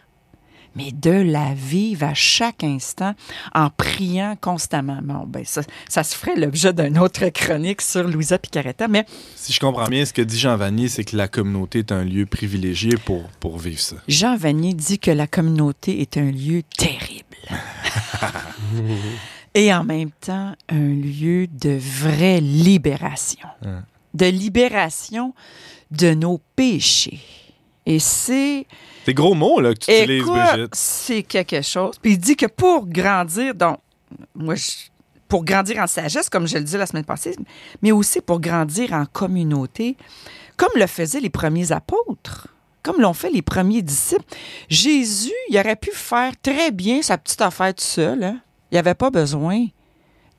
mais 0.75 0.93
de 0.93 1.11
la 1.11 1.55
vivre 1.55 2.07
à 2.07 2.15
chaque 2.15 2.65
instant 2.65 3.15
en 3.55 3.71
priant 3.71 4.37
constamment. 4.41 4.99
Bon, 5.03 5.25
ben 5.27 5.45
ça, 5.45 5.63
ça 5.89 6.03
se 6.03 6.15
ferait 6.15 6.37
l'objet 6.37 6.73
d'une 6.73 6.99
autre 6.99 7.29
chronique 7.29 7.83
sur 7.83 8.05
Louisa 8.05 8.39
Picaretta, 8.39 8.89
mais 8.89 9.05
Si 9.37 9.53
je 9.53 9.61
comprends 9.61 9.87
bien, 9.87 10.05
ce 10.05 10.13
que 10.13 10.23
dit 10.23 10.39
Jean 10.39 10.57
Vanier, 10.57 10.89
c'est 10.89 11.05
que 11.05 11.17
la 11.17 11.29
communauté 11.29 11.81
est 11.81 11.93
un 11.93 12.05
lieu 12.05 12.27
privilégié 12.27 12.95
pour, 13.05 13.25
pour 13.41 13.59
vivre 13.59 13.81
ça. 13.81 13.97
Jean 14.09 14.37
Vanier 14.37 14.75
dit 14.75 14.99
que 14.99 15.11
la 15.11 15.27
communauté 15.27 16.01
est 16.01 16.17
un 16.17 16.31
lieu 16.31 16.63
terrible. 16.77 17.25
Et 19.55 19.73
en 19.73 19.85
même 19.85 20.11
temps, 20.21 20.55
un 20.69 20.89
lieu 20.89 21.47
de 21.47 21.79
vraie 21.79 22.41
libération. 22.41 23.49
Hein. 23.65 23.83
De 24.15 24.27
libération 24.27 25.35
de 25.91 26.15
nos 26.15 26.41
péchés. 26.55 27.21
Et 27.87 27.99
c'est 27.99 28.67
C'est 29.09 29.15
gros 29.15 29.35
mots 29.35 29.61
là, 29.61 29.73
que 29.75 29.79
tu 29.79 29.91
utilises, 29.91 30.25
Brigitte. 30.25 30.75
c'est 30.75 31.23
quelque 31.23 31.63
chose. 31.63 31.97
Puis 32.01 32.13
il 32.13 32.19
dit 32.19 32.37
que 32.37 32.47
pour 32.47 32.87
grandir, 32.87 33.55
donc, 33.55 33.79
moi, 34.35 34.55
je- 34.55 34.91
pour 35.29 35.45
grandir 35.45 35.79
en 35.79 35.87
sagesse, 35.87 36.29
comme 36.29 36.47
je 36.47 36.57
le 36.59 36.65
disais 36.65 36.79
la 36.79 36.87
semaine 36.87 37.05
passée, 37.05 37.35
mais 37.83 37.93
aussi 37.93 38.21
pour 38.21 38.41
grandir 38.41 38.93
en 38.93 39.05
communauté, 39.07 39.97
comme 40.57 40.71
le 40.75 40.87
faisaient 40.87 41.21
les 41.21 41.31
premiers 41.31 41.71
apôtres, 41.73 42.49
comme 42.83 43.01
l'ont 43.01 43.13
fait 43.15 43.31
les 43.31 43.43
premiers 43.43 43.83
disciples. 43.83 44.25
Jésus, 44.69 45.33
il 45.51 45.59
aurait 45.59 45.77
pu 45.77 45.91
faire 45.93 46.33
très 46.43 46.71
bien 46.71 47.03
sa 47.03 47.19
petite 47.19 47.41
affaire 47.43 47.75
tout 47.75 47.85
seul. 47.85 48.23
hein. 48.25 48.41
Il 48.71 48.75
n'y 48.75 48.79
avait 48.79 48.95
pas 48.95 49.11
besoin 49.11 49.67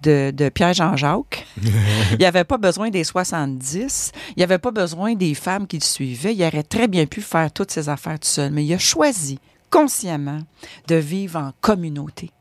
de, 0.02 0.32
de 0.32 0.50
Pierre-Jean-Jacques. 0.50 1.46
il 1.64 2.18
n'y 2.20 2.26
avait 2.26 2.44
pas 2.44 2.58
besoin 2.58 2.90
des 2.90 3.04
70. 3.04 4.12
Il 4.30 4.34
n'y 4.38 4.44
avait 4.44 4.58
pas 4.58 4.72
besoin 4.72 5.16
des 5.16 5.34
femmes 5.34 5.68
qui 5.68 5.78
le 5.78 5.84
suivaient. 5.84 6.36
Il 6.36 6.44
aurait 6.44 6.64
très 6.64 6.88
bien 6.88 7.06
pu 7.06 7.22
faire 7.22 7.52
toutes 7.52 7.72
ces 7.72 7.90
affaires 7.90 8.20
tout 8.20 8.28
seul. 8.28 8.52
Mais 8.52 8.66
il 8.66 8.74
a 8.74 8.78
choisi 8.78 9.40
consciemment 9.70 10.40
de 10.88 10.96
vivre 10.96 11.40
en 11.40 11.52
communauté, 11.62 12.32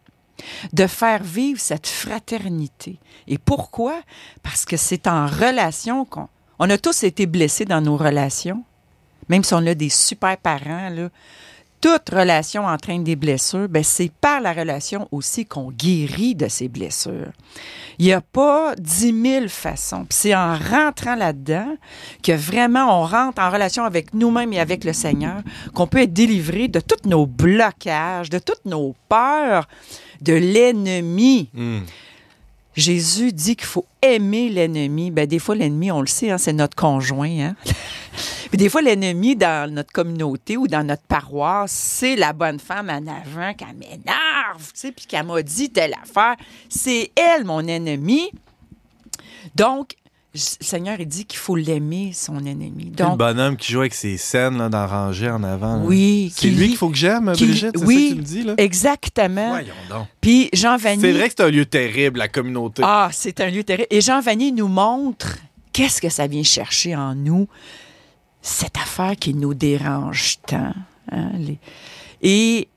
de 0.73 0.87
faire 0.87 1.23
vivre 1.23 1.61
cette 1.61 1.87
fraternité. 1.87 2.99
Et 3.27 3.39
pourquoi? 3.39 4.01
Parce 4.43 4.65
que 4.65 4.77
c'est 4.77 5.07
en 5.07 5.27
relation 5.27 6.05
qu'on 6.05 6.29
on 6.59 6.71
a 6.71 6.79
tous 6.79 7.05
été 7.05 7.27
blessés 7.27 7.65
dans 7.65 7.81
nos 7.81 7.97
relations, 7.97 8.65
même 9.29 9.45
si 9.45 9.55
on 9.55 9.67
a 9.67 9.75
des 9.75 9.91
super 9.91 10.37
parents, 10.39 10.89
là, 10.89 11.09
toute 11.81 12.11
relation 12.11 12.67
entraîne 12.67 13.05
des 13.05 13.17
blessures, 13.17 13.69
ben 13.69 13.83
c'est 13.83 14.11
par 14.21 14.41
la 14.41 14.53
relation 14.53 15.09
aussi 15.13 15.47
qu'on 15.47 15.71
guérit 15.71 16.35
de 16.35 16.49
ces 16.49 16.69
blessures. 16.69 17.33
Il 17.99 18.07
n'y 18.07 18.13
a 18.13 18.21
pas 18.21 18.75
dix 18.77 19.13
mille 19.13 19.49
façons. 19.49 20.07
C'est 20.11 20.35
en 20.35 20.57
rentrant 20.57 21.17
là-dedans 21.17 21.77
que 22.23 22.33
vraiment 22.33 23.01
on 23.01 23.05
rentre 23.05 23.43
en 23.43 23.51
relation 23.51 23.85
avec 23.85 24.15
nous-mêmes 24.15 24.53
et 24.53 24.61
avec 24.61 24.85
le 24.85 24.93
Seigneur 24.93 25.43
qu'on 25.75 25.87
peut 25.87 26.03
être 26.03 26.13
délivré 26.13 26.69
de 26.69 26.81
tous 26.81 27.09
nos 27.09 27.27
blocages, 27.27 28.31
de 28.31 28.39
toutes 28.39 28.65
nos 28.65 28.95
peurs, 29.09 29.67
de 30.21 30.35
l'ennemi. 30.35 31.51
Hmm. 31.55 31.81
Jésus 32.79 33.33
dit 33.33 33.57
qu'il 33.57 33.67
faut 33.67 33.87
aimer 34.01 34.49
l'ennemi. 34.49 35.11
Ben, 35.11 35.27
des 35.27 35.41
fois, 35.41 35.57
l'ennemi, 35.57 35.91
on 35.91 36.01
le 36.01 36.07
sait, 36.07 36.31
hein, 36.31 36.39
c'est 36.39 36.53
notre 36.53 36.77
conjoint. 36.77 37.29
Hein? 37.29 37.57
Puis 38.49 38.57
des 38.57 38.69
fois, 38.69 38.83
l'ennemi 38.83 39.35
dans 39.35 39.69
notre 39.73 39.91
communauté 39.91 40.57
ou 40.57 40.69
dans 40.69 40.87
notre 40.87 41.03
paroisse, 41.03 41.73
c'est 41.73 42.15
la 42.15 42.33
bonne 42.33 42.61
femme 42.61 42.89
en 42.89 43.05
avant 43.07 43.53
qui 43.53 43.65
m'énerve, 43.65 44.73
tu 44.73 44.81
sais, 44.81 44.93
puis 44.93 45.07
qui 45.07 45.21
m'a 45.21 45.43
dit 45.43 45.71
telle 45.71 45.95
affaire. 46.01 46.37
C'est 46.69 47.11
elle, 47.17 47.45
mon 47.45 47.67
ennemi. 47.67 48.31
Donc, 49.55 49.97
le 50.61 50.65
Seigneur, 50.65 50.97
il 51.01 51.07
dit 51.07 51.25
qu'il 51.25 51.39
faut 51.39 51.57
l'aimer, 51.57 52.13
son 52.15 52.39
ennemi. 52.45 52.85
le 52.87 52.91
Donc, 52.91 53.19
bonhomme 53.19 53.57
qui 53.57 53.73
joue 53.73 53.81
avec 53.81 53.95
ses 53.95 54.17
scènes 54.17 54.59
là, 54.59 54.69
dans 54.69 54.87
rangée 54.87 55.31
en 55.31 55.43
avant. 55.43 55.77
là. 55.77 55.83
oui. 55.85 56.33
C'est 56.35 56.49
lui 56.51 56.69
qu'il 56.69 56.77
faut 56.77 56.89
que 56.91 56.97
j'aime, 56.97 57.33
qui- 57.35 57.45
Brigitte, 57.47 57.73
c'est 57.77 57.85
oui, 57.85 57.95
ça 57.95 58.01
que 58.01 58.09
tu 58.15 58.17
me 58.17 58.23
dis 58.23 58.43
là? 58.45 58.55
Exactement. 58.59 59.49
Voyons 59.51 59.75
donc. 59.91 60.07
Puis 60.21 60.49
Jean 60.53 60.77
Vanier... 60.77 61.01
C'est 61.01 61.13
vrai 61.13 61.29
que 61.29 61.35
c'est 61.37 61.45
un 61.45 61.51
lieu 61.51 61.67
terrible, 61.67 62.19
la 62.19 62.29
communauté. 62.29 62.83
Ah, 62.85 63.09
c'est 63.13 63.41
un 63.41 63.51
lieu 63.51 63.65
terrible. 63.65 63.89
Et 63.91 64.01
Jean 64.01 64.21
Vanier 64.21 64.53
nous 64.53 64.69
montre 64.69 65.39
qu'est-ce 65.73 66.01
que 66.01 66.09
ça 66.09 66.27
vient 66.27 66.43
chercher 66.43 66.97
en 66.97 67.15
nous, 67.15 67.49
cette 68.43 68.77
affaire 68.77 69.17
qui 69.17 69.35
nous 69.35 69.55
dérange 69.55 70.37
tant. 70.47 70.73
hein, 71.13 71.31
les- 71.39 71.59
Et 72.23 72.69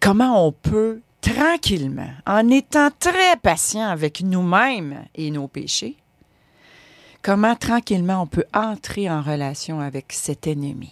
comment 0.00 0.46
on 0.46 0.52
peut 0.52 1.00
tranquillement, 1.20 2.10
en 2.26 2.48
étant 2.48 2.88
très 2.98 3.36
patient 3.42 3.86
avec 3.88 4.22
nous-mêmes 4.22 5.04
et 5.14 5.30
nos 5.30 5.46
péchés, 5.48 5.96
comment 7.22 7.54
tranquillement 7.56 8.22
on 8.22 8.26
peut 8.26 8.44
entrer 8.52 9.08
en 9.10 9.22
relation 9.22 9.80
avec 9.80 10.06
cet 10.12 10.46
ennemi. 10.46 10.90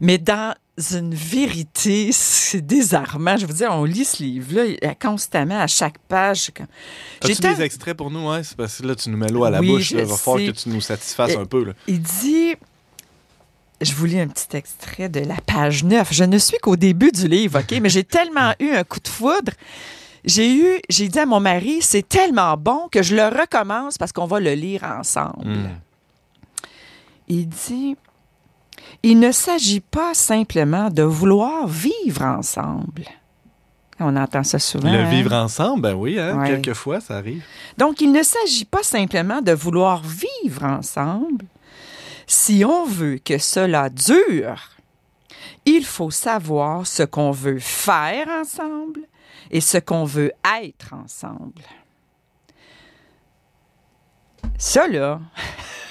Mais 0.00 0.18
dans 0.18 0.54
une 0.92 1.12
vérité, 1.12 2.10
c'est 2.12 2.60
désarmant. 2.64 3.36
Je 3.36 3.46
veux 3.46 3.52
dire, 3.54 3.70
on 3.72 3.84
lit 3.84 4.04
ce 4.04 4.22
livre-là 4.22 4.94
constamment, 4.94 5.58
à 5.60 5.66
chaque 5.66 5.98
page. 5.98 6.52
comme- 6.56 6.66
As-tu 7.22 7.40
des 7.42 7.62
extraits 7.62 7.96
pour 7.96 8.10
nous? 8.10 8.28
Ouais? 8.30 8.44
C'est 8.44 8.56
parce 8.56 8.78
que 8.80 8.86
là, 8.86 8.94
tu 8.94 9.10
nous 9.10 9.16
mets 9.18 9.26
l'eau 9.28 9.42
à 9.44 9.50
la 9.50 9.58
Oui, 9.60 9.66
bouche. 9.68 9.90
Il 9.90 9.98
va 10.04 10.16
falloir 10.16 10.46
que 10.54 10.56
tu 10.58 10.68
nous 10.68 10.80
satisfasses 10.80 11.32
Euh, 11.32 11.40
un 11.40 11.46
peu. 11.46 11.64
Là. 11.64 11.72
Il 11.88 12.00
dit, 12.00 12.54
je 13.80 13.92
vous 13.92 14.04
lis 14.06 14.20
un 14.20 14.28
petit 14.28 14.56
extrait 14.56 15.08
de 15.08 15.18
la 15.20 15.34
page 15.44 15.82
9. 15.82 16.12
Je 16.12 16.22
ne 16.22 16.38
suis 16.38 16.58
qu'au 16.58 16.76
début 16.76 17.10
du 17.10 17.26
livre, 17.26 17.58
OK? 17.58 17.76
Mais 17.82 17.88
j'ai 17.88 18.04
tellement 18.04 18.52
eu 18.60 18.70
un 18.70 18.84
coup 18.84 19.00
de 19.00 19.08
foudre. 19.08 19.52
J'ai 20.24 20.54
eu, 20.54 20.80
j'ai 20.88 21.08
dit 21.08 21.18
à 21.18 21.26
mon 21.26 21.40
mari, 21.40 21.78
c'est 21.80 22.06
tellement 22.06 22.56
bon 22.56 22.88
que 22.90 23.02
je 23.02 23.14
le 23.14 23.26
recommence 23.28 23.98
parce 23.98 24.12
qu'on 24.12 24.26
va 24.26 24.40
le 24.40 24.52
lire 24.52 24.84
ensemble. 24.84 25.46
Hmm. 25.46 25.78
Il 27.28 27.48
dit, 27.48 27.96
il 29.02 29.20
ne 29.20 29.32
s'agit 29.32 29.80
pas 29.80 30.14
simplement 30.14 30.90
de 30.90 31.02
vouloir 31.02 31.66
vivre 31.68 32.22
ensemble. 32.22 33.04
On 34.00 34.16
entend 34.16 34.44
ça 34.44 34.58
souvent. 34.58 34.90
Le 34.90 35.00
hein? 35.00 35.10
vivre 35.10 35.32
ensemble, 35.32 35.82
ben 35.82 35.94
oui, 35.94 36.18
hein, 36.18 36.38
Ouais. 36.38 36.48
quelquefois, 36.48 37.00
ça 37.00 37.16
arrive. 37.16 37.42
Donc, 37.76 38.00
il 38.00 38.12
ne 38.12 38.22
s'agit 38.22 38.64
pas 38.64 38.82
simplement 38.82 39.40
de 39.40 39.52
vouloir 39.52 40.02
vivre 40.02 40.64
ensemble. 40.64 41.44
Si 42.26 42.64
on 42.64 42.84
veut 42.84 43.18
que 43.18 43.38
cela 43.38 43.88
dure, 43.88 44.70
il 45.64 45.84
faut 45.84 46.10
savoir 46.10 46.86
ce 46.86 47.02
qu'on 47.02 47.32
veut 47.32 47.58
faire 47.58 48.28
ensemble 48.28 49.00
et 49.50 49.60
ce 49.60 49.78
qu'on 49.78 50.04
veut 50.04 50.32
être 50.62 50.92
ensemble. 50.92 51.62
Ça, 54.56 54.88
là, 54.88 55.20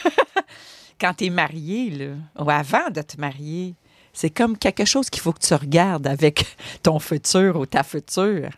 quand 1.00 1.14
tu 1.14 1.26
es 1.26 1.30
marié, 1.30 2.12
ou 2.38 2.50
avant 2.50 2.90
de 2.90 3.02
te 3.02 3.20
marier, 3.20 3.76
c'est 4.14 4.30
comme 4.30 4.58
quelque 4.58 4.86
chose 4.86 5.10
qu'il 5.10 5.22
faut 5.22 5.34
que 5.34 5.46
tu 5.46 5.54
regardes 5.54 6.08
avec 6.08 6.58
ton 6.84 7.00
futur 7.00 7.58
ou 7.58 7.66
ta 7.66 7.84
future. 7.84 8.50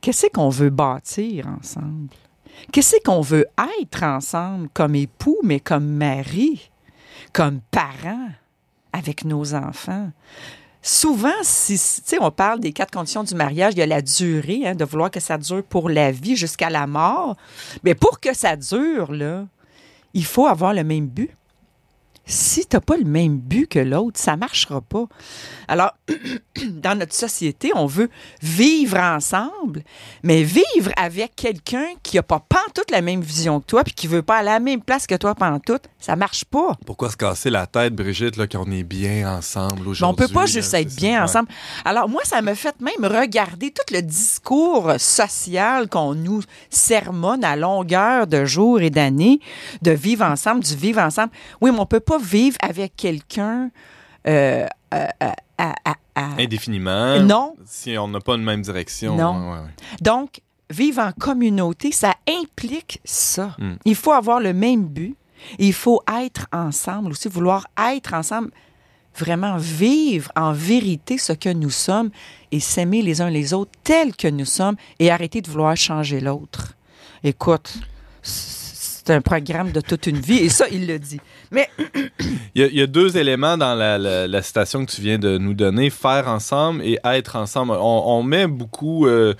Qu'est-ce 0.00 0.26
qu'on 0.26 0.48
veut 0.48 0.70
bâtir 0.70 1.46
ensemble? 1.48 2.14
Qu'est-ce 2.70 2.96
qu'on 3.04 3.20
veut 3.20 3.46
être 3.80 4.02
ensemble 4.02 4.68
comme 4.74 4.94
époux, 4.94 5.38
mais 5.42 5.60
comme 5.60 5.86
mari, 5.86 6.70
comme 7.32 7.60
parents, 7.70 8.30
avec 8.92 9.24
nos 9.24 9.54
enfants? 9.54 10.10
Souvent, 10.84 11.30
si, 11.42 11.80
on 12.20 12.32
parle 12.32 12.58
des 12.58 12.72
quatre 12.72 12.90
conditions 12.90 13.22
du 13.22 13.36
mariage, 13.36 13.74
il 13.76 13.78
y 13.78 13.82
a 13.82 13.86
la 13.86 14.02
durée, 14.02 14.62
hein, 14.66 14.74
de 14.74 14.84
vouloir 14.84 15.12
que 15.12 15.20
ça 15.20 15.38
dure 15.38 15.62
pour 15.62 15.88
la 15.88 16.10
vie 16.10 16.34
jusqu'à 16.34 16.70
la 16.70 16.88
mort. 16.88 17.36
Mais 17.84 17.94
pour 17.94 18.18
que 18.18 18.34
ça 18.34 18.56
dure, 18.56 19.12
là, 19.12 19.46
il 20.12 20.24
faut 20.24 20.46
avoir 20.46 20.74
le 20.74 20.82
même 20.82 21.06
but. 21.06 21.30
Si 22.24 22.66
tu 22.66 22.76
n'as 22.76 22.80
pas 22.80 22.96
le 22.96 23.04
même 23.04 23.38
but 23.38 23.66
que 23.66 23.78
l'autre, 23.80 24.18
ça 24.20 24.32
ne 24.32 24.40
marchera 24.40 24.80
pas. 24.80 25.06
Alors, 25.68 25.92
dans 26.70 26.96
notre 26.98 27.14
société, 27.14 27.72
on 27.74 27.86
veut 27.86 28.08
vivre 28.40 28.98
ensemble, 28.98 29.82
mais 30.22 30.42
vivre 30.42 30.92
avec 30.96 31.34
quelqu'un 31.34 31.86
qui 32.02 32.16
n'a 32.16 32.22
pas 32.22 32.38
pantoute 32.40 32.90
la 32.90 33.00
même 33.02 33.20
vision 33.22 33.60
que 33.60 33.66
toi, 33.66 33.82
puis 33.84 33.92
qui 33.94 34.06
veut 34.06 34.22
pas 34.22 34.36
à 34.38 34.42
la 34.42 34.60
même 34.60 34.82
place 34.82 35.06
que 35.06 35.14
toi 35.16 35.34
pantoute, 35.34 35.84
ça 35.98 36.14
marche 36.16 36.44
pas. 36.44 36.76
Pourquoi 36.86 37.10
se 37.10 37.16
casser 37.16 37.50
la 37.50 37.66
tête, 37.66 37.94
Brigitte, 37.94 38.36
là, 38.36 38.46
qu'on 38.46 38.70
est 38.70 38.84
bien 38.84 39.36
ensemble 39.36 39.80
Mais 39.80 39.86
on 39.86 39.90
aujourd'hui? 39.90 40.26
peut 40.26 40.32
pas 40.32 40.46
juste 40.46 40.72
être 40.74 40.94
bien 40.94 41.24
ensemble. 41.24 41.48
Alors 41.84 42.08
moi, 42.08 42.22
ça 42.24 42.40
me 42.40 42.54
fait 42.54 42.76
même 42.80 43.10
regarder 43.10 43.72
tout 43.72 43.92
le 43.94 44.00
discours 44.00 44.92
social 44.98 45.88
qu'on 45.88 46.14
nous 46.14 46.42
sermonne 46.70 47.44
à 47.44 47.56
longueur 47.56 48.26
de 48.26 48.44
jours 48.44 48.80
et 48.80 48.90
d'années, 48.90 49.40
de 49.82 49.90
vivre 49.90 50.24
ensemble, 50.24 50.62
du 50.62 50.76
vivre 50.76 51.00
ensemble. 51.00 51.32
Oui, 51.60 51.70
mais 51.72 51.78
on 51.80 51.86
peut 51.86 52.00
pas 52.00 52.18
vivre 52.22 52.56
avec 52.62 52.96
quelqu'un 52.96 53.70
euh, 54.26 54.66
euh, 54.94 55.06
à- 55.58 55.74
à- 55.84 55.96
à- 56.14 56.28
Indéfiniment. 56.38 57.20
Non. 57.20 57.56
Si 57.66 57.96
on 57.98 58.08
n'a 58.08 58.20
pas 58.20 58.34
une 58.34 58.44
même 58.44 58.62
direction. 58.62 59.16
Non. 59.16 59.32
Ouais, 59.50 59.56
ouais, 59.58 59.62
ouais. 59.64 59.70
Donc, 60.00 60.40
vivre 60.70 61.02
en 61.02 61.12
communauté, 61.12 61.90
ça 61.92 62.14
implique 62.28 63.00
ça. 63.04 63.56
Mm. 63.58 63.72
Il 63.84 63.94
faut 63.94 64.12
avoir 64.12 64.40
le 64.40 64.52
même 64.52 64.84
but. 64.86 65.16
Il 65.58 65.72
faut 65.72 66.02
être 66.22 66.46
ensemble 66.52 67.10
aussi, 67.10 67.28
vouloir 67.28 67.66
être 67.76 68.14
ensemble, 68.14 68.50
vraiment 69.16 69.56
vivre 69.56 70.30
en 70.36 70.52
vérité 70.52 71.18
ce 71.18 71.32
que 71.32 71.48
nous 71.48 71.70
sommes 71.70 72.10
et 72.52 72.60
s'aimer 72.60 73.02
les 73.02 73.20
uns 73.20 73.28
les 73.30 73.52
autres 73.52 73.72
tels 73.82 74.14
que 74.14 74.28
nous 74.28 74.44
sommes 74.44 74.76
et 75.00 75.10
arrêter 75.10 75.40
de 75.42 75.50
vouloir 75.50 75.76
changer 75.76 76.20
l'autre. 76.20 76.74
Écoute, 77.24 77.74
c'est 79.04 79.12
un 79.14 79.20
programme 79.20 79.72
de 79.72 79.80
toute 79.80 80.06
une 80.06 80.20
vie 80.20 80.38
et 80.38 80.48
ça, 80.48 80.66
il 80.70 80.86
le 80.86 80.98
dit. 80.98 81.20
Mais 81.50 81.68
Il 82.54 82.60
y, 82.60 82.64
a, 82.64 82.66
il 82.68 82.74
y 82.74 82.82
a 82.82 82.86
deux 82.86 83.16
éléments 83.16 83.56
dans 83.56 83.74
la, 83.74 83.98
la- 83.98 84.28
la 84.28 84.42
citation 84.42 84.84
que 84.84 84.92
tu 84.92 85.00
viens 85.00 85.18
de 85.18 85.38
nous 85.38 85.54
donner, 85.54 85.90
faire 85.90 86.28
ensemble 86.28 86.82
et 86.84 86.98
être 87.04 87.36
ensemble. 87.36 87.72
On, 87.72 88.02
on 88.06 88.22
met 88.22 88.46
beaucoup 88.46 89.06
euh, 89.06 89.34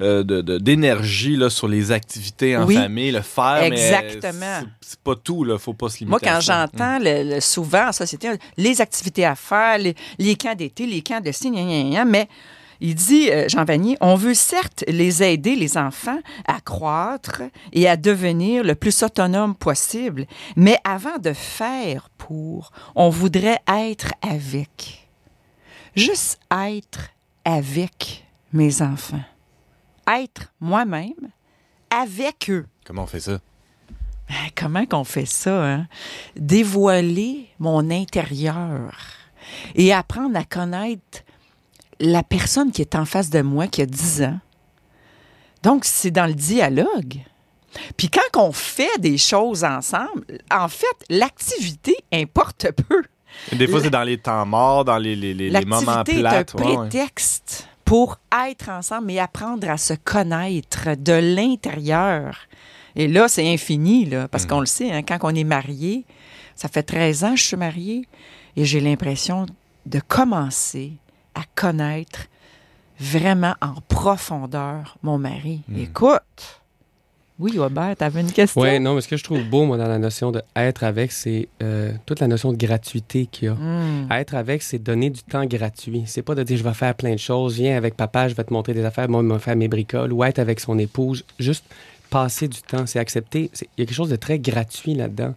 euh, 0.00 0.22
de- 0.22 0.40
de- 0.42 0.58
d'énergie 0.58 1.38
sur 1.48 1.66
les 1.68 1.90
activités 1.92 2.56
en 2.56 2.64
Oui. 2.66 2.74
famille, 2.76 3.10
le 3.10 3.22
faire, 3.22 3.62
Exactement. 3.62 4.60
c'est- 4.80 4.98
pas 5.00 5.14
tout, 5.16 5.44
là, 5.44 5.58
faut 5.58 5.74
pas 5.74 5.88
se 5.88 5.98
limiter 6.00 6.10
Moi, 6.10 6.20
quand 6.22 6.40
j'entends 6.40 6.98
le- 6.98 7.34
le- 7.34 7.40
souvent 7.40 7.88
en 7.88 7.92
société 7.92 8.28
les 8.56 8.80
activités 8.80 9.24
à 9.24 9.34
faire, 9.34 9.78
les, 9.78 9.94
les 10.18 10.36
camps 10.36 10.54
d'été, 10.54 10.86
les 10.86 11.02
camps 11.02 11.20
de 11.20 11.30
gna, 11.30 12.04
mais 12.04 12.28
il 12.80 12.94
dit, 12.94 13.30
euh, 13.30 13.48
Jean 13.48 13.64
Vanier, 13.64 13.96
on 14.00 14.14
veut 14.14 14.34
certes 14.34 14.84
les 14.86 15.22
aider, 15.22 15.56
les 15.56 15.76
enfants, 15.76 16.18
à 16.46 16.60
croître 16.60 17.42
et 17.72 17.88
à 17.88 17.96
devenir 17.96 18.62
le 18.62 18.74
plus 18.74 19.02
autonome 19.02 19.54
possible, 19.54 20.26
mais 20.56 20.78
avant 20.84 21.18
de 21.18 21.32
faire 21.32 22.08
pour, 22.18 22.70
on 22.94 23.08
voudrait 23.08 23.60
être 23.66 24.12
avec. 24.22 25.08
Juste 25.96 26.38
être 26.52 27.10
avec 27.44 28.24
mes 28.52 28.82
enfants. 28.82 29.24
Être 30.06 30.52
moi-même 30.60 31.30
avec 31.90 32.48
eux. 32.50 32.66
Comment 32.84 33.02
on 33.02 33.06
fait 33.06 33.20
ça? 33.20 33.40
Ben, 34.28 34.34
Comment 34.54 34.86
qu'on 34.86 35.04
fait 35.04 35.26
ça, 35.26 35.64
hein? 35.64 35.88
Dévoiler 36.36 37.48
mon 37.58 37.90
intérieur 37.90 38.94
et 39.74 39.92
apprendre 39.92 40.36
à 40.38 40.44
connaître 40.44 41.24
la 42.00 42.22
personne 42.22 42.70
qui 42.72 42.80
est 42.82 42.94
en 42.94 43.04
face 43.04 43.30
de 43.30 43.42
moi, 43.42 43.66
qui 43.66 43.82
a 43.82 43.86
10 43.86 44.22
ans. 44.22 44.38
Donc, 45.62 45.84
c'est 45.84 46.10
dans 46.10 46.26
le 46.26 46.34
dialogue. 46.34 47.18
Puis 47.96 48.08
quand 48.08 48.40
on 48.48 48.52
fait 48.52 48.98
des 48.98 49.18
choses 49.18 49.64
ensemble, 49.64 50.24
en 50.50 50.68
fait, 50.68 50.86
l'activité 51.10 51.96
importe 52.12 52.68
peu. 52.72 53.02
Des 53.52 53.66
fois, 53.66 53.80
c'est 53.82 53.90
dans 53.90 54.02
les 54.04 54.18
temps 54.18 54.46
morts, 54.46 54.84
dans 54.84 54.96
les, 54.96 55.14
les, 55.14 55.34
les, 55.34 55.50
moments 55.64 55.80
L'activité 55.96 56.20
est 56.20 56.26
un 56.26 56.38
ouais. 56.38 56.44
prétexte 56.88 57.68
pour 57.84 58.18
être 58.48 58.68
ensemble 58.70 59.10
et 59.10 59.18
apprendre 59.18 59.68
à 59.68 59.76
se 59.76 59.94
connaître 59.94 60.96
de 60.96 61.12
l'intérieur. 61.12 62.36
Et 62.96 63.06
là, 63.06 63.28
c'est 63.28 63.46
infini, 63.52 64.06
là, 64.06 64.28
parce 64.28 64.44
Mm. 64.44 64.48
qu'on 64.48 64.60
le 64.60 64.66
sait, 64.66 64.90
hein, 64.90 65.02
quand 65.02 65.18
on 65.22 65.34
est 65.34 65.44
marié, 65.44 66.04
ça 66.54 66.68
fait 66.68 66.82
13 66.82 67.24
ans 67.24 67.30
que 67.32 67.40
je 67.40 67.44
suis 67.44 67.56
mariée, 67.56 68.08
et 68.56 68.64
j'ai 68.64 68.80
l'impression 68.80 69.46
de 69.86 70.00
commencer 70.00 70.92
à 71.38 71.42
connaître 71.54 72.26
vraiment 72.98 73.54
en 73.60 73.74
profondeur 73.88 74.98
mon 75.02 75.18
mari. 75.18 75.60
Mm. 75.68 75.78
Écoute! 75.78 76.60
Oui, 77.38 77.56
Robert, 77.56 77.94
t'avais 77.94 78.20
une 78.20 78.32
question? 78.32 78.60
Oui, 78.60 78.80
non, 78.80 78.96
mais 78.96 79.00
ce 79.00 79.06
que 79.06 79.16
je 79.16 79.22
trouve 79.22 79.44
beau, 79.44 79.64
moi, 79.64 79.76
dans 79.76 79.86
la 79.86 79.98
notion 79.98 80.32
de 80.32 80.42
être 80.56 80.82
avec, 80.82 81.12
c'est 81.12 81.48
euh, 81.62 81.92
toute 82.04 82.18
la 82.18 82.26
notion 82.26 82.52
de 82.52 82.56
gratuité 82.56 83.26
qu'il 83.26 83.46
y 83.46 83.48
a. 83.48 83.54
Mm. 83.54 84.08
Être 84.10 84.34
avec, 84.34 84.60
c'est 84.62 84.80
donner 84.80 85.10
du 85.10 85.22
temps 85.22 85.44
gratuit. 85.44 86.02
C'est 86.06 86.22
pas 86.22 86.34
de 86.34 86.42
dire 86.42 86.56
je 86.56 86.64
vais 86.64 86.74
faire 86.74 86.96
plein 86.96 87.12
de 87.12 87.18
choses, 87.18 87.54
viens 87.54 87.76
avec 87.76 87.96
papa, 87.96 88.26
je 88.26 88.34
vais 88.34 88.42
te 88.42 88.52
montrer 88.52 88.74
des 88.74 88.84
affaires, 88.84 89.08
moi, 89.08 89.22
je 89.22 89.32
vais 89.32 89.38
faire 89.38 89.54
mes 89.54 89.68
bricoles, 89.68 90.12
ou 90.12 90.24
être 90.24 90.40
avec 90.40 90.58
son 90.58 90.76
épouse. 90.80 91.24
Juste 91.38 91.64
passer 92.10 92.48
du 92.48 92.60
temps, 92.62 92.86
c'est 92.86 92.98
accepter. 92.98 93.52
Il 93.60 93.66
y 93.78 93.82
a 93.82 93.86
quelque 93.86 93.94
chose 93.94 94.10
de 94.10 94.16
très 94.16 94.40
gratuit 94.40 94.94
là-dedans 94.94 95.34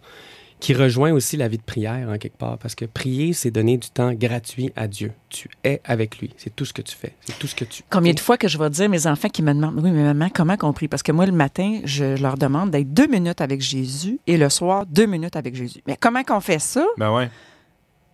qui 0.62 0.76
rejoint 0.76 1.12
aussi 1.12 1.38
la 1.38 1.48
vie 1.48 1.58
de 1.58 1.64
prière, 1.64 2.08
en 2.08 2.18
quelque 2.20 2.38
part. 2.38 2.58
Parce 2.60 2.76
que 2.76 2.86
prier, 2.86 3.34
c'est 3.34 3.50
donner 3.50 3.78
du 3.78 3.90
temps 3.90 4.14
gratuit 4.14 4.72
à 4.76 4.88
Dieu. 4.88 5.12
Tu 5.28 5.50
es 5.64 5.82
avec 5.84 6.20
lui. 6.20 6.34
C'est 6.38 6.56
tout 6.56 6.66
ce 6.66 6.72
que 6.72 6.84
tu 6.84 6.96
fais. 6.96 7.14
C'est 7.22 7.38
tout 7.38 7.48
ce 7.48 7.56
que 7.56 7.66
tu. 7.66 7.84
Combien 7.90 8.14
de 8.14 8.20
fois 8.20 8.38
que 8.38 8.48
je 8.48 8.60
vais 8.60 8.70
dire 8.70 8.86
à 8.86 8.88
mes 8.88 9.08
enfants 9.08 9.28
qui 9.28 9.42
me 9.42 9.54
demandent 9.54 9.84
Oui, 9.84 9.90
mais 9.90 10.04
maman, 10.04 10.30
comment 10.34 10.56
qu'on 10.56 10.72
prie? 10.72 10.88
Parce 10.88 11.02
que 11.02 11.12
moi, 11.12 11.26
le 11.26 11.32
matin, 11.32 11.82
je 11.84 12.16
leur 12.22 12.38
demande 12.38 12.70
d'être 12.70 12.94
deux 12.94 13.08
minutes 13.08 13.42
avec 13.42 13.60
Jésus 13.60 14.20
et 14.28 14.38
le 14.38 14.50
soir, 14.50 14.86
deux 14.86 15.08
minutes 15.08 15.36
avec 15.36 15.56
Jésus. 15.56 15.82
Mais 15.88 15.98
comment 16.00 16.24
qu'on 16.24 16.40
fait 16.40 16.60
ça? 16.60 16.86
Ben 16.98 17.12
ouais. 17.12 17.30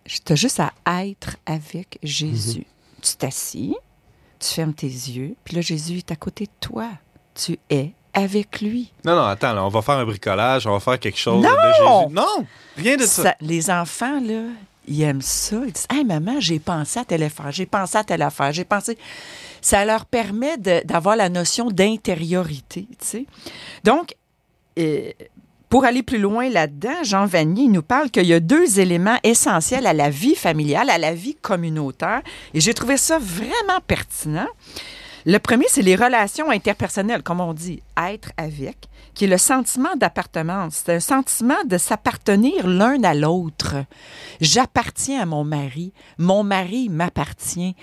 Tu 0.06 0.32
as 0.32 0.36
juste 0.36 0.60
à 0.60 1.06
être 1.06 1.36
avec 1.44 1.98
Jésus. 2.02 2.64
Tu 3.02 3.14
t'assis, 3.16 3.76
tu 4.38 4.48
fermes 4.48 4.72
tes 4.72 4.86
yeux, 4.86 5.34
puis 5.44 5.54
là, 5.54 5.60
Jésus 5.60 5.98
est 5.98 6.10
à 6.10 6.16
côté 6.16 6.46
de 6.46 6.50
toi. 6.60 6.88
Tu 7.34 7.58
es 7.68 7.92
avec 8.22 8.60
lui. 8.60 8.92
Non, 9.04 9.14
non, 9.16 9.22
attends, 9.24 9.52
là, 9.52 9.64
on 9.64 9.68
va 9.68 9.82
faire 9.82 9.96
un 9.96 10.04
bricolage, 10.04 10.66
on 10.66 10.72
va 10.72 10.80
faire 10.80 10.98
quelque 10.98 11.18
chose 11.18 11.42
Non! 11.42 11.50
de 11.50 11.56
Jésus. 12.08 12.14
Non! 12.14 12.46
Rien 12.76 12.96
de 12.96 13.02
ça. 13.02 13.22
Ça- 13.22 13.34
les 13.40 13.70
enfants, 13.70 14.20
là, 14.20 14.42
ils 14.86 15.02
aiment 15.02 15.22
ça. 15.22 15.56
Ils 15.66 15.72
disent 15.72 15.86
Hey, 15.90 16.04
maman, 16.04 16.40
j'ai 16.40 16.58
pensé 16.58 17.00
à 17.00 17.04
telle 17.04 17.22
affaire, 17.22 17.50
j'ai 17.52 17.66
pensé 17.66 17.98
à 17.98 18.04
telle 18.04 18.22
affaire, 18.22 18.52
j'ai 18.52 18.64
pensé. 18.64 18.96
Ça 19.60 19.84
leur 19.84 20.04
permet 20.06 20.56
d'avoir 20.84 21.16
la 21.16 21.28
notion 21.28 21.68
d'intériorité, 21.70 22.86
tu 23.00 23.06
sais. 23.06 23.26
Donc, 23.84 24.14
euh, 24.78 25.10
pour 25.68 25.84
aller 25.84 26.02
plus 26.02 26.18
loin 26.18 26.48
là-dedans, 26.48 27.02
Jean 27.02 27.26
Vanier 27.26 27.68
nous 27.68 27.82
parle 27.82 28.08
qu'il 28.10 28.24
y 28.24 28.32
a 28.32 28.40
deux 28.40 28.80
éléments 28.80 29.18
essentiels 29.22 29.86
à 29.86 29.92
la 29.92 30.08
vie 30.08 30.34
familiale, 30.34 30.88
à 30.88 30.96
la 30.96 31.12
vie 31.12 31.34
communautaire. 31.34 32.22
Et 32.54 32.60
j'ai 32.60 32.72
trouvé 32.72 32.96
ça 32.96 33.18
vraiment 33.18 33.80
pertinent. 33.86 34.46
Le 35.30 35.38
premier, 35.38 35.66
c'est 35.68 35.82
les 35.82 35.94
relations 35.94 36.48
interpersonnelles, 36.48 37.22
comme 37.22 37.40
on 37.42 37.52
dit, 37.52 37.82
être 37.98 38.30
avec, 38.38 38.88
qui 39.12 39.26
est 39.26 39.28
le 39.28 39.36
sentiment 39.36 39.94
d'appartenance. 39.94 40.84
C'est 40.86 40.94
un 40.94 41.00
sentiment 41.00 41.62
de 41.66 41.76
s'appartenir 41.76 42.66
l'un 42.66 43.02
à 43.04 43.12
l'autre. 43.12 43.76
J'appartiens 44.40 45.20
à 45.20 45.26
mon 45.26 45.44
mari, 45.44 45.92
mon 46.16 46.44
mari 46.44 46.88
m'appartient. 46.88 47.76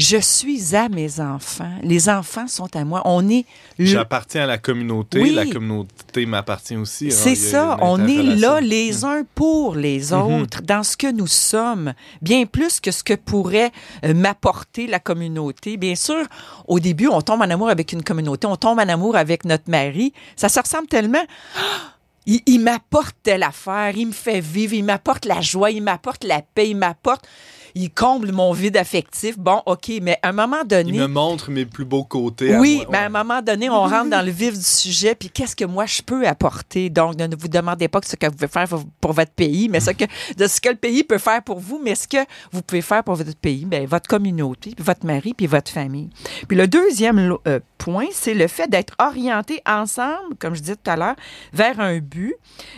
Je 0.00 0.16
suis 0.16 0.74
à 0.74 0.88
mes 0.88 1.20
enfants, 1.20 1.74
les 1.82 2.08
enfants 2.08 2.48
sont 2.48 2.74
à 2.74 2.84
moi. 2.86 3.02
On 3.04 3.28
est 3.28 3.44
le- 3.78 3.84
J'appartiens 3.84 4.44
à 4.44 4.46
la 4.46 4.56
communauté, 4.56 5.20
Oui. 5.20 5.32
la 5.34 5.44
communauté 5.44 6.24
m'appartient 6.24 6.76
aussi. 6.76 7.08
hein. 7.08 7.10
c'est 7.12 7.34
ça, 7.34 7.76
on 7.82 8.06
est 8.08 8.22
là 8.22 8.62
les 8.62 9.04
uns 9.04 9.24
pour 9.34 9.74
les 9.74 10.12
Mhm. 10.12 10.40
autres, 10.42 10.62
dans 10.62 10.82
ce 10.82 10.96
que 10.96 11.12
nous 11.12 11.26
sommes, 11.26 11.92
bien 12.22 12.46
plus 12.46 12.80
que 12.80 12.90
ce 12.92 13.02
que 13.04 13.12
pourrait 13.12 13.72
euh, 14.04 14.14
m'apporter 14.14 14.86
la 14.86 15.00
communauté. 15.00 15.76
Bien 15.76 15.94
sûr, 15.94 16.24
au 16.66 16.80
début, 16.80 17.08
on 17.08 17.20
tombe 17.20 17.42
en 17.42 17.50
amour 17.50 17.68
avec 17.68 17.92
une 17.92 18.02
communauté, 18.02 18.46
on 18.46 18.56
tombe 18.56 18.78
en 18.78 18.88
amour 18.88 19.16
avec 19.16 19.44
notre 19.44 19.68
mari. 19.68 20.14
Ça 20.34 20.48
se 20.48 20.58
ressemble 20.60 20.86
tellement. 20.88 21.24
Il, 22.26 22.40
il 22.46 22.58
m'apporte 22.60 23.16
telle 23.22 23.42
affaire, 23.42 23.92
il 23.96 24.08
me 24.08 24.12
fait 24.12 24.40
vivre, 24.40 24.74
il 24.74 24.84
m'apporte 24.84 25.24
la 25.24 25.40
joie, 25.40 25.70
il 25.70 25.82
m'apporte 25.82 26.22
la 26.24 26.42
paix, 26.42 26.68
il 26.68 26.76
m'apporte. 26.76 27.26
Il 27.74 27.90
comble 27.90 28.32
mon 28.32 28.52
vide 28.52 28.76
affectif. 28.76 29.38
Bon, 29.38 29.62
OK, 29.66 29.90
mais 30.02 30.18
à 30.22 30.28
un 30.30 30.32
moment 30.32 30.64
donné. 30.64 30.90
Il 30.92 31.00
me 31.00 31.06
montre 31.06 31.50
mes 31.50 31.66
plus 31.66 31.84
beaux 31.84 32.04
côtés. 32.04 32.54
à 32.54 32.58
Oui, 32.60 32.76
moi. 32.78 32.86
mais 32.90 32.98
à 32.98 33.04
un 33.06 33.08
moment 33.08 33.42
donné, 33.42 33.68
on 33.70 33.82
rentre 33.82 34.10
dans 34.10 34.24
le 34.24 34.30
vif 34.30 34.54
du 34.56 34.64
sujet, 34.64 35.14
puis 35.14 35.30
qu'est-ce 35.30 35.54
que 35.56 35.64
moi 35.64 35.86
je 35.86 36.02
peux 36.02 36.26
apporter? 36.26 36.90
Donc, 36.90 37.16
ne 37.18 37.34
vous 37.36 37.48
demandez 37.48 37.88
pas 37.88 38.00
ce 38.04 38.16
que 38.16 38.26
vous 38.26 38.32
pouvez 38.32 38.48
faire 38.48 38.68
pour- 39.00 39.12
votre 39.12 39.32
pays, 39.32 39.68
mais 39.68 39.80
ce 39.80 39.90
que, 39.90 40.04
de 40.36 40.46
ce 40.46 40.60
que 40.60 40.68
le 40.68 40.76
pays 40.76 41.04
peut 41.04 41.18
faire 41.18 41.42
pour 41.42 41.58
vous, 41.60 41.80
mais 41.82 41.94
ce 41.94 42.06
que 42.08 42.18
vous 42.52 42.62
pouvez 42.62 42.82
faire 42.82 43.02
pour 43.04 43.14
votre 43.16 43.34
pays, 43.36 43.64
bien, 43.64 43.84
votre 43.86 44.08
communauté, 44.08 44.72
puis 44.74 44.84
votre 44.84 45.04
mari, 45.06 45.34
puis 45.34 45.46
votre 45.46 45.70
famille. 45.70 46.10
Puis 46.48 46.56
le 46.56 46.66
deuxième 46.68 47.36
euh, 47.46 47.60
point, 47.78 48.06
c'est 48.12 48.34
le 48.34 48.46
fait 48.46 48.68
d'être 48.68 48.94
orienté 48.98 49.60
ensemble, 49.66 50.36
comme 50.38 50.54
je 50.54 50.60
disais 50.60 50.76
tout 50.76 50.90
à 50.90 50.96
l'heure, 50.96 51.16
vers 51.52 51.80
un 51.80 51.98
but 51.98 52.34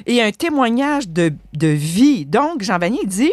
et 0.07 0.23
un 0.23 0.31
témoignage 0.33 1.09
de, 1.09 1.33
de 1.53 1.67
vie. 1.69 2.25
Donc, 2.27 2.63
Jean 2.63 2.79
Vanier 2.79 3.05
dit, 3.05 3.33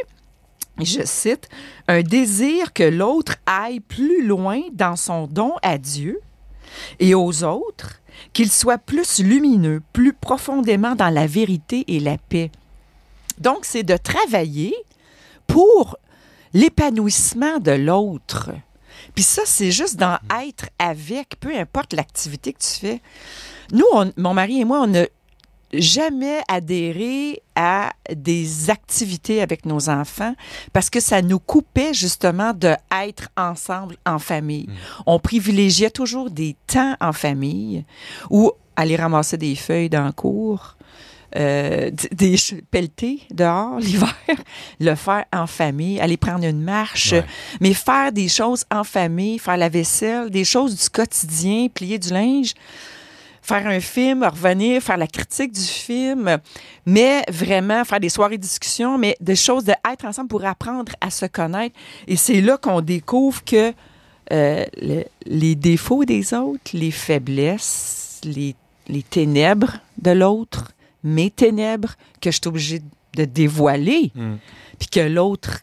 je 0.85 1.01
cite, 1.05 1.49
un 1.87 2.01
désir 2.01 2.73
que 2.73 2.83
l'autre 2.83 3.35
aille 3.45 3.79
plus 3.79 4.25
loin 4.25 4.61
dans 4.73 4.95
son 4.95 5.27
don 5.27 5.53
à 5.61 5.77
Dieu 5.77 6.19
et 6.99 7.15
aux 7.15 7.43
autres, 7.43 7.99
qu'il 8.33 8.51
soit 8.51 8.77
plus 8.77 9.19
lumineux, 9.19 9.81
plus 9.93 10.13
profondément 10.13 10.95
dans 10.95 11.09
la 11.09 11.25
vérité 11.27 11.83
et 11.87 11.99
la 11.99 12.17
paix. 12.17 12.51
Donc, 13.39 13.59
c'est 13.63 13.83
de 13.83 13.97
travailler 13.97 14.75
pour 15.47 15.97
l'épanouissement 16.53 17.59
de 17.59 17.71
l'autre. 17.71 18.51
Puis 19.15 19.23
ça, 19.23 19.43
c'est 19.45 19.71
juste 19.71 19.95
dans 19.95 20.17
être 20.43 20.69
avec, 20.77 21.39
peu 21.39 21.55
importe 21.57 21.93
l'activité 21.93 22.53
que 22.53 22.59
tu 22.59 22.79
fais. 22.79 23.01
Nous, 23.71 23.85
on- 23.93 24.11
mon 24.17 24.33
mari 24.33 24.59
et 24.61 24.65
moi, 24.65 24.81
on 24.81 24.87
n'a 24.87 25.05
jamais 25.73 26.41
adhéré 26.47 27.41
à 27.55 27.91
des 28.15 28.69
activités 28.69 29.41
avec 29.41 29.65
nos 29.65 29.89
enfants 29.89 30.33
parce 30.73 30.89
que 30.89 30.99
ça 30.99 31.21
nous 31.21 31.39
coupait 31.39 31.93
justement 31.93 32.53
de 32.53 32.73
être 33.03 33.29
ensemble 33.37 33.95
en 34.05 34.19
famille. 34.19 34.67
On 35.05 35.19
privilégiait 35.19 35.89
toujours 35.91 36.29
des 36.31 36.55
temps 36.67 36.95
en 37.01 37.13
famille 37.13 37.83
ou 38.29 38.51
aller 38.75 38.95
ramasser 38.95 39.37
des 39.37 39.55
feuilles 39.55 39.89
dans 39.89 40.05
le 40.05 40.11
cours. 40.13 40.75
euh, 41.35 41.91
des 42.11 42.35
pelletés 42.71 43.19
dehors 43.31 43.77
l'hiver, 43.79 44.15
le 44.79 44.95
faire 44.95 45.25
en 45.31 45.45
famille, 45.45 45.99
aller 45.99 46.17
prendre 46.17 46.43
une 46.43 46.61
marche, 46.63 47.11
Ouais. 47.11 47.23
mais 47.61 47.75
faire 47.75 48.11
des 48.11 48.27
choses 48.27 48.65
en 48.71 48.83
famille, 48.83 49.37
faire 49.37 49.57
la 49.57 49.69
vaisselle, 49.69 50.31
des 50.31 50.43
choses 50.43 50.75
du 50.75 50.89
quotidien, 50.89 51.67
plier 51.71 51.99
du 51.99 52.09
linge, 52.11 52.53
faire 53.49 53.67
un 53.67 53.79
film, 53.79 54.23
revenir, 54.23 54.81
faire 54.81 54.97
la 54.97 55.07
critique 55.07 55.51
du 55.51 55.61
film, 55.87 56.37
mais 56.85 57.23
vraiment 57.29 57.83
faire 57.83 57.99
des 57.99 58.09
soirées 58.09 58.37
de 58.37 58.43
discussion, 58.43 58.97
mais 58.97 59.15
des 59.19 59.35
choses 59.35 59.65
de 59.65 59.73
être 59.91 60.05
ensemble 60.05 60.29
pour 60.29 60.45
apprendre 60.45 60.91
à 61.01 61.09
se 61.09 61.25
connaître. 61.25 61.75
Et 62.07 62.15
c'est 62.15 62.41
là 62.41 62.57
qu'on 62.57 62.81
découvre 62.81 63.43
que 63.43 63.73
euh, 64.31 64.65
le- 64.81 65.05
les 65.25 65.55
défauts 65.55 66.05
des 66.05 66.33
autres, 66.33 66.71
les 66.73 66.91
faiblesses, 66.91 68.21
les, 68.23 68.55
les 68.87 69.01
ténèbres 69.03 69.73
de 69.97 70.11
l'autre, 70.11 70.71
mes 71.03 71.31
ténèbres 71.31 71.95
que 72.21 72.29
je 72.31 72.37
suis 72.37 72.47
obligée 72.47 72.81
de 73.15 73.25
dévoiler, 73.25 74.11
Mm. 74.15 74.35
puis 74.77 74.87
que 74.89 74.99
l'autre 74.99 75.61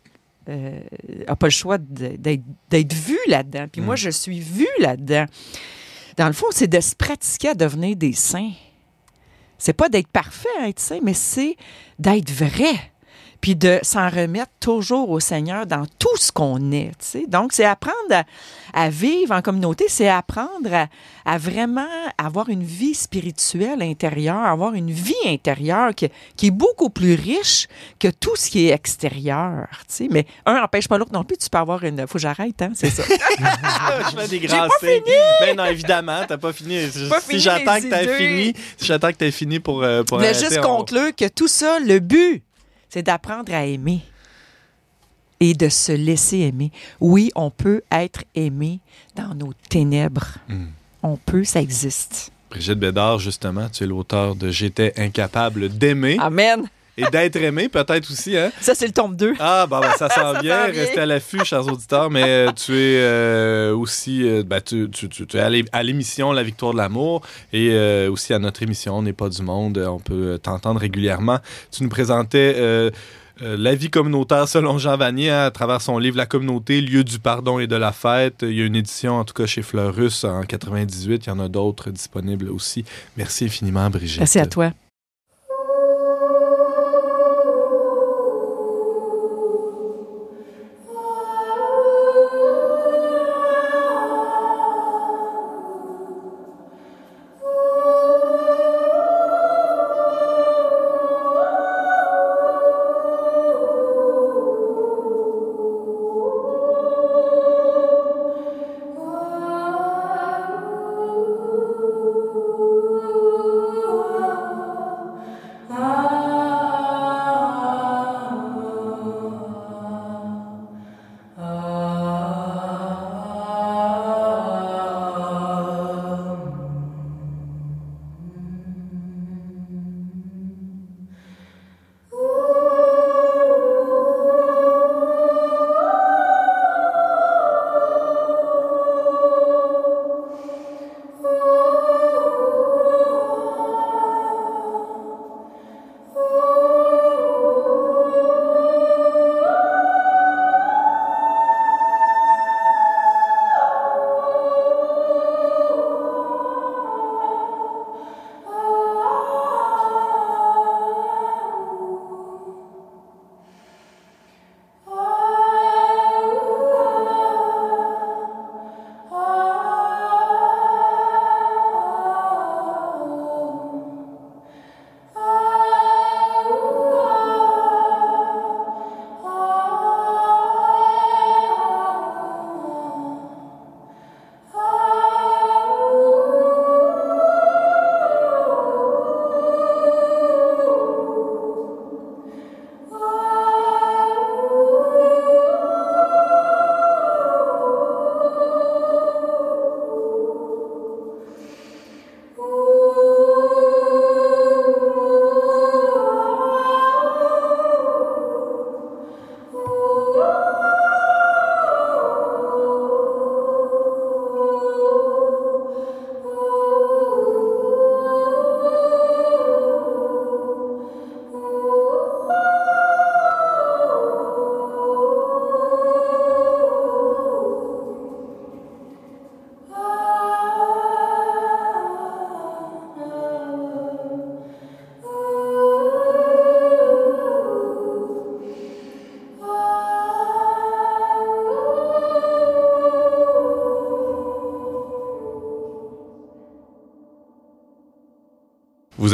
n'a 0.48 1.36
pas 1.36 1.46
le 1.46 1.50
choix 1.50 1.76
d'être 1.78 2.92
vu 2.94 3.18
là-dedans. 3.28 3.66
Puis 3.70 3.80
Mm. 3.80 3.84
moi, 3.84 3.96
je 3.96 4.10
suis 4.10 4.40
vue 4.40 4.68
là-dedans. 4.80 5.26
Dans 6.16 6.26
le 6.26 6.32
fond, 6.32 6.46
c'est 6.50 6.66
de 6.66 6.80
se 6.80 6.94
pratiquer 6.94 7.50
à 7.50 7.54
devenir 7.54 7.96
des 7.96 8.12
saints. 8.12 8.52
C'est 9.58 9.72
pas 9.72 9.88
d'être 9.88 10.08
parfait 10.08 10.48
à 10.60 10.68
être 10.68 10.80
saint, 10.80 11.00
mais 11.02 11.14
c'est 11.14 11.56
d'être 11.98 12.30
vrai. 12.30 12.92
Puis 13.40 13.54
de 13.54 13.78
s'en 13.82 14.08
remettre 14.08 14.50
toujours 14.60 15.10
au 15.10 15.20
Seigneur 15.20 15.66
dans 15.66 15.84
tout 15.98 16.16
ce 16.16 16.32
qu'on 16.32 16.72
est. 16.72 16.90
tu 16.98 17.06
sais. 17.06 17.24
Donc, 17.28 17.52
c'est 17.52 17.64
apprendre 17.64 17.94
à, 18.10 18.24
à 18.74 18.88
vivre 18.90 19.34
en 19.34 19.42
communauté, 19.42 19.84
c'est 19.88 20.08
apprendre 20.08 20.72
à, 20.72 20.86
à 21.24 21.38
vraiment 21.38 21.86
avoir 22.18 22.48
une 22.48 22.62
vie 22.64 22.94
spirituelle 22.94 23.82
intérieure, 23.82 24.38
avoir 24.44 24.74
une 24.74 24.90
vie 24.90 25.14
intérieure 25.26 25.94
qui, 25.94 26.08
qui 26.36 26.48
est 26.48 26.50
beaucoup 26.50 26.90
plus 26.90 27.14
riche 27.14 27.68
que 28.00 28.08
tout 28.08 28.34
ce 28.36 28.50
qui 28.50 28.68
est 28.68 28.72
extérieur. 28.72 29.66
tu 29.80 29.84
sais. 29.88 30.08
Mais 30.10 30.26
un 30.46 30.60
n'empêche 30.60 30.88
pas 30.88 30.98
l'autre 30.98 31.12
non 31.12 31.24
plus. 31.24 31.36
Tu 31.36 31.48
peux 31.48 31.58
avoir 31.58 31.84
une. 31.84 32.06
Faut 32.06 32.14
que 32.14 32.18
j'arrête, 32.18 32.60
hein, 32.62 32.72
c'est 32.74 32.90
ça. 32.90 33.02
je 33.08 34.16
fais 34.16 34.28
des 34.28 34.40
grands 34.40 34.68
signes. 34.80 35.02
Ben 35.40 35.56
non, 35.56 35.64
évidemment, 35.66 36.20
t'as 36.26 36.38
pas 36.38 36.52
fini. 36.52 36.86
Pas 37.08 37.20
si 37.20 37.28
fini 37.28 37.40
j'attends 37.40 37.76
que 37.76 37.88
t'aies 37.90 38.04
idées. 38.04 38.16
fini, 38.16 38.54
si 38.76 38.84
j'attends 38.86 39.08
que 39.12 39.16
t'aies 39.16 39.30
fini 39.30 39.60
pour, 39.60 39.82
euh, 39.82 40.02
pour 40.02 40.18
arrêter, 40.18 40.38
juste 40.40 40.58
on- 40.58 40.78
conclure 40.78 41.14
que 41.14 41.28
tout 41.28 41.48
ça, 41.48 41.78
le 41.80 41.98
but, 42.00 42.42
c'est 42.88 43.02
d'apprendre 43.02 43.52
à 43.54 43.64
aimer 43.64 44.02
et 45.40 45.54
de 45.54 45.68
se 45.68 45.92
laisser 45.92 46.38
aimer. 46.38 46.72
Oui, 47.00 47.30
on 47.34 47.50
peut 47.50 47.82
être 47.92 48.24
aimé 48.34 48.80
dans 49.14 49.34
nos 49.34 49.52
ténèbres. 49.68 50.38
Mm. 50.48 50.66
On 51.02 51.16
peut, 51.16 51.44
ça 51.44 51.60
existe. 51.60 52.32
Brigitte 52.50 52.78
Bédard, 52.78 53.18
justement, 53.18 53.68
tu 53.68 53.84
es 53.84 53.86
l'auteur 53.86 54.34
de 54.34 54.50
J'étais 54.50 54.92
incapable 54.98 55.68
d'aimer 55.68 56.16
Amen. 56.20 56.68
Et 56.96 57.04
d'être 57.10 57.36
aimé, 57.36 57.68
peut-être 57.68 58.10
aussi, 58.10 58.36
hein? 58.36 58.50
Ça, 58.60 58.74
c'est 58.74 58.86
le 58.86 58.92
tome 58.92 59.16
2. 59.16 59.34
Ah, 59.38 59.66
bah, 59.68 59.80
bah, 59.82 59.92
ça 59.98 60.08
Ça 60.16 60.32
sent 60.34 60.40
bien. 60.42 60.66
Restez 60.66 61.00
à 61.00 61.06
l'affût, 61.06 61.44
chers 61.44 61.66
auditeurs. 61.66 62.10
Mais 62.10 62.24
euh, 62.24 62.52
tu 62.52 62.72
es 62.72 62.98
euh, 63.00 63.74
aussi 63.76 64.26
euh, 64.26 64.42
ben, 64.46 64.60
tu, 64.60 64.88
tu- 64.90 65.08
tu- 65.08 65.26
tu 65.26 65.36
es 65.36 65.40
à 65.40 65.50
l'é- 65.50 65.64
à 65.72 65.82
l'émission 65.82 66.32
La 66.32 66.42
Victoire 66.42 66.72
de 66.72 66.78
l'amour 66.78 67.22
et 67.52 67.70
euh, 67.72 68.10
aussi 68.10 68.32
à 68.32 68.38
notre 68.38 68.62
émission 68.62 68.96
On 68.98 69.02
n'est 69.02 69.12
pas 69.12 69.28
du 69.28 69.42
monde. 69.42 69.78
On 69.78 69.98
peut 70.00 70.38
t'entendre 70.42 70.80
régulièrement. 70.80 71.38
Tu 71.70 71.82
nous 71.82 71.88
présentais 71.90 72.54
euh, 72.56 72.90
la 73.42 73.74
vie 73.74 73.90
communautaire 73.90 74.48
selon 74.48 74.78
Jean 74.78 74.96
Vanier 74.96 75.28
hein, 75.28 75.44
à 75.44 75.50
travers 75.50 75.82
son 75.82 75.98
livre 75.98 76.16
La 76.16 76.24
communauté, 76.24 76.80
lieu 76.80 77.04
du 77.04 77.18
pardon 77.18 77.58
et 77.58 77.66
de 77.66 77.76
la 77.76 77.92
fête. 77.92 78.36
Il 78.40 78.52
y 78.54 78.62
a 78.62 78.64
une 78.64 78.76
édition, 78.76 79.18
en 79.18 79.24
tout 79.24 79.34
cas 79.34 79.44
chez 79.44 79.60
Fleurus, 79.60 80.24
en 80.24 80.40
98. 80.42 81.26
Il 81.26 81.28
y 81.28 81.32
en 81.32 81.40
a 81.40 81.48
d'autres 81.48 81.90
disponibles 81.90 82.48
aussi. 82.48 82.86
Merci 83.18 83.44
infiniment, 83.44 83.90
Brigitte. 83.90 84.20
Merci 84.20 84.38
à 84.38 84.46
toi. 84.46 84.70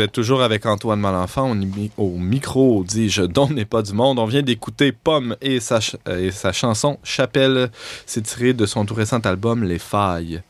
Toujours 0.08 0.42
avec 0.42 0.66
Antoine 0.66 1.00
Malenfant 1.00 1.50
au, 1.50 1.54
mi- 1.54 1.90
au 1.96 2.10
micro, 2.18 2.84
dis-je, 2.84 3.22
dont 3.22 3.48
n'est 3.48 3.64
pas 3.64 3.82
du 3.82 3.92
monde. 3.92 4.18
On 4.18 4.24
vient 4.26 4.42
d'écouter 4.42 4.92
Pomme 4.92 5.36
et 5.40 5.60
sa, 5.60 5.78
euh, 6.08 6.26
et 6.26 6.30
sa 6.30 6.52
chanson 6.52 6.98
Chapelle. 7.02 7.70
C'est 8.06 8.22
tiré 8.22 8.52
de 8.52 8.66
son 8.66 8.84
tout 8.84 8.94
récent 8.94 9.20
album 9.20 9.64
Les 9.64 9.78
Failles. 9.78 10.42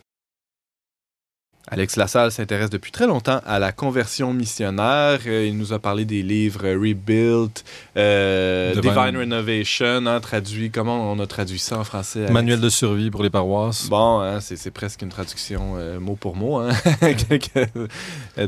Alex 1.72 1.96
Lassalle 1.96 2.30
s'intéresse 2.30 2.68
depuis 2.68 2.92
très 2.92 3.06
longtemps 3.06 3.40
à 3.46 3.58
la 3.58 3.72
conversion 3.72 4.34
missionnaire. 4.34 5.18
Euh, 5.26 5.46
il 5.46 5.56
nous 5.56 5.72
a 5.72 5.78
parlé 5.78 6.04
des 6.04 6.22
livres 6.22 6.64
Rebuilt, 6.68 7.64
euh, 7.96 8.74
Divine- 8.74 8.90
Divine, 8.92 9.16
Renovation, 9.16 10.06
hein, 10.06 10.20
traduit. 10.20 10.70
Comment 10.70 11.10
on 11.10 11.18
a 11.18 11.26
traduit 11.26 11.58
ça 11.58 11.78
en 11.78 11.84
français 11.84 12.18
Alex? 12.20 12.32
Manuel 12.34 12.60
de 12.60 12.68
survie 12.68 13.10
pour 13.10 13.22
les 13.22 13.30
paroisses. 13.30 13.88
Bon, 13.88 14.20
hein, 14.20 14.38
c'est 14.40 14.70
presque 14.70 15.00
une 15.00 15.08
traduction 15.08 15.76
euh, 15.78 15.98
mot 15.98 16.14
pour 16.14 16.36
mot, 16.36 16.58
hein, 16.58 16.72
quelques 17.00 17.70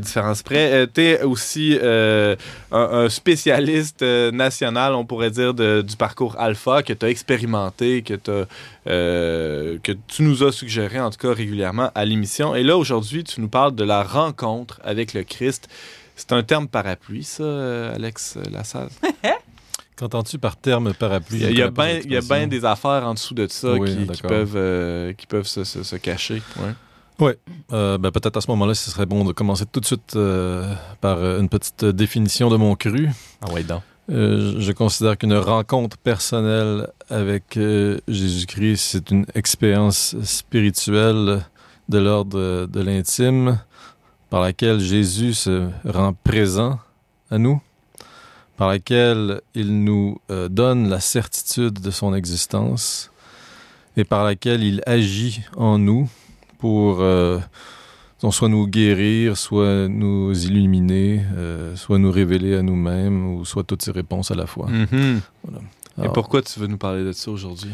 différences 0.03 0.43
près. 0.43 0.87
tu 0.95 1.01
es 1.03 1.22
aussi 1.22 1.79
un, 1.83 2.37
un 2.70 3.09
spécialiste 3.09 4.03
national, 4.03 4.93
on 4.95 5.07
pourrait 5.07 5.31
dire, 5.31 5.55
de- 5.55 5.81
du 5.81 5.97
parcours 5.97 6.37
alpha 6.39 6.83
que 6.83 6.93
tu 6.93 7.07
as 7.07 7.09
expérimenté, 7.09 8.03
que, 8.03 8.14
t'as, 8.14 8.45
euh, 8.87 9.78
que 9.82 9.93
tu 9.93 10.22
nous 10.22 10.43
as 10.43 10.53
suggéré, 10.53 11.01
en 11.01 11.11
tout 11.11 11.18
cas 11.18 11.32
régulièrement, 11.35 11.91
à 11.95 12.05
l'émission. 12.05 12.55
Et 12.55 12.62
là, 12.62 12.76
aujourd'hui, 12.76 13.24
tu 13.24 13.41
nous 13.41 13.49
parles 13.49 13.74
de 13.74 13.85
la 13.85 14.03
rencontre 14.03 14.80
avec 14.85 15.14
le 15.14 15.22
Christ. 15.22 15.68
C'est 16.16 16.32
un 16.32 16.43
terme 16.43 16.68
parapluie, 16.68 17.24
ça, 17.24 17.43
euh, 17.43 17.95
Alex 17.95 18.39
Lassalle? 18.51 18.89
Qu'entends-tu 19.97 20.39
par 20.39 20.57
terme 20.57 20.93
parapluie? 20.93 21.41
Il 21.43 21.57
y 21.57 21.62
a, 21.62 21.70
bien 22.20 22.47
des 22.49 22.64
affaires 22.64 23.07
en 23.07 23.14
dessous 23.14 23.35
de 23.35 23.47
ça 23.49 23.74
Oui, 23.74 23.91
qui, 23.91 23.97
qui 24.01 24.05
d'accord. 24.07 24.30
peuvent, 24.30 24.55
euh, 24.57 25.12
qui 25.12 25.26
peuvent 25.26 25.47
se, 25.47 25.62
se- 25.64 25.82
se 25.85 25.97
cacher. 25.97 26.43
Ouais. 27.20 27.39
Euh, 27.72 27.97
ben, 27.97 28.11
Peut-être 28.11 28.37
à 28.37 28.41
ce 28.41 28.51
moment-là, 28.51 28.74
ce 28.74 28.91
serait 28.91 29.07
bon 29.07 29.24
de 29.24 29.32
commencer 29.32 29.64
tout 29.70 29.78
de 29.78 29.87
suite 29.87 30.16
euh, 30.16 30.74
par 31.01 31.18
une 31.39 31.49
petite 31.49 31.85
définition 31.85 32.51
de 32.51 32.57
mon 32.57 32.74
cru. 32.74 33.09
Ah 33.41 33.53
ouais, 33.53 33.62
donc. 33.62 33.82
Euh, 34.11 34.57
je 34.59 34.73
considère 34.73 35.17
qu'une 35.17 35.35
rencontre 35.35 35.97
personnelle 35.97 36.89
avec 37.09 37.57
euh, 37.57 37.99
Jésus-Christ, 38.07 38.77
c'est 38.77 39.11
une 39.11 39.25
expérience 39.35 40.15
spirituelle 40.23 41.43
de 41.89 41.99
l'ordre 41.99 42.67
de 42.67 42.81
l'intime 42.81 43.59
par 44.29 44.43
laquelle 44.43 44.79
Jésus 44.79 45.33
se 45.33 45.71
rend 45.87 46.13
présent 46.13 46.79
à 47.31 47.39
nous, 47.39 47.63
par 48.59 48.69
laquelle 48.69 49.41
il 49.55 49.85
nous 49.85 50.21
euh, 50.31 50.49
donne 50.51 50.91
la 50.91 51.01
certitude 51.01 51.81
de 51.81 51.91
son 51.91 52.15
existence 52.15 53.11
et 53.97 54.05
par 54.05 54.23
laquelle 54.23 54.63
il 54.63 54.83
agit 54.85 55.41
en 55.57 55.79
nous 55.79 56.11
pour 56.59 57.03
donc, 58.25 58.33
soit 58.35 58.49
nous 58.49 58.66
guérir, 58.66 59.37
soit 59.37 59.87
nous 59.87 60.33
illuminer, 60.47 61.20
euh, 61.37 61.77
soit 61.77 61.99
nous 61.99 62.11
révéler 62.11 62.57
à 62.57 62.62
nous-mêmes, 62.62 63.27
ou 63.35 63.45
soit 63.45 63.64
toutes 63.64 63.83
ces 63.83 63.91
réponses 63.93 64.31
à 64.31 64.35
la 64.35 64.47
fois. 64.47 64.66
Mhm. 64.70 65.20
Et 65.99 66.01
Alors- 66.01 66.12
pourquoi 66.14 66.41
tu 66.41 66.59
veux 66.59 66.66
nous 66.66 66.79
parler 66.79 67.05
de 67.05 67.12
ça 67.12 67.31
aujourd'hui? 67.31 67.70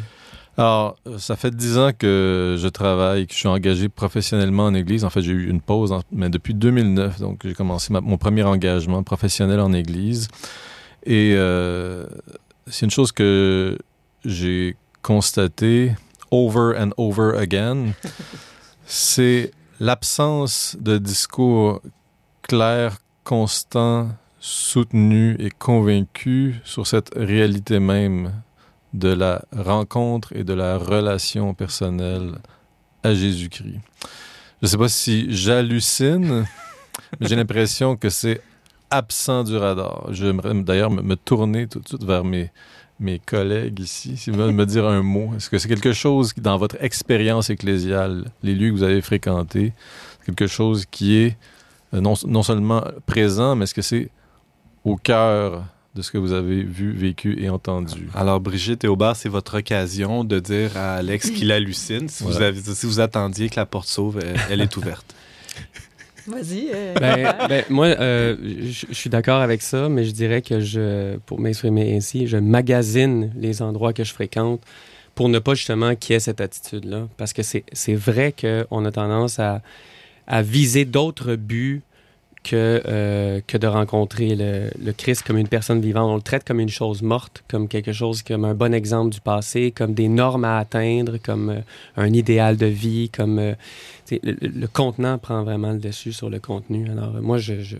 Alors, 0.59 0.97
euh, 1.07 1.19
ça 1.19 1.37
fait 1.37 1.55
dix 1.55 1.79
ans 1.79 1.93
que 1.97 2.57
je 2.59 2.67
travaille, 2.69 3.27
que 3.29 3.33
je 3.33 3.39
suis 3.39 3.49
engagé 3.49 3.89
professionnellement 3.89 4.65
en 4.65 4.75
Église. 4.75 5.05
En 5.05 5.11
fait, 5.11 5.23
j'ai 5.23 5.31
eu 5.33 5.49
une 5.49 5.61
pause, 5.61 5.93
en- 5.93 6.03
mais 6.11 6.29
depuis 6.29 6.53
2009, 6.53 7.21
donc 7.21 7.43
j'ai 7.45 7.55
commencé 7.55 7.93
ma- 7.93 8.01
mon 8.01 8.19
premier 8.19 8.43
engagement 8.43 9.03
professionnel 9.05 9.61
en 9.61 9.73
Église. 9.73 10.27
Et 11.07 11.35
euh, 11.37 12.05
c'est 12.67 12.85
une 12.87 12.91
chose 12.91 13.13
que 13.13 13.79
j'ai 14.25 14.75
constatée 15.01 15.93
over 16.33 16.73
and 16.77 16.91
over 16.99 17.39
again, 17.39 17.93
c'est 18.85 19.53
l'absence 19.81 20.77
de 20.79 20.99
discours 20.99 21.81
clair, 22.43 22.99
constant, 23.25 24.11
soutenu 24.39 25.37
et 25.39 25.51
convaincu 25.51 26.61
sur 26.65 26.87
cette 26.87 27.11
réalité 27.17 27.81
même 27.81 28.33
de 28.93 29.09
la 29.09 29.43
rencontre 29.57 30.35
et 30.37 30.45
de 30.45 30.53
la 30.53 30.77
relation 30.77 31.55
personnelle 31.55 32.37
à 33.03 33.15
Jésus-Christ. 33.15 33.81
Je 34.61 34.67
ne 34.67 34.67
sais 34.67 34.79
pas 34.79 34.89
si 34.89 35.27
j'hallucine, 35.35 36.47
mais 37.19 37.27
j'ai 37.29 37.37
l'impression 37.37 37.97
que 37.97 38.11
c'est 38.11 38.43
absent 38.91 39.45
du 39.45 39.57
radar. 39.57 40.13
J'aimerais 40.13 40.55
d'ailleurs 40.63 40.91
me, 40.91 41.01
me 41.01 41.17
tourner 41.17 41.67
tout 41.67 41.81
de 41.81 41.89
suite 41.89 42.05
vers 42.05 42.25
mes, 42.25 42.51
mes 43.01 43.19
collègues 43.19 43.81
ici, 43.81 44.17
s'ils 44.17 44.37
veulent 44.37 44.53
me 44.55 44.67
dire 44.67 44.87
un 44.87 45.03
mot. 45.03 45.33
Est-ce 45.37 45.49
que 45.51 45.59
c'est 45.59 45.69
quelque 45.69 45.93
chose 45.93 46.33
qui, 46.33 46.41
dans 46.41 46.59
votre 46.59 46.77
expérience 46.81 47.49
ecclésiale, 47.51 48.31
les 48.43 48.55
lieux 48.55 48.69
que 48.71 48.75
vous 48.77 48.83
avez 48.83 49.01
fréquentés, 49.01 49.73
quelque 50.27 50.47
chose 50.47 50.85
qui 50.91 51.17
est 51.17 51.37
euh, 51.95 52.01
non, 52.01 52.15
non 52.27 52.43
seulement 52.43 52.85
présent, 53.07 53.57
mais 53.57 53.65
est-ce 53.65 53.75
que 53.75 53.83
c'est 53.83 54.11
au 54.85 54.97
cœur 54.97 55.65
de 55.97 56.03
ce 56.03 56.11
que 56.13 56.19
vous 56.19 56.33
avez 56.33 56.63
vu, 56.63 56.93
vécu 56.93 57.43
et 57.43 57.49
entendu? 57.51 58.09
Alors, 58.15 58.39
Brigitte 58.39 58.85
et 58.85 58.89
Aubert, 58.89 59.17
c'est 59.17 59.29
votre 59.29 59.59
occasion 59.59 60.23
de 60.23 60.39
dire 60.39 60.77
à 60.77 60.95
Alex 60.97 61.31
qu'il 61.31 61.51
hallucine. 61.51 62.09
Si, 62.09 62.23
vous 62.23 62.31
Voilà. 62.31 62.47
avez- 62.49 62.61
si 62.75 62.87
vous 62.87 63.01
attendiez 63.01 63.49
que 63.49 63.57
la 63.57 63.67
porte 63.67 63.89
s'ouvre, 63.89 64.21
elle, 64.23 64.37
elle 64.51 64.61
est 64.61 64.77
ouverte. 64.77 65.15
Euh, 66.75 66.95
Ben, 66.95 67.35
ben, 67.49 67.65
moi, 67.71 67.87
euh, 67.87 68.37
je 68.43 68.87
suis 68.95 69.11
d'accord 69.11 69.41
avec 69.41 69.63
ça, 69.63 69.89
mais 69.89 70.05
je 70.05 70.13
dirais 70.13 70.43
que 70.43 70.61
je, 70.61 71.17
pour 71.27 71.41
m'exprimer 71.41 71.97
ainsi, 71.97 72.27
je 72.27 72.37
magasine 72.37 73.33
les 73.37 73.63
endroits 73.63 73.93
que 73.93 74.05
je 74.05 74.13
fréquente 74.13 74.61
pour 75.15 75.29
ne 75.29 75.39
pas 75.39 75.55
justement 75.55 75.95
qu'il 75.97 76.15
y 76.15 76.17
ait 76.17 76.21
cette 76.21 76.41
attitude-là. 76.41 77.09
Parce 77.17 77.33
que 77.33 77.43
c'est 77.43 77.65
c'est 77.73 77.95
vrai 77.95 78.33
qu'on 78.39 78.85
a 78.85 78.93
tendance 78.93 79.39
à, 79.39 79.63
à 80.27 80.43
viser 80.43 80.85
d'autres 80.85 81.35
buts 81.35 81.83
que, 82.43 82.83
euh, 82.87 83.41
que 83.47 83.59
de 83.59 83.67
rencontrer 83.67 84.35
le, 84.37 84.93
Christ 84.93 85.23
comme 85.27 85.39
une 85.39 85.49
personne 85.49 85.81
vivante. 85.81 86.11
On 86.11 86.17
le 86.17 86.23
traite 86.23 86.45
comme 86.45 86.61
une 86.61 86.69
chose 86.71 87.03
morte, 87.03 87.45
comme 87.49 87.69
quelque 87.69 87.93
chose, 87.93 88.23
comme 88.23 88.45
un 88.45 88.55
bon 88.55 88.75
exemple 88.75 89.11
du 89.11 89.21
passé, 89.21 89.73
comme 89.73 89.95
des 89.95 90.09
normes 90.09 90.45
à 90.45 90.59
atteindre, 90.59 91.19
comme 91.19 91.51
euh, 91.51 91.61
un 91.97 92.13
idéal 92.13 92.57
de 92.57 92.67
vie, 92.67 93.11
comme... 93.11 93.39
euh, 93.39 93.55
le, 94.23 94.67
contenant 94.67 95.19
prend 95.19 95.45
vraiment 95.45 95.71
le 95.71 95.79
dessus 95.79 96.13
sur 96.13 96.31
le 96.31 96.41
contenu. 96.41 96.91
Alors, 96.91 97.13
moi, 97.21 97.39
je, 97.39 97.61
je, 97.61 97.77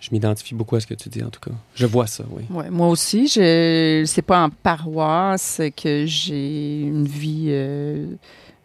je 0.00 0.08
m'identifie 0.10 0.54
beaucoup 0.54 0.76
à 0.76 0.80
ce 0.80 0.86
que 0.86 0.94
tu 0.94 1.10
dis, 1.10 1.22
en 1.22 1.28
tout 1.28 1.40
cas. 1.40 1.54
Je 1.74 1.84
vois 1.84 2.06
ça, 2.06 2.24
oui. 2.30 2.44
Ouais, 2.48 2.70
moi 2.70 2.88
aussi, 2.88 3.28
je 3.28 4.04
c'est 4.06 4.22
pas 4.22 4.44
en 4.44 4.48
paroisse 4.48 5.60
que 5.76 6.06
j'ai 6.06 6.80
une 6.80 7.06
vie. 7.06 7.50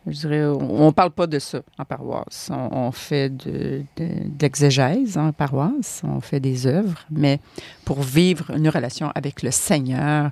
Je 0.07 0.19
dirais, 0.19 0.45
on, 0.45 0.87
on 0.87 0.91
parle 0.91 1.11
pas 1.11 1.27
de 1.27 1.39
ça 1.39 1.61
en 1.77 1.85
paroisse. 1.85 2.49
On, 2.51 2.91
fait 2.91 3.29
de, 3.29 3.83
en 5.17 5.31
paroisse, 5.31 6.01
on 6.03 6.21
fait 6.21 6.39
des 6.39 6.67
œuvres, 6.67 7.05
mais 7.09 7.39
pour 7.85 8.01
vivre 8.01 8.51
une 8.51 8.69
relation 8.69 9.11
avec 9.15 9.41
le 9.41 9.51
Seigneur, 9.51 10.31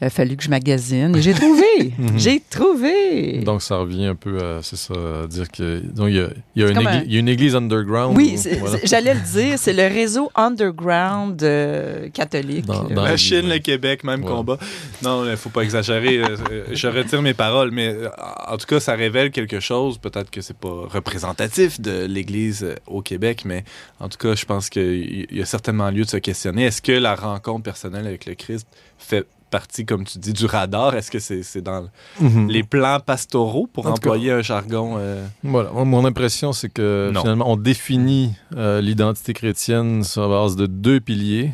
il 0.00 0.06
a 0.06 0.10
fallu 0.10 0.36
que 0.36 0.42
je 0.44 0.50
magasine. 0.50 1.16
Et 1.16 1.22
j'ai 1.22 1.34
trouvé, 1.34 1.64
Mhm. 1.98 2.18
j'ai 2.18 2.40
trouvé. 2.48 3.38
Donc, 3.40 3.62
ça 3.62 3.76
revient 3.78 4.06
un 4.06 4.14
peu 4.14 4.38
à, 4.38 4.60
c'est 4.62 4.76
ça, 4.76 4.94
à 5.24 5.26
dire 5.26 5.50
que. 5.50 5.80
Donc, 5.80 6.08
il 6.10 6.16
y 6.16 6.20
a, 6.20 6.28
il 6.54 6.62
y 6.62 6.64
a 6.64 6.68
C'est 6.68 6.72
une, 6.72 6.78
comme 6.78 6.86
égli- 6.86 6.96
un- 6.98 7.02
il 7.06 7.12
y 7.12 7.16
a 7.16 7.20
une 7.20 7.28
église 7.28 7.54
underground. 7.56 8.16
oui, 8.16 8.36
voilà. 8.60 8.78
j'allais 8.84 9.14
le 9.14 9.20
dire, 9.20 9.58
c'est 9.58 9.72
le 9.72 9.82
réseau 9.92 10.30
underground 10.34 11.42
euh, 11.42 12.08
catholique. 12.10 12.66
Dans- 12.66 12.84
dans- 12.84 13.02
La 13.02 13.16
Chine, 13.16 13.48
le 13.48 13.58
Québec, 13.58 14.04
même 14.04 14.22
Ouais. 14.24 14.30
combat. 14.30 14.58
Non, 15.02 15.28
il 15.28 15.36
faut 15.36 15.48
pas 15.50 15.62
exagérer. 15.62 16.18
euh, 16.18 16.36
euh, 16.50 16.64
je 16.72 16.86
retire 16.88 17.22
mes 17.22 17.34
paroles, 17.34 17.70
mais 17.70 17.94
en 18.46 18.56
tout 18.56 18.66
cas, 18.66 18.80
ça 18.80 18.94
révèle 18.94 19.30
quelque 19.30 19.60
chose. 19.60 19.98
Peut-être 19.98 20.30
que 20.30 20.40
c'est 20.40 20.56
pas 20.56 20.86
représentatif 20.88 21.80
de 21.80 22.04
l'Église 22.06 22.74
au 22.86 23.02
Québec, 23.02 23.42
mais 23.44 23.64
en 24.00 24.08
tout 24.08 24.18
cas, 24.18 24.34
je 24.34 24.44
pense 24.44 24.68
qu'il 24.70 25.26
y 25.30 25.40
a 25.42 25.44
certainement 25.46 25.90
lieu 25.90 26.04
de 26.04 26.08
se 26.10 26.16
questionner. 26.18 26.64
Est-ce 26.64 26.82
que 26.82 26.92
la 26.92 27.14
rencontre 27.14 27.62
personnelle 27.64 28.06
avec 28.06 28.26
le 28.26 28.34
Christ 28.34 28.66
fait 28.98 29.26
partie, 29.50 29.84
comme 29.84 30.04
tu 30.04 30.18
dis, 30.18 30.32
du 30.32 30.46
radar? 30.46 30.94
Est-ce 30.94 31.10
que 31.10 31.18
c'est 31.18 31.60
dans 31.62 31.88
Mhm. 32.20 32.48
les 32.48 32.62
plans 32.62 33.00
pastoraux, 33.00 33.66
pour 33.72 33.86
En 33.86 33.90
tout 33.94 34.00
cas- 34.00 34.10
employer 34.10 34.32
un 34.32 34.42
jargon? 34.42 34.96
euh, 34.98 35.24
Voilà. 35.42 35.70
Mon- 35.72 35.84
Mon 35.84 36.04
impression, 36.04 36.52
c'est 36.52 36.68
que 36.68 37.10
Non. 37.12 37.20
finalement, 37.22 37.50
on 37.50 37.56
définit 37.56 38.32
euh, 38.56 38.80
l'identité 38.80 39.32
chrétienne 39.34 40.04
sur 40.04 40.22
la 40.22 40.28
base 40.28 40.56
de 40.56 40.66
deux 40.66 41.00
piliers. 41.00 41.52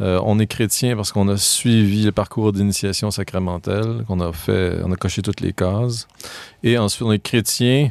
Euh, 0.00 0.20
on 0.24 0.40
est 0.40 0.46
chrétien 0.48 0.96
parce 0.96 1.12
qu'on 1.12 1.28
a 1.28 1.36
suivi 1.36 2.02
le 2.04 2.10
parcours 2.12 2.52
d'initiation 2.52 3.12
sacramentelle, 3.12 4.02
qu'on 4.08 4.18
a 4.20 4.32
fait, 4.32 4.78
on 4.84 4.90
a 4.90 4.96
coché 4.96 5.22
toutes 5.22 5.40
les 5.40 5.52
cases. 5.52 6.08
Et 6.64 6.76
ensuite, 6.78 7.02
on 7.02 7.12
est 7.12 7.20
chrétien 7.20 7.90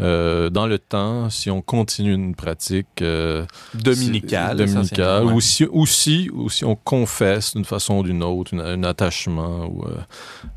euh, 0.00 0.50
dans 0.50 0.66
le 0.66 0.78
temps 0.78 1.30
si 1.30 1.50
on 1.50 1.62
continue 1.62 2.12
une 2.12 2.34
pratique 2.34 3.00
euh, 3.02 3.46
Dominicale. 3.74 4.56
dominicale, 4.58 5.24
ouais. 5.24 5.32
ou, 5.32 5.40
si, 5.40 5.64
ou, 5.70 5.86
si, 5.86 6.30
ou 6.34 6.50
si 6.50 6.64
on 6.64 6.76
confesse 6.76 7.54
d'une 7.54 7.64
façon 7.64 7.98
ou 7.98 8.02
d'une 8.02 8.22
autre 8.22 8.52
une- 8.54 8.60
un 8.60 8.82
attachement 8.84 9.66
ou, 9.66 9.84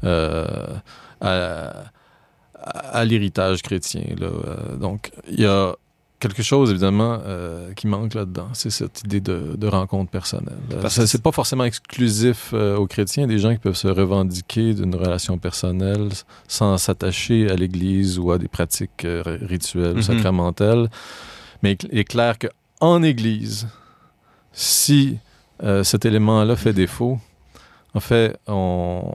euh, 0.03 0.77
à, 1.21 1.29
à- 1.31 2.89
à 2.99 3.05
l'héritage 3.05 3.61
chrétien. 3.61 4.03
Là. 4.19 4.29
Donc, 4.77 5.11
il 5.31 5.39
y 5.41 5.45
a 5.45 5.73
quelque 6.19 6.43
chose, 6.43 6.69
évidemment, 6.71 7.19
euh, 7.25 7.73
qui 7.73 7.87
manque 7.87 8.13
là-dedans. 8.13 8.49
C'est 8.53 8.69
cette 8.69 9.01
idée 9.05 9.21
de, 9.21 9.55
de 9.57 9.67
rencontre 9.67 10.11
personnelle. 10.11 10.57
Euh, 10.73 10.81
Parce 10.81 10.97
que 10.97 11.05
c'est 11.05 11.21
pas 11.21 11.31
forcément 11.31 11.63
exclusif 11.63 12.51
euh, 12.53 12.75
aux 12.77 12.87
chrétiens. 12.87 13.25
Des 13.27 13.39
gens 13.39 13.51
qui 13.53 13.59
peuvent 13.59 13.75
se 13.75 13.87
revendiquer 13.87 14.73
d'une 14.73 14.95
relation 14.95 15.37
personnelle 15.37 16.09
sans 16.47 16.77
s'attacher 16.77 17.49
à 17.49 17.55
l'Église 17.55 18.19
ou 18.19 18.31
à 18.31 18.37
des 18.37 18.47
pratiques 18.47 19.05
euh, 19.05 19.23
rituelles 19.25 19.93
ou 19.93 19.97
Mhm. 19.97 20.01
sacramentelles. 20.03 20.89
Mais 21.63 21.77
il 21.91 21.97
est 21.99 22.03
clair 22.05 22.37
que 22.37 22.47
en 22.81 23.01
Église, 23.03 23.67
si 24.53 25.17
cet 25.83 26.05
élément-là 26.05 26.55
fait 26.55 26.71
défaut, 26.71 27.19
en 27.93 27.99
fait, 27.99 28.37
on, 28.47 29.13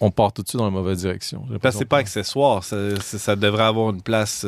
on 0.00 0.10
part 0.10 0.32
tout 0.34 0.42
de 0.42 0.48
suite 0.48 0.58
dans 0.58 0.66
la 0.66 0.70
mauvaise 0.70 0.98
direction. 0.98 1.46
Parce 1.62 1.76
que 1.76 1.78
c'est 1.80 1.84
pas 1.86 1.98
accessoire. 1.98 2.62
Ça, 2.64 3.36
devrait 3.36 3.62
avoir 3.64 3.88
une 3.90 4.02
place 4.02 4.44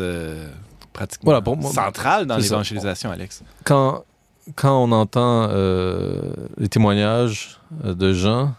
pratiquement 0.94 1.26
Voilà, 1.26 1.42
pour 1.42 1.56
moi- 1.58 1.70
centrale 1.70 2.24
dans 2.26 2.38
l'évangélisation, 2.38 3.10
Alex. 3.10 3.42
quand, 3.64 4.04
quand 4.56 4.82
on 4.82 4.90
entend 4.92 5.48
euh, 5.50 6.32
les 6.56 6.68
témoignages 6.68 7.60
euh, 7.84 7.94
de 7.94 8.12
gens 8.14 8.54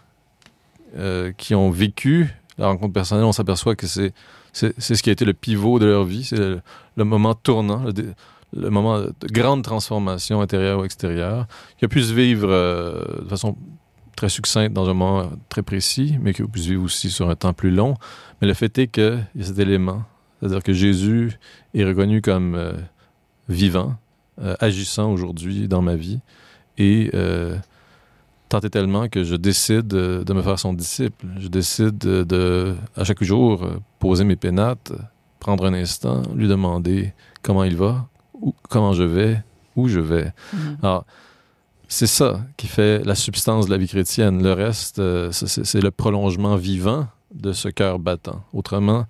euh, 0.97 1.31
qui 1.38 1.55
ont 1.55 1.71
vécu 1.71 2.29
la 2.59 2.67
rencontre 2.67 2.93
personnelle, 2.93 3.25
on 3.25 3.31
s'aperçoit 3.33 3.75
que 3.75 3.88
c'est, 3.88 4.13
c'est, 4.53 4.73
c'est 4.77 4.95
ce 4.95 5.01
qui 5.03 5.09
a 5.09 5.13
été 5.13 5.25
le 5.25 5.33
pivot 5.33 5.79
de 5.79 5.86
leur 5.86 6.03
vie, 6.05 6.23
c'est 6.23 6.38
le, 6.38 6.61
le 6.95 7.03
moment 7.03 7.33
tournant, 7.33 7.83
le, 8.53 8.69
moment 8.69 8.99
de 8.99 9.13
grande 9.31 9.63
transformation 9.63 10.39
intérieure 10.41 10.79
ou 10.79 10.86
extérieure, 10.86 11.47
qui 11.77 11.86
a 11.86 11.88
pu 11.89 12.01
se 12.01 12.13
vivre 12.13 12.47
euh, 12.49 13.03
de 13.23 13.27
façon 13.27 13.57
très 14.15 14.29
succincte 14.29 14.71
dans 14.73 14.88
un 14.89 14.93
moment 14.93 15.29
très 15.49 15.61
précis, 15.61 16.17
mais 16.21 16.33
qui 16.33 16.41
a 16.41 16.47
pu 16.47 16.59
se 16.59 16.69
vivre 16.69 16.83
aussi 16.83 17.09
sur 17.09 17.29
un 17.29 17.36
temps 17.36 17.51
plus 17.51 17.71
long. 17.71 17.95
Mais 18.41 18.47
le 18.47 18.53
fait 18.53 18.77
est 18.77 18.88
qu'il 18.88 19.25
y 19.36 19.41
a 19.41 19.45
cet 19.45 19.59
élément, 19.59 20.03
c'est-à-dire 20.39 20.63
que 20.63 20.73
Jésus 20.73 21.38
est 21.73 21.83
reconnu 21.83 22.21
comme 22.21 22.55
euh, 22.55 22.73
vivant, 23.49 23.95
euh, 24.41 24.55
agissant 24.59 25.11
aujourd'hui 25.11 25.67
dans 25.67 25.81
ma 25.81 25.95
vie. 25.95 26.19
Et 26.77 27.09
euh, 27.13 27.57
tant 28.49 28.59
et 28.59 28.69
tellement 28.69 29.07
que 29.07 29.23
je 29.23 29.36
décide 29.36 29.88
de, 29.88 30.33
me 30.33 30.41
faire 30.41 30.59
son 30.59 30.73
disciple. 30.73 31.25
Je 31.39 31.47
décide 31.47 31.97
de, 31.97 32.75
à 32.95 33.03
chaque 33.03 33.23
jour, 33.23 33.65
poser 33.99 34.23
mes 34.23 34.36
pénates, 34.36 34.91
prendre 35.39 35.65
un 35.65 35.73
instant, 35.73 36.21
lui 36.36 36.47
demander 36.47 37.13
comment 37.41 37.63
il 37.63 37.77
va, 37.77 38.07
où, 38.33 38.53
comment 38.69 38.93
je 38.93 39.03
vais, 39.03 39.41
où 39.75 39.88
je 39.88 40.01
vais. 40.01 40.33
Mhm. 40.53 40.77
Alors, 40.83 41.05
c'est 41.88 42.07
ça 42.07 42.41
qui 42.57 42.67
fait 42.67 43.03
la 43.05 43.15
substance 43.15 43.67
de 43.67 43.71
la 43.71 43.77
vie 43.77 43.88
chrétienne. 43.88 44.43
Le 44.43 44.53
reste, 44.53 45.01
c'est 45.31 45.81
le 45.81 45.91
prolongement 45.91 46.55
vivant 46.55 47.07
de 47.33 47.53
ce 47.53 47.69
cœur 47.69 47.99
battant. 47.99 48.43
Autrement, 48.53 49.05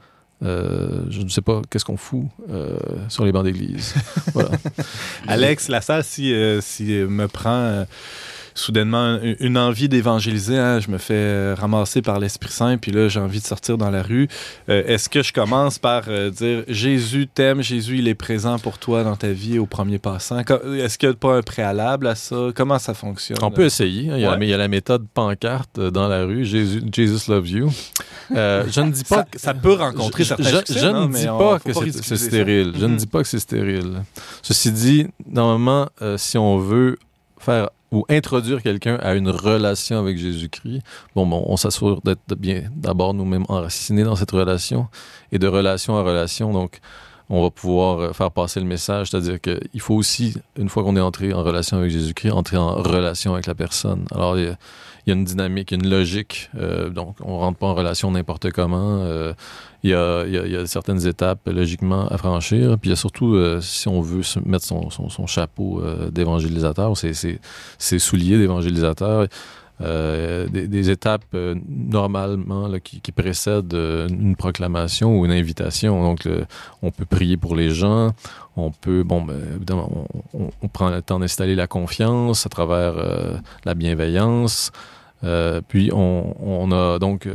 euh, 0.46 1.06
je 1.10 1.22
ne 1.22 1.30
sais 1.30 1.42
pas 1.42 1.62
qu'est-ce 1.70 1.86
qu'on 1.86 1.98
fout 1.98 2.26
euh, 2.50 2.78
sur 3.10 3.26
les 3.26 3.32
bancs 3.32 3.44
d'église. 3.44 3.96
voilà. 4.34 4.52
Alex 5.28 5.70
Lassalle, 5.70 6.04
si, 6.04 6.34
euh, 6.34 6.62
si 6.62 6.94
euh, 6.94 7.08
me 7.08 7.28
prend 7.28 7.86
soudainement 8.56 9.20
une, 9.40 9.58
envie 9.58 9.90
d'évangéliser, 9.90 10.58
hein, 10.58 10.80
je 10.80 10.90
me 10.90 10.98
fais 10.98 11.14
euh, 11.14 11.56
ramasser 11.60 12.02
par 12.02 12.20
l'Esprit 12.20 12.52
Saint, 12.52 12.78
puis 12.78 12.92
là, 12.92 13.10
j'ai 13.10 13.20
envie 13.20 13.42
de 13.42 13.46
sortir 13.46 13.78
dans 13.78 13.90
la 13.92 14.02
rue. 14.02 14.28
Euh, 14.70 14.82
Est-ce 14.88 15.10
que 15.10 15.22
je 15.22 15.34
commence 15.34 15.78
par 15.78 16.04
euh, 16.08 16.30
dire 16.32 16.64
Jésus 16.70 17.28
t'aime, 17.28 17.62
Jésus, 17.62 17.98
il 18.00 18.08
est 18.08 18.16
présent 18.16 18.58
pour 18.58 18.78
toi 18.80 19.04
dans 19.04 19.16
ta 19.18 19.28
vie 19.28 19.60
au 19.60 19.66
premier 19.66 20.00
passant? 20.00 20.40
Est-ce 20.40 20.98
qu'il 20.98 21.10
n'y 21.10 21.14
a 21.16 21.18
pas 21.18 21.36
un 21.36 21.42
préalable 21.42 22.08
à 22.08 22.16
ça? 22.16 22.36
Comment 22.56 22.80
ça 22.80 22.94
fonctionne? 22.94 23.38
On 23.42 23.52
peut 23.52 23.66
essayer. 23.66 24.10
hein. 24.10 24.14
Il 24.16 24.22
y, 24.22 24.26
a, 24.26 24.32
Ouais. 24.32 24.38
la- 24.40 24.46
il 24.46 24.50
y 24.50 24.54
a 24.54 24.58
la 24.58 24.68
méthode 24.70 25.06
pancarte 25.14 25.80
dans 25.80 26.08
la 26.08 26.24
rue. 26.24 26.46
Jésus, 26.46 26.82
Jesus 26.92 27.30
loves 27.32 27.50
you. 27.50 27.70
Euh, 28.36 28.64
je 28.72 28.82
ne 28.82 28.90
dis 28.90 29.04
pas 29.04 29.18
Ça, 29.18 29.24
que 29.30 29.40
ça 29.40 29.54
peut 29.54 29.74
rencontrer 29.74 30.24
je, 30.24 30.30
certains 30.30 30.50
je- 30.50 30.56
succès, 30.58 30.80
je 30.80 30.88
non? 30.88 31.02
ne 31.08 31.14
Mais 31.14 31.20
dis 31.20 31.30
on- 31.30 31.38
pas 31.38 31.60
que 31.60 31.72
c'est- 31.92 32.16
stérile. 32.16 32.74
Je 32.76 32.84
ne 32.86 32.94
Mhm. 32.94 32.98
dis 32.98 33.06
pas 33.06 33.22
que 33.22 33.28
c'est 33.28 33.38
stérile. 33.38 34.02
Ceci 34.42 34.72
dit, 34.72 35.06
normalement, 35.32 35.90
euh, 36.02 36.18
si 36.18 36.36
on 36.40 36.58
veut 36.58 36.98
faire 37.38 37.70
ou 37.96 38.06
introduire 38.10 38.62
quelqu'un 38.62 38.96
à 38.96 39.16
une 39.16 39.30
relation 39.30 39.98
avec 40.00 40.18
Jésus-Christ, 40.18 40.82
bon, 41.16 41.26
bon, 41.26 41.44
on 41.48 41.56
s'assure 41.56 42.02
d'être 42.02 42.36
bien 42.36 42.64
d'abord 42.76 43.14
nous-mêmes 43.14 43.46
enracinés 43.48 44.04
dans 44.04 44.18
cette 44.18 44.32
relation 44.32 44.90
et 45.32 45.40
de 45.40 45.48
relation 45.48 45.96
à 45.98 46.04
relation. 46.04 46.52
Donc, 46.52 46.80
on 47.30 47.42
va 47.42 47.50
pouvoir 47.50 48.00
euh, 48.00 48.14
faire 48.14 48.32
passer 48.32 48.60
le 48.60 48.66
message, 48.66 49.10
c'est-à-dire 49.10 49.40
qu'il 49.42 49.82
faut 49.82 49.96
aussi, 49.96 50.36
une 50.58 50.70
fois 50.70 50.84
qu'on 50.84 50.96
est 50.96 51.02
entré 51.02 51.34
en 51.34 51.44
relation 51.44 51.78
avec 51.78 51.92
Jésus-Christ, 51.92 52.32
entrer 52.32 52.58
en 52.58 52.76
relation 52.76 53.34
avec 53.34 53.48
la 53.48 53.56
personne. 53.56 54.06
Alors, 54.14 54.38
il 54.38 54.46
y 55.08 55.12
a, 55.12 55.14
une 55.14 55.24
dynamique, 55.24 55.72
une 55.72 55.90
logique. 55.90 56.50
euh, 56.58 56.90
donc, 56.90 57.16
on 57.24 57.40
rentre 57.40 57.58
pas 57.58 57.68
en 57.68 57.74
relation 57.74 58.12
n'importe 58.12 58.52
comment. 58.52 59.00
euh, 59.02 59.34
il, 59.84 59.92
y 59.92 59.94
a, 59.96 60.66
certaines 60.66 61.06
étapes, 61.08 61.48
logiquement, 61.48 62.08
à 62.08 62.18
franchir. 62.18 62.78
Puis, 62.80 62.90
il 62.90 62.92
y 62.92 62.94
a 62.94 62.96
surtout, 62.96 63.38
si 63.62 63.88
on 63.88 64.02
veut 64.02 64.22
mettre 64.46 64.66
son, 64.66 65.28
chapeau 65.28 65.82
d'évangélisateur, 66.12 66.98
ses, 66.98 67.14
ses, 67.14 67.40
ses 67.78 68.00
souliers 68.00 68.40
d'évangélisateur, 68.40 69.28
euh, 69.82 70.48
des, 70.48 70.90
étapes 70.90 71.26
euh, 71.34 71.54
normalement 71.68 72.72
qui, 72.80 73.12
précèdent 73.12 73.74
euh, 73.74 74.08
une 74.08 74.38
proclamation 74.38 75.20
ou 75.20 75.26
une 75.26 75.32
invitation. 75.32 76.02
Donc, 76.02 76.30
on 76.82 76.92
peut 76.92 77.06
prier 77.06 77.36
pour 77.36 77.56
les 77.56 77.70
gens. 77.72 78.12
On 78.56 78.72
peut, 78.72 79.04
bon, 79.04 79.22
ben, 79.22 79.38
évidemment, 79.56 80.08
on, 80.34 80.68
prend 80.70 80.90
le 80.90 81.02
temps 81.02 81.20
d'installer 81.20 81.56
la 81.56 81.68
confiance 81.68 82.46
à 82.46 82.50
travers 82.50 82.96
la 83.66 83.74
bienveillance. 83.74 84.72
Puis, 85.68 85.92
on, 85.92 86.72
a 86.72 87.00
donc 87.00 87.28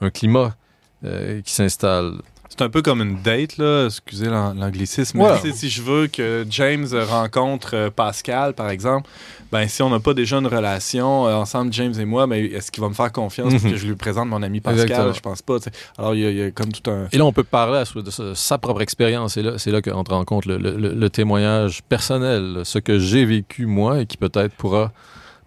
un 0.00 0.10
climat 0.10 0.56
qui 1.02 1.52
s'installe. 1.52 2.14
C'est 2.54 2.60
un 2.64 2.68
peu 2.68 2.82
comme 2.82 3.00
une 3.00 3.16
date, 3.22 3.56
là, 3.56 3.86
excusez 3.86 4.26
l'an- 4.26 4.52
l'anglicisme. 4.52 5.18
Sais, 5.40 5.52
Si 5.52 5.70
je 5.70 5.80
veux 5.80 6.06
que 6.06 6.44
James 6.50 6.86
rencontre 7.08 7.70
euh, 7.74 7.90
Pascal, 7.90 8.52
par 8.52 8.68
exemple, 8.68 9.08
ben 9.50 9.66
si 9.68 9.80
on 9.82 9.88
n'a 9.88 10.00
pas 10.00 10.12
déjà 10.12 10.36
une 10.36 10.46
relation 10.46 11.26
euh, 11.26 11.34
ensemble, 11.34 11.72
James 11.72 11.94
et 11.98 12.04
moi, 12.04 12.26
ben, 12.26 12.44
est-ce 12.44 12.70
qu'il 12.70 12.82
va 12.82 12.90
me 12.90 12.94
faire 12.94 13.10
confiance 13.10 13.54
pour 13.54 13.64
Mhm. 13.64 13.70
que 13.72 13.76
je 13.78 13.86
lui 13.86 13.94
présente 13.94 14.28
mon 14.28 14.42
ami 14.42 14.60
Pascal? 14.60 15.14
Je 15.14 15.20
pense 15.20 15.40
pas. 15.40 15.56
Alors, 15.96 16.14
il 16.14 16.20
y, 16.20 16.26
a- 16.26 16.30
il 16.30 16.36
y 16.36 16.42
a 16.42 16.50
comme 16.50 16.72
tout 16.72 16.90
un... 16.90 17.08
Et 17.10 17.16
là, 17.16 17.24
on 17.24 17.32
peut 17.32 17.42
parler 17.42 17.84
de 17.96 18.10
sa, 18.10 18.34
sa 18.34 18.58
propre 18.58 18.82
expérience. 18.82 19.38
Et 19.38 19.42
là, 19.42 19.52
c'est 19.56 19.70
là 19.70 19.80
qu'entre 19.80 20.12
en 20.12 20.24
compte 20.26 20.44
le, 20.44 20.58
le- 20.58 20.76
le- 20.76 20.92
le 20.92 21.10
témoignage 21.10 21.82
personnel, 21.88 22.60
ce 22.64 22.78
que 22.78 22.98
j'ai 22.98 23.24
vécu 23.24 23.64
moi 23.64 24.02
et 24.02 24.06
qui 24.06 24.18
peut-être 24.18 24.54
pourra, 24.56 24.92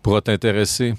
pourra 0.02 0.22
t'intéresser. 0.22 0.96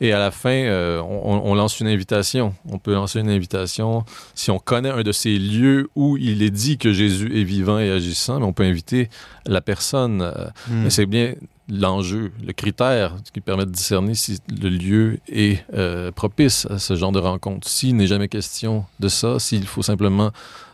Et 0.00 0.12
à 0.12 0.18
la 0.18 0.30
fin, 0.30 0.50
euh, 0.50 1.02
on, 1.02 1.54
lance 1.54 1.78
une 1.80 1.86
invitation. 1.86 2.54
On 2.70 2.78
peut 2.78 2.94
lancer 2.94 3.20
une 3.20 3.28
invitation. 3.28 4.04
Si 4.34 4.50
on 4.50 4.58
connaît 4.58 4.88
un 4.90 5.02
de 5.02 5.12
ces 5.12 5.38
lieux 5.38 5.90
où 5.94 6.16
il 6.16 6.42
est 6.42 6.50
dit 6.50 6.78
que 6.78 6.92
Jésus 6.92 7.38
est 7.38 7.44
vivant 7.44 7.78
et 7.78 7.90
agissant, 7.90 8.40
mais 8.40 8.46
on 8.46 8.54
peut 8.54 8.62
inviter 8.62 9.10
la 9.46 9.60
personne. 9.60 10.22
euh, 10.22 10.46
Hmm. 10.68 10.82
mais 10.84 10.90
c'est 10.90 11.06
bien 11.06 11.34
l'enjeu, 11.68 12.32
le 12.44 12.52
critère 12.52 13.16
qui 13.32 13.40
permet 13.40 13.64
de 13.64 13.70
discerner 13.70 14.14
si 14.14 14.38
le 14.60 14.68
lieu 14.68 15.18
est 15.28 15.64
euh, 15.74 16.10
propice 16.10 16.66
à 16.68 16.78
ce 16.78 16.96
genre 16.96 17.12
de 17.12 17.20
rencontre. 17.20 17.68
S'il 17.68 17.96
n'est 17.96 18.06
jamais 18.06 18.28
question 18.28 18.84
de 18.98 19.08
ça, 19.08 19.38
s'il 19.38 19.66
faut 19.66 19.82
simplement 19.82 20.32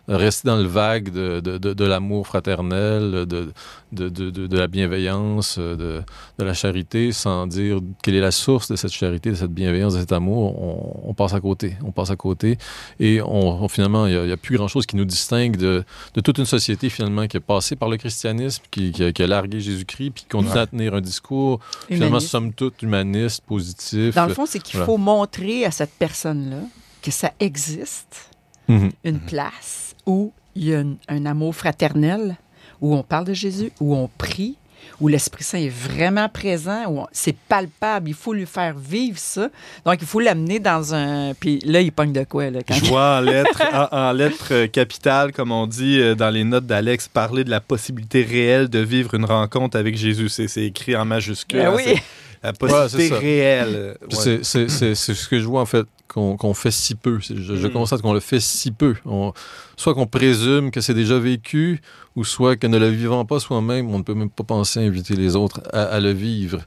rester 0.08 0.46
dans 0.48 0.56
le 0.56 0.64
vague 0.68 1.10
de, 1.10 1.40
de, 1.40 1.58
de, 1.58 1.72
de 1.74 1.84
l'amour 1.84 2.26
fraternel, 2.26 3.10
de, 3.10 3.24
de, 3.24 4.08
de, 4.08 4.08
de, 4.30 4.46
de 4.46 4.56
la 4.58 4.66
bienveillance, 4.66 5.58
de, 5.58 6.02
de 6.38 6.44
la 6.44 6.54
charité, 6.54 7.12
sans 7.12 7.46
dire 7.46 7.80
quelle 8.02 8.14
est 8.14 8.20
la 8.20 8.30
source 8.30 8.70
de 8.70 8.76
cette 8.76 8.92
charité, 8.92 9.30
de 9.30 9.34
cette 9.34 9.52
bienveillance, 9.52 9.94
de 9.94 10.00
cet 10.00 10.12
amour, 10.12 10.60
on, 10.62 11.08
on 11.10 11.14
passe 11.14 11.34
à 11.34 11.40
côté. 11.40 11.76
On 11.84 11.90
passe 11.92 12.10
à 12.10 12.16
côté 12.16 12.56
et 13.00 13.20
on, 13.22 13.64
on- 13.64 13.68
finalement, 13.68 14.06
il 14.06 14.12
n'y 14.12 14.18
a, 14.18 14.22
il 14.24 14.28
y 14.28 14.32
a 14.32 14.36
plus 14.36 14.56
grand-chose 14.56 14.86
qui 14.86 14.96
nous 14.96 15.04
distingue 15.04 15.56
de, 15.56 15.84
de 16.14 16.20
toute 16.20 16.38
une 16.38 16.44
société 16.46 16.88
finalement 16.88 17.26
qui 17.26 17.36
est 17.36 17.40
passée 17.40 17.74
par 17.76 17.88
le 17.88 17.96
christianisme, 17.96 18.62
qui, 18.70 18.92
qui, 18.92 19.02
a, 19.04 19.12
qui 19.12 19.22
a 19.22 19.26
largué 19.26 19.60
Jésus-Christ, 19.60 20.10
puis 20.10 20.22
qui 20.24 20.28
continue 20.28 20.52
Ouais. 20.54 20.58
à 20.60 20.66
tenir 20.66 20.94
un 20.94 21.00
discours 21.00 21.58
finalement 21.88 22.06
Humaniste. 22.16 22.30
somme 22.30 22.52
toute 22.52 22.80
humaniste, 22.82 23.42
positif. 23.46 24.14
Dans 24.14 24.26
le 24.26 24.34
fond, 24.34 24.46
c'est 24.46 24.60
qu'il 24.60 24.74
Voilà. 24.78 24.86
faut 24.86 24.98
montrer 24.98 25.64
à 25.64 25.70
cette 25.70 25.90
personne-là 25.98 26.58
que 27.02 27.10
ça 27.10 27.32
existe, 27.40 28.30
Mhm. 28.68 28.90
une 29.04 29.20
place 29.20 29.94
où 30.06 30.32
il 30.54 30.64
y 30.68 30.74
a 30.74 30.78
un, 30.80 30.94
un 31.08 31.26
amour 31.26 31.54
fraternel, 31.54 32.36
où 32.80 32.94
on 32.94 33.02
parle 33.02 33.24
de 33.26 33.34
Jésus, 33.34 33.72
où 33.80 33.94
on 33.94 34.08
prie, 34.18 34.56
où 35.00 35.08
l'Esprit 35.08 35.42
Saint 35.44 35.58
est 35.58 35.68
vraiment 35.68 36.28
présent, 36.28 36.84
où 36.88 37.06
c'est 37.12 37.34
palpable. 37.36 38.08
Il 38.08 38.14
faut 38.14 38.32
lui 38.32 38.46
faire 38.46 38.74
vivre 38.78 39.18
ça. 39.18 39.48
Donc, 39.84 39.96
il 40.00 40.06
faut 40.06 40.20
l'amener 40.20 40.58
dans 40.60 40.94
un... 40.94 41.34
Puis 41.34 41.58
là, 41.64 41.80
il 41.80 41.90
pogne 41.92 42.12
de 42.12 42.24
quoi, 42.24 42.50
là? 42.50 42.60
Quand... 42.66 42.74
Je 42.74 42.84
vois 42.86 43.18
en 43.18 43.20
lettres, 43.20 43.62
en, 43.92 43.96
en 43.96 44.12
lettres 44.12 44.48
euh, 44.52 44.66
capitales, 44.68 45.32
comme 45.32 45.50
on 45.52 45.66
dit 45.66 45.98
euh, 46.00 46.14
dans 46.14 46.30
les 46.30 46.44
notes 46.44 46.66
d'Alex, 46.66 47.08
parler 47.08 47.44
de 47.44 47.50
la 47.50 47.60
possibilité 47.60 48.22
réelle 48.22 48.68
de 48.68 48.78
vivre 48.78 49.14
une 49.14 49.24
rencontre 49.24 49.76
avec 49.76 49.96
Jésus. 49.96 50.28
C'est 50.28 50.46
écrit 50.64 50.94
en 50.96 51.04
majuscule. 51.04 51.58
Ben 51.58 51.68
hein, 51.68 51.74
oui. 51.76 51.82
c'est 51.86 52.02
La 52.42 52.52
possibilité 52.52 53.14
réelle. 53.16 53.74
euh, 53.74 53.94
ouais. 54.02 54.06
c'est- 54.10 54.44
C'est 54.44 54.68
c'est- 54.70 54.94
c'est 54.94 55.14
ce 55.14 55.28
que 55.28 55.40
je 55.40 55.46
vois 55.46 55.60
en 55.62 55.66
fait 55.66 55.86
qu'on 56.08 56.54
fait 56.54 56.70
si 56.70 56.94
peu. 56.94 57.18
Je, 57.20 57.34
je 57.56 57.66
Mm. 57.66 57.72
constate 57.72 58.02
qu'on 58.02 58.12
le 58.14 58.20
fait 58.20 58.40
si 58.40 58.70
peu. 58.70 58.94
On- 59.04 59.32
soit 59.76 59.94
qu'on 59.94 60.06
présume 60.06 60.70
que 60.70 60.80
c'est 60.80 60.94
déjà 60.94 61.18
vécu, 61.18 61.80
ou 62.14 62.24
soit 62.24 62.56
que 62.56 62.66
ne 62.66 62.78
le 62.78 62.88
vivant 62.88 63.24
pas 63.24 63.40
soi-même, 63.40 63.90
on 63.90 63.98
ne 63.98 64.02
peut 64.02 64.14
même 64.14 64.30
pas 64.30 64.44
penser 64.44 64.80
à 64.80 64.82
inviter 64.82 65.14
les 65.16 65.36
autres 65.36 65.60
à, 65.72 65.82
à 65.84 66.00
le 66.00 66.12
vivre. 66.12 66.60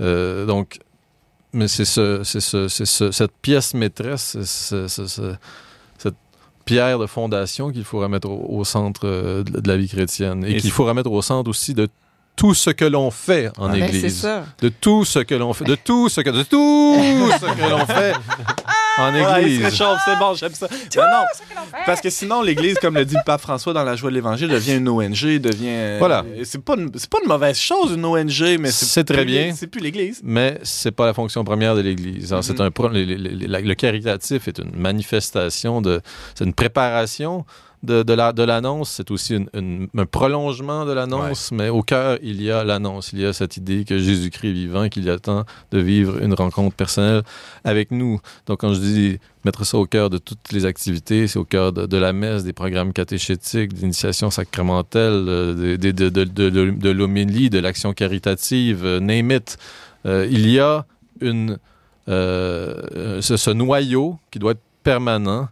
Euh, 0.00 0.46
donc, 0.46 0.78
mais 1.52 1.68
c'est 1.68 1.84
ce, 1.84 2.22
ce, 2.24 2.40
ce- 2.40 3.10
cette 3.12 3.32
pièce 3.42 3.74
maîtresse, 3.74 4.36
cette 5.98 6.14
pierre 6.64 6.98
de 6.98 7.06
fondation 7.06 7.70
qu'il 7.70 7.84
faut 7.84 8.00
remettre 8.00 8.28
au, 8.28 8.58
au 8.58 8.64
centre 8.64 9.02
euh, 9.04 9.42
de 9.44 9.68
la 9.68 9.76
vie 9.76 9.88
chrétienne 9.88 10.44
et 10.44 10.52
Et 10.52 10.56
qu'il 10.60 10.70
faut 10.70 10.84
remettre 10.84 11.10
au 11.10 11.22
centre 11.22 11.48
aussi 11.50 11.74
de 11.74 11.88
tout 12.36 12.52
ce 12.54 12.70
que 12.70 12.84
l'on 12.84 13.10
fait 13.10 13.50
en 13.58 13.68
Ben, 13.68 13.86
c'est 13.90 13.96
Église. 13.98 14.20
ça. 14.20 14.44
De 14.60 14.68
tout 14.68 15.04
ce 15.04 15.20
que 15.20 15.34
l'on 15.34 15.52
fait. 15.52 15.64
De 15.64 15.76
tout 15.76 16.08
ce 16.08 16.20
que, 16.20 16.30
de 16.30 16.42
tout 16.42 16.96
ce 17.00 17.44
que 17.46 17.70
l'on 17.70 17.86
fait 17.86 18.12
en 18.98 19.12
se 19.12 19.40
Église. 19.40 19.64
réchauffe, 19.64 20.00
c'est 20.04 20.18
bon, 20.18 20.34
j'aime 20.34 20.52
ça. 20.54 20.66
Ben 20.68 21.02
non, 21.02 21.24
parce 21.86 22.00
que 22.00 22.10
sinon, 22.10 22.42
l'Église, 22.42 22.76
comme 22.80 22.94
le 22.96 23.04
dit 23.04 23.14
le 23.14 23.20
pape 23.24 23.40
François 23.40 23.72
dans 23.72 23.84
la 23.84 23.94
joie 23.96 24.10
de 24.10 24.14
l'Évangile, 24.16 24.48
devient 24.48 24.76
une 24.76 24.88
ONG, 24.88 25.38
devient... 25.40 25.98
Voilà. 25.98 26.24
Euh, 26.26 26.42
C'est 26.44 26.62
pas, 26.62 26.74
une- 26.76 26.90
c'est 26.96 27.08
pas 27.10 27.18
une 27.22 27.28
mauvaise 27.28 27.56
chose, 27.58 27.92
une 27.94 28.04
ONG, 28.04 28.58
mais 28.60 28.70
c'est 28.70 29.04
très 29.04 29.18
plus- 29.18 29.24
bien. 29.26 29.52
C'est 29.56 29.66
plus 29.68 29.80
l'Église. 29.80 30.20
mais 30.24 30.58
c'est 30.64 30.92
pas 30.92 31.06
la 31.06 31.14
fonction 31.14 31.44
première 31.44 31.74
de 31.76 31.80
l'Église. 31.82 32.34
C'est 32.42 32.60
un 32.60 32.70
pro- 32.70 32.88
le, 32.88 33.04
le- 33.04 33.14
le- 33.16 33.46
la- 33.46 33.60
le 33.60 33.74
caritatif 33.74 34.48
est 34.48 34.58
une 34.58 34.74
manifestation 34.76 35.80
de, 35.82 36.00
c'est 36.34 36.44
une 36.44 36.54
préparation 36.54 37.44
de, 37.84 38.02
de 38.02 38.12
la- 38.14 38.32
de 38.32 38.42
l'annonce. 38.42 38.90
C'est 38.90 39.10
aussi 39.10 39.34
une- 39.36 39.48
une- 39.54 39.88
un 39.96 40.06
prolongement 40.06 40.84
de 40.84 40.92
l'annonce, 40.92 41.52
mais 41.52 41.68
au 41.68 41.82
cœur 41.82 42.18
il 42.22 42.42
y 42.42 42.50
a 42.50 42.64
l'annonce. 42.64 43.12
Il 43.12 43.20
y 43.20 43.24
a 43.26 43.32
cette 43.32 43.56
idée 43.56 43.84
que 43.84 43.98
Jésus-Christ 43.98 44.48
est 44.48 44.52
vivant, 44.52 44.88
qu'il 44.88 45.04
y 45.04 45.10
a 45.10 45.18
temps 45.18 45.44
de 45.70 45.78
vivre 45.78 46.22
une 46.22 46.34
rencontre 46.34 46.74
personnelle 46.74 47.22
avec 47.64 47.90
nous. 47.90 48.20
Donc, 48.46 48.60
quand 48.60 48.74
je 48.74 48.80
dis 48.80 49.18
mettre 49.44 49.64
ça 49.64 49.76
au 49.78 49.86
cœur 49.86 50.08
de 50.10 50.18
toutes 50.18 50.52
les 50.52 50.64
activités, 50.64 51.26
c'est 51.28 51.38
au 51.38 51.44
cœur 51.44 51.72
de, 51.72 51.86
de 51.86 51.96
la 51.98 52.12
messe, 52.12 52.44
des 52.44 52.52
programmes 52.54 52.92
catéchétiques, 52.92 53.74
d'initiation 53.74 54.30
sacramentelle, 54.30 55.24
euh, 55.28 55.76
de, 55.76 55.90
de, 55.90 56.90
l'homélie, 56.90 57.50
de 57.50 57.58
l'action 57.58 57.92
caritative, 57.92 58.84
euh, 58.84 59.00
name 59.00 59.30
it. 59.32 59.58
Euh, 60.06 60.26
il 60.30 60.48
y 60.50 60.58
a 60.60 60.86
une, 61.20 61.58
euh, 62.08 63.20
ce, 63.20 63.36
ce 63.36 63.50
noyau 63.50 64.18
qui 64.30 64.38
doit 64.38 64.52
être 64.52 64.62
permanent. 64.82 65.48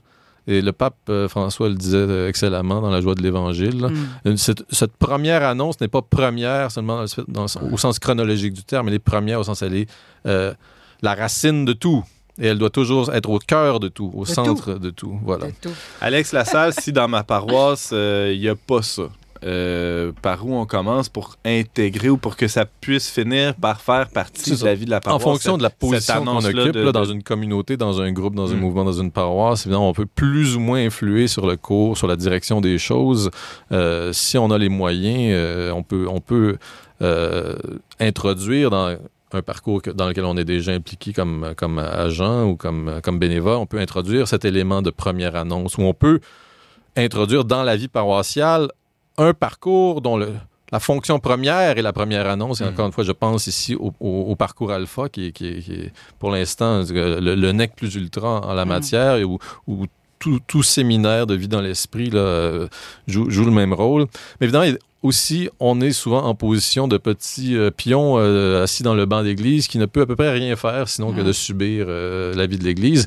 Et 0.48 0.60
le 0.60 0.72
pape 0.72 0.96
euh, 1.08 1.28
François 1.28 1.68
le 1.68 1.74
disait 1.76 1.96
euh, 1.98 2.28
excellemment 2.28 2.80
dans 2.80 2.90
la 2.90 3.00
joie 3.00 3.14
de 3.14 3.22
l'Évangile. 3.22 3.88
Mm. 4.24 4.36
Cette, 4.36 4.64
cette 4.70 4.96
première 4.96 5.44
annonce 5.44 5.80
n'est 5.80 5.88
pas 5.88 6.02
première 6.02 6.70
seulement 6.70 6.96
dans 6.96 7.02
le- 7.02 7.24
dans 7.28 7.42
le- 7.44 7.72
au 7.72 7.76
sens 7.78 7.98
chronologique 8.00 8.52
du 8.52 8.64
terme, 8.64 8.88
elle 8.88 8.94
est 8.94 8.98
première 8.98 9.38
au 9.40 9.44
sens 9.44 9.62
elle 9.62 9.74
est 9.76 9.88
euh, 10.26 10.52
la 11.00 11.14
racine 11.14 11.64
de 11.64 11.72
tout. 11.72 12.04
Et 12.40 12.46
elle 12.46 12.58
doit 12.58 12.70
toujours 12.70 13.12
être 13.14 13.28
au 13.28 13.38
cœur 13.38 13.78
de 13.78 13.88
tout, 13.88 14.10
au 14.14 14.24
De 14.24 14.28
centre 14.28 14.74
de 14.74 14.90
tout. 14.90 15.20
Voilà. 15.22 15.46
Tout. 15.60 15.68
Alex 16.00 16.32
Lassalle, 16.32 16.72
si 16.72 16.90
dans 16.92 17.06
ma 17.06 17.22
paroisse, 17.24 17.90
euh, 17.92 18.32
il 18.34 18.40
n'y 18.40 18.48
a 18.48 18.56
pas 18.56 18.80
ça, 18.82 19.02
euh, 19.44 20.12
par 20.22 20.46
où 20.46 20.54
on 20.54 20.66
commence 20.66 21.08
pour 21.08 21.36
intégrer 21.44 22.08
ou 22.08 22.16
pour 22.16 22.36
que 22.36 22.46
ça 22.48 22.64
puisse 22.64 23.10
finir 23.10 23.54
par 23.54 23.80
faire 23.80 24.08
partie 24.08 24.56
de 24.56 24.64
la 24.64 24.74
vie 24.74 24.84
de 24.84 24.90
la 24.90 24.98
En 24.98 25.00
paroisse? 25.00 25.22
fonction 25.22 25.56
de 25.58 25.62
la 25.62 25.70
position 25.70 26.24
qu'on 26.24 26.44
occupe 26.44 26.72
de- 26.72 26.80
là, 26.80 26.92
dans 26.92 27.04
une 27.04 27.22
communauté, 27.22 27.76
dans 27.76 28.00
un 28.00 28.12
groupe, 28.12 28.34
dans 28.34 28.52
un 28.52 28.56
Mm. 28.56 28.60
mouvement, 28.60 28.84
dans 28.84 28.92
une 28.92 29.10
paroisse, 29.10 29.66
évidemment, 29.66 29.88
on 29.88 29.92
peut 29.94 30.06
plus 30.06 30.56
ou 30.56 30.60
moins 30.60 30.84
influer 30.84 31.26
sur 31.28 31.46
le 31.46 31.56
cours, 31.56 31.96
sur 31.98 32.06
la 32.06 32.16
direction 32.16 32.60
des 32.60 32.78
choses. 32.78 33.30
Euh, 33.72 34.12
si 34.12 34.38
on 34.38 34.50
a 34.50 34.58
les 34.58 34.68
moyens, 34.68 35.32
euh, 35.34 35.70
on 35.72 35.82
peut, 35.82 36.06
on 36.08 36.20
peut 36.20 36.56
introduire 38.00 38.70
dans 38.70 38.96
un 39.34 39.42
parcours 39.42 39.80
que- 39.82 39.90
dans 39.90 40.08
lequel 40.08 40.24
on 40.24 40.36
est 40.36 40.44
déjà 40.44 40.72
impliqué 40.72 41.12
comme, 41.12 41.54
comme 41.56 41.78
agent 41.78 42.44
ou 42.44 42.56
comme, 42.56 43.00
comme 43.02 43.18
bénévole, 43.18 43.56
on 43.56 43.66
peut 43.66 43.78
introduire 43.78 44.28
cet 44.28 44.44
élément 44.44 44.82
de 44.82 44.90
première 44.90 45.36
annonce 45.36 45.78
où 45.78 45.82
on 45.82 45.94
peut 45.94 46.20
introduire 46.96 47.44
dans 47.44 47.62
la 47.62 47.74
vie 47.76 47.88
paroissiale 47.88 48.68
un 49.18 49.34
parcours 49.34 50.00
dont 50.00 50.16
le, 50.16 50.28
la 50.72 50.80
fonction 50.80 51.18
première 51.18 51.76
est 51.78 51.82
la 51.82 51.92
première 51.92 52.26
annonce. 52.28 52.60
Et 52.60 52.64
Mhm. 52.64 52.70
encore 52.70 52.86
une 52.86 52.92
fois, 52.92 53.04
je 53.04 53.12
pense 53.12 53.46
ici 53.46 53.74
au, 53.74 53.92
au- 54.00 54.26
au 54.30 54.36
parcours 54.36 54.70
alpha 54.72 55.08
qui 55.08 55.26
est, 55.26 55.32
qui 55.32 55.46
est- 55.48 55.60
qui 55.60 55.72
est, 55.74 55.92
pour 56.18 56.30
l'instant 56.30 56.82
le, 56.88 57.34
le 57.34 57.52
nec 57.52 57.74
plus 57.76 57.94
ultra 57.94 58.40
en 58.46 58.54
la 58.54 58.64
Mhm. 58.64 58.68
matière 58.70 59.16
et 59.16 59.24
où, 59.24 59.38
où 59.66 59.86
tout, 60.18 60.38
tout 60.46 60.62
séminaire 60.62 61.26
de 61.26 61.34
vie 61.34 61.48
dans 61.48 61.60
l'esprit 61.60 62.10
euh, 62.14 62.68
joue, 63.08 63.28
joue 63.28 63.44
le 63.44 63.50
même 63.50 63.72
rôle. 63.72 64.06
Mais 64.40 64.46
évidemment, 64.46 64.72
aussi, 65.02 65.48
on 65.58 65.80
est 65.80 65.90
souvent 65.90 66.22
en 66.24 66.36
position 66.36 66.86
de 66.86 66.96
petits 66.96 67.56
euh, 67.56 67.72
pions 67.72 68.14
euh, 68.18 68.62
assis 68.62 68.84
dans 68.84 68.94
le 68.94 69.04
banc 69.04 69.24
d'église 69.24 69.66
qui 69.66 69.78
ne 69.78 69.86
peut 69.86 70.02
à 70.02 70.06
peu 70.06 70.14
près 70.14 70.30
rien 70.30 70.54
faire 70.54 70.88
sinon 70.88 71.12
que 71.12 71.22
de 71.22 71.32
subir 71.32 71.86
euh, 71.88 72.32
la 72.36 72.46
vie 72.46 72.56
de 72.56 72.62
l'église. 72.64 73.06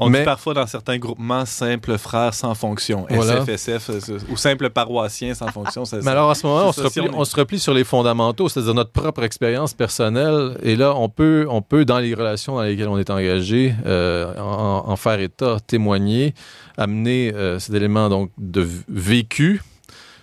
On 0.00 0.08
Mais- 0.10 0.20
dit 0.20 0.24
parfois 0.24 0.54
dans 0.54 0.66
certains 0.66 0.96
groupements 0.98 1.44
simple 1.44 1.98
frère 1.98 2.32
sans 2.34 2.54
fonction, 2.54 3.06
Voilà. 3.10 3.42
SFSF, 3.42 3.90
euh, 3.90 4.18
ou 4.30 4.36
simple 4.36 4.70
paroissien 4.70 5.34
sans 5.34 5.48
fonction. 5.48 5.84
ça- 5.84 5.98
Mais 6.02 6.10
alors 6.10 6.30
à 6.30 6.34
ce 6.34 6.46
moment-là, 6.46 6.66
on, 6.68 6.72
se 6.72 6.80
replie- 6.82 7.00
on 7.00 7.06
est- 7.06 7.14
on 7.16 7.24
se 7.24 7.34
replie 7.36 7.58
sur 7.58 7.74
les 7.74 7.84
fondamentaux, 7.84 8.48
c'est-à-dire 8.48 8.74
notre 8.74 8.92
propre 8.92 9.22
expérience 9.24 9.74
personnelle. 9.74 10.56
Et 10.62 10.76
là, 10.76 10.94
on 10.96 11.08
peut, 11.08 11.46
on 11.50 11.62
peut 11.62 11.84
dans 11.84 11.98
les 11.98 12.14
relations 12.14 12.54
dans 12.56 12.62
lesquelles 12.62 12.88
on 12.88 12.98
est 12.98 13.10
engagé, 13.10 13.74
euh, 13.86 14.32
en, 14.38 14.84
en 14.88 14.96
faire 14.96 15.18
état, 15.20 15.56
témoigner, 15.66 16.34
amener 16.76 17.32
euh, 17.34 17.58
cet 17.58 17.74
élément 17.74 18.08
donc 18.08 18.30
de 18.38 18.66
vécu. 18.88 19.60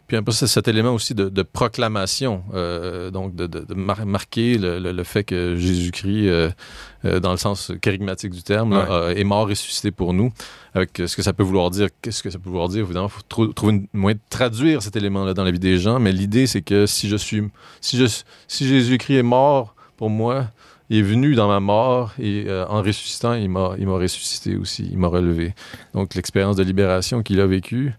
Puis 0.07 0.15
un 0.17 0.23
peu 0.23 0.31
c'est 0.31 0.45
cet 0.47 0.67
élément 0.67 0.93
aussi 0.93 1.15
de, 1.15 1.29
de 1.29 1.41
proclamation, 1.41 2.43
euh, 2.53 3.09
donc 3.09 3.35
de, 3.35 3.47
de- 3.47 3.65
de 3.65 3.73
mar- 3.73 4.05
marquer 4.05 4.57
le, 4.57 4.77
le- 4.79 4.91
le 4.91 5.03
fait 5.03 5.23
que 5.23 5.55
Jésus-Christ, 5.55 6.27
euh, 6.27 6.49
euh, 7.05 7.19
dans 7.19 7.31
le 7.31 7.37
sens 7.37 7.71
charismatique 7.81 8.31
du 8.31 8.43
terme, 8.43 8.73
là, 8.73 9.11
est 9.15 9.23
mort 9.23 9.47
ressuscité 9.49 9.89
pour 9.91 10.13
nous. 10.13 10.31
Avec 10.75 10.91
ce 11.07 11.15
que 11.15 11.21
ça 11.23 11.33
peut 11.33 11.43
vouloir 11.43 11.69
dire, 11.71 11.87
qu'est-ce 12.01 12.21
que 12.21 12.29
ça 12.29 12.37
peut 12.37 12.49
vouloir 12.49 12.67
dire, 12.69 12.83
évidemment, 12.83 13.07
il 13.07 13.11
faut 13.11 13.21
trou- 13.27 13.53
trouver 13.53 13.73
une 13.73 13.87
moyen 13.93 14.15
de 14.15 14.21
traduire 14.29 14.81
cet 14.83 14.95
élément-là 14.95 15.33
dans 15.33 15.43
la 15.43 15.51
vie 15.51 15.59
des 15.59 15.77
gens. 15.79 15.99
Mais 15.99 16.11
l'idée, 16.11 16.45
c'est 16.47 16.61
que 16.61 16.85
si 16.85 17.09
je 17.09 17.15
suis, 17.15 17.41
si 17.81 17.97
je, 17.97 18.05
si 18.47 18.67
Jésus-Christ 18.67 19.15
est 19.15 19.23
mort 19.23 19.73
pour 19.97 20.09
moi, 20.09 20.47
il 20.91 20.97
est 20.99 21.01
venu 21.01 21.33
dans 21.33 21.47
ma 21.47 21.59
mort 21.59 22.13
et 22.19 22.45
euh, 22.47 22.65
en 22.67 22.83
ressuscitant, 22.83 23.33
il 23.33 23.49
m'a 23.49 23.69
ressuscité 23.69 24.55
aussi, 24.55 24.87
il 24.91 24.99
m'a 24.99 25.07
relevé. 25.07 25.55
Donc 25.95 26.13
l'expérience 26.13 26.57
de 26.57 26.63
libération 26.63 27.23
qu'il 27.23 27.39
a 27.39 27.47
vécue, 27.47 27.93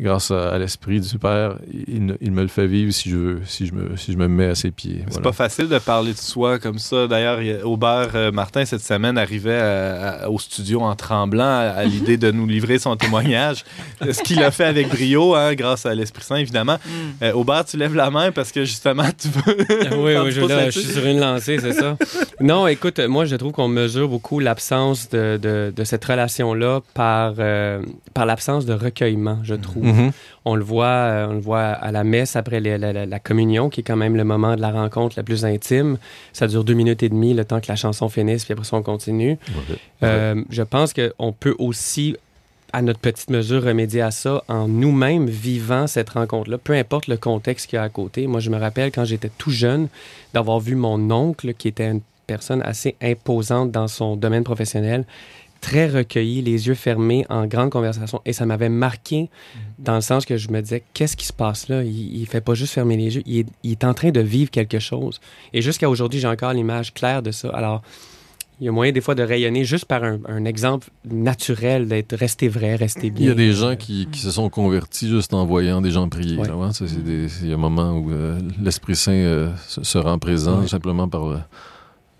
grâce 0.00 0.30
à, 0.30 0.50
à 0.50 0.58
l'esprit 0.58 1.00
du 1.00 1.18
Père, 1.18 1.56
il, 1.72 2.16
il 2.20 2.32
me 2.32 2.42
le 2.42 2.48
fait 2.48 2.66
vivre 2.66 2.92
si 2.92 3.10
je 3.10 3.16
veux, 3.16 3.40
si 3.44 3.66
je 3.66 3.72
me, 3.74 3.96
si 3.96 4.12
je 4.12 4.16
me 4.18 4.28
mets 4.28 4.46
à 4.46 4.54
ses 4.54 4.70
pieds. 4.70 5.00
C'est 5.06 5.14
Voilà. 5.14 5.22
pas 5.30 5.32
facile 5.32 5.68
de 5.68 5.78
parler 5.78 6.12
de 6.12 6.18
soi 6.18 6.58
comme 6.58 6.78
ça. 6.78 7.06
D'ailleurs, 7.06 7.38
Aubert 7.66 8.10
euh, 8.14 8.30
Martin, 8.32 8.64
cette 8.64 8.82
semaine, 8.82 9.18
arrivait 9.18 9.58
à- 9.58 10.10
à- 10.24 10.28
au 10.28 10.38
studio 10.38 10.80
en 10.82 10.94
tremblant 10.94 11.42
à, 11.44 11.72
à 11.76 11.84
l'idée 11.84 12.16
de 12.16 12.30
nous 12.30 12.46
livrer 12.46 12.78
son 12.78 12.96
témoignage. 12.96 13.64
Ce 14.10 14.22
qu'il 14.22 14.42
a 14.42 14.50
fait 14.50 14.64
avec 14.64 14.88
brio, 14.88 15.34
hein, 15.34 15.54
grâce 15.54 15.84
à 15.86 15.94
l'Esprit 15.94 16.22
Saint, 16.24 16.36
évidemment. 16.36 16.76
Mm. 16.86 17.24
Euh, 17.24 17.32
Aubert, 17.32 17.64
tu 17.64 17.76
lèves 17.76 17.94
la 17.94 18.10
main 18.10 18.30
parce 18.32 18.52
que 18.52 18.64
justement, 18.64 19.04
tu 19.16 19.28
veux. 19.28 19.56
Oui, 19.98 20.14
oui, 20.22 20.30
je, 20.30 20.40
là, 20.42 20.70
je 20.70 20.78
suis 20.78 20.92
sur 20.92 21.04
une 21.04 21.18
lancée, 21.18 21.58
c'est 21.60 21.72
ça. 21.72 21.96
Non, 22.40 22.66
écoute, 22.66 23.00
moi, 23.00 23.24
je 23.24 23.34
trouve 23.36 23.52
qu'on 23.52 23.68
mesure 23.68 24.08
beaucoup 24.08 24.38
l'absence 24.38 25.08
de, 25.08 25.38
de, 25.42 25.72
de 25.74 25.84
cette 25.84 26.04
relation-là 26.04 26.80
par, 26.94 27.34
euh, 27.38 27.82
par 28.14 28.26
l'absence 28.26 28.64
de 28.66 28.72
recueillement, 28.74 29.40
je 29.42 29.54
trouve. 29.54 29.87
Mhm. 29.92 30.12
On 30.44 30.54
le 30.54 30.64
voit, 30.64 30.86
euh, 30.86 31.26
on 31.28 31.32
le 31.34 31.40
voit 31.40 31.60
à 31.60 31.92
la 31.92 32.04
messe 32.04 32.36
après 32.36 32.60
les- 32.60 32.78
la, 32.78 32.92
la- 32.92 33.06
la 33.06 33.18
communion, 33.18 33.68
qui 33.68 33.80
est 33.80 33.84
quand 33.84 33.96
même 33.96 34.16
le 34.16 34.24
moment 34.24 34.56
de 34.56 34.60
la 34.60 34.70
rencontre 34.70 35.14
la 35.16 35.22
plus 35.22 35.44
intime. 35.44 35.98
Ça 36.32 36.46
dure 36.46 36.64
deux 36.64 36.74
minutes 36.74 37.02
et 37.02 37.08
demie, 37.08 37.34
le 37.34 37.44
temps 37.44 37.60
que 37.60 37.68
la 37.68 37.76
chanson 37.76 38.08
finisse, 38.08 38.44
puis 38.44 38.52
après 38.52 38.64
ça, 38.64 38.76
on 38.76 38.82
continue. 38.82 39.36
Euh, 40.02 40.42
je 40.50 40.62
pense 40.62 40.92
qu'on 40.94 41.32
peut 41.32 41.54
aussi, 41.58 42.16
à 42.72 42.82
notre 42.82 43.00
petite 43.00 43.30
mesure, 43.30 43.62
remédier 43.64 44.02
à 44.02 44.10
ça 44.10 44.42
en 44.48 44.68
nous-mêmes 44.68 45.26
vivant 45.26 45.86
cette 45.86 46.10
rencontre-là, 46.10 46.58
peu 46.58 46.74
importe 46.74 47.06
le 47.08 47.16
contexte 47.16 47.66
qu'il 47.68 47.76
y 47.76 47.80
a 47.80 47.82
à 47.82 47.88
côté. 47.88 48.26
Moi, 48.26 48.40
je 48.40 48.50
me 48.50 48.58
rappelle 48.58 48.90
quand 48.92 49.04
j'étais 49.04 49.30
tout 49.38 49.50
jeune 49.50 49.88
d'avoir 50.34 50.60
vu 50.60 50.74
mon 50.76 51.10
oncle, 51.10 51.54
qui 51.54 51.68
était 51.68 51.90
une 51.90 52.00
personne 52.26 52.60
assez 52.62 52.94
imposante 53.02 53.70
dans 53.70 53.88
son 53.88 54.14
domaine 54.16 54.44
professionnel, 54.44 55.04
très 55.60 55.88
recueilli, 55.88 56.40
les 56.42 56.66
yeux 56.68 56.74
fermés, 56.74 57.26
en 57.28 57.46
grande 57.46 57.70
conversation. 57.70 58.20
Et 58.24 58.32
ça 58.32 58.46
m'avait 58.46 58.68
marqué 58.68 59.28
dans 59.78 59.94
le 59.96 60.00
sens 60.00 60.24
que 60.24 60.36
je 60.36 60.50
me 60.50 60.60
disais, 60.62 60.82
qu'est-ce 60.94 61.16
qui 61.16 61.26
se 61.26 61.32
passe 61.32 61.68
là? 61.68 61.82
Il, 61.82 62.16
il 62.20 62.26
fait 62.26 62.40
pas 62.40 62.54
juste 62.54 62.72
fermer 62.74 62.96
les 62.96 63.16
yeux, 63.16 63.22
il 63.26 63.38
est, 63.40 63.46
il 63.64 63.72
est 63.72 63.84
en 63.84 63.94
train 63.94 64.10
de 64.10 64.20
vivre 64.20 64.50
quelque 64.50 64.78
chose. 64.78 65.20
Et 65.52 65.60
jusqu'à 65.62 65.88
aujourd'hui, 65.90 66.20
j'ai 66.20 66.28
encore 66.28 66.52
l'image 66.52 66.94
claire 66.94 67.22
de 67.22 67.30
ça. 67.32 67.48
Alors, 67.50 67.82
il 68.60 68.64
y 68.64 68.68
a 68.68 68.72
moyen 68.72 68.90
des 68.90 69.00
fois 69.00 69.14
de 69.14 69.22
rayonner 69.22 69.64
juste 69.64 69.84
par 69.84 70.02
un, 70.02 70.18
un 70.26 70.44
exemple 70.44 70.88
naturel, 71.08 71.86
d'être 71.86 72.16
resté 72.16 72.48
vrai, 72.48 72.74
resté 72.74 73.10
bien. 73.10 73.26
Il 73.26 73.28
y 73.28 73.30
a 73.30 73.34
des 73.36 73.52
gens 73.52 73.76
qui, 73.76 74.08
qui 74.10 74.18
se 74.18 74.32
sont 74.32 74.48
convertis 74.50 75.08
juste 75.08 75.32
en 75.32 75.46
voyant 75.46 75.80
des 75.80 75.92
gens 75.92 76.08
prier. 76.08 76.36
Ouais. 76.36 76.50
ouais. 76.50 76.72
Ça, 76.72 76.88
c'est 76.88 77.04
des- 77.04 77.28
c'est- 77.28 77.44
Il 77.44 77.50
y 77.50 77.52
a 77.52 77.54
un 77.54 77.58
moment 77.58 77.92
où 77.92 78.10
euh, 78.10 78.38
l'Esprit 78.60 78.96
Saint 78.96 79.12
euh, 79.12 79.50
se, 79.68 79.84
se 79.84 79.96
rend 79.98 80.18
présent 80.18 80.60
Ouais. 80.62 80.66
simplement 80.66 81.08
par 81.08 81.28
euh, 81.28 81.38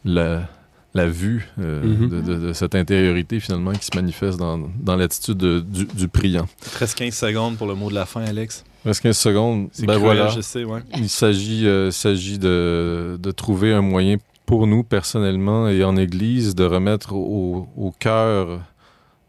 la, 0.05 0.49
la 0.95 1.07
vue 1.07 1.49
euh, 1.61 1.83
Mhm. 1.85 2.09
de, 2.09 2.21
de- 2.21 2.47
de 2.49 2.53
cette 2.53 2.75
intériorité 2.75 3.41
finalement 3.41 3.73
qui 3.73 3.85
se 3.85 3.95
manifeste 3.95 4.39
dans, 4.39 4.59
dans 4.81 4.97
l'attitude 4.97 5.37
de- 5.37 5.61
du, 5.61 5.85
du 5.85 6.09
priant. 6.09 6.47
Presque 6.75 6.99
15 6.99 7.15
secondes 7.15 7.57
pour 7.57 7.67
le 7.67 7.75
mot 7.75 7.91
de 7.91 7.95
la 7.95 8.07
fin, 8.07 8.23
Alex. 8.23 8.65
Reste 8.85 9.03
15 9.03 9.19
secondes. 9.19 9.69
C'est 9.73 9.87
Ben 9.87 9.99
cruel, 9.99 10.17
voilà. 10.17 10.29
je 10.29 10.41
sais, 10.41 10.65
ouais. 10.65 10.81
Il 10.97 11.09
s'agit, 11.09 11.67
euh, 11.67 11.91
s'agit 11.91 12.39
de, 12.39 13.19
de 13.21 13.31
trouver 13.33 13.73
un 13.75 13.83
moyen 13.83 14.17
pour 14.47 14.67
nous 14.67 14.83
personnellement 14.83 15.69
et 15.69 15.85
en 15.85 15.97
Église 15.97 16.55
de 16.55 16.65
remettre 16.65 17.13
au, 17.13 17.69
au 17.77 17.93
cœur 17.99 18.61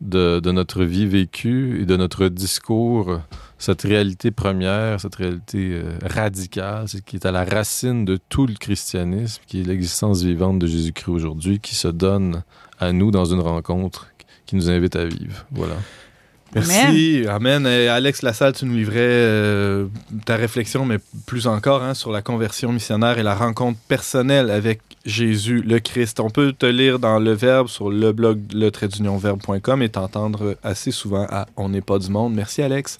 de, 0.01 0.51
notre 0.51 0.83
vie 0.83 1.05
vécue 1.05 1.81
et 1.81 1.85
de 1.85 1.97
notre 1.97 2.27
discours 2.27 3.19
cette 3.57 3.81
réalité 3.81 4.31
première, 4.31 5.01
cette 5.01 5.15
réalité 5.15 5.71
euh, 5.73 5.97
radicale, 6.01 6.85
qui 7.05 7.17
est 7.17 7.25
à 7.25 7.31
la 7.31 7.43
racine 7.43 8.05
de 8.05 8.17
tout 8.29 8.47
le 8.47 8.53
christianisme, 8.53 9.41
qui 9.45 9.59
est 9.59 9.63
l'existence 9.63 10.23
vivante 10.23 10.59
de 10.59 10.67
Jésus-Christ 10.67 11.09
aujourd'hui, 11.09 11.59
qui 11.59 11.75
se 11.75 11.89
donne 11.89 12.43
à 12.79 12.93
nous 12.93 13.11
dans 13.11 13.25
une 13.25 13.41
rencontre 13.41 14.07
qui 14.45 14.55
nous 14.55 14.69
invite 14.69 14.95
à 14.95 15.03
vivre. 15.05 15.45
Voilà. 15.51 15.75
Merci, 16.55 17.25
Amen. 17.27 17.65
Et 17.67 17.87
Alex 17.87 18.21
Lassalle, 18.21 18.53
tu 18.53 18.65
nous 18.65 18.75
livrais 18.75 18.97
euh, 18.99 19.87
ta 20.25 20.35
réflexion, 20.35 20.85
mais 20.85 20.97
plus 21.25 21.47
encore, 21.47 21.83
hein, 21.83 21.93
sur 21.93 22.11
la 22.11 22.21
conversion 22.21 22.71
missionnaire 22.71 23.19
et 23.19 23.23
la 23.23 23.35
rencontre 23.35 23.79
personnelle 23.87 24.49
avec 24.49 24.81
Jésus, 25.05 25.61
le 25.61 25.79
Christ. 25.79 26.19
On 26.19 26.29
peut 26.29 26.53
te 26.53 26.65
lire 26.65 26.99
dans 26.99 27.19
le 27.19 27.33
Verbe 27.33 27.67
sur 27.67 27.89
le 27.89 28.11
blog 28.11 28.39
le 28.53 28.69
verbe.com 29.17 29.81
et 29.81 29.89
t'entendre 29.89 30.57
assez 30.63 30.91
souvent 30.91 31.25
à 31.29 31.47
On 31.55 31.69
n'est 31.69 31.81
pas 31.81 31.99
du 31.99 32.09
monde. 32.09 32.33
Merci, 32.33 32.61
Alex. 32.61 32.97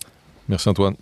Merci, 0.48 0.70
Antoine. 0.70 0.96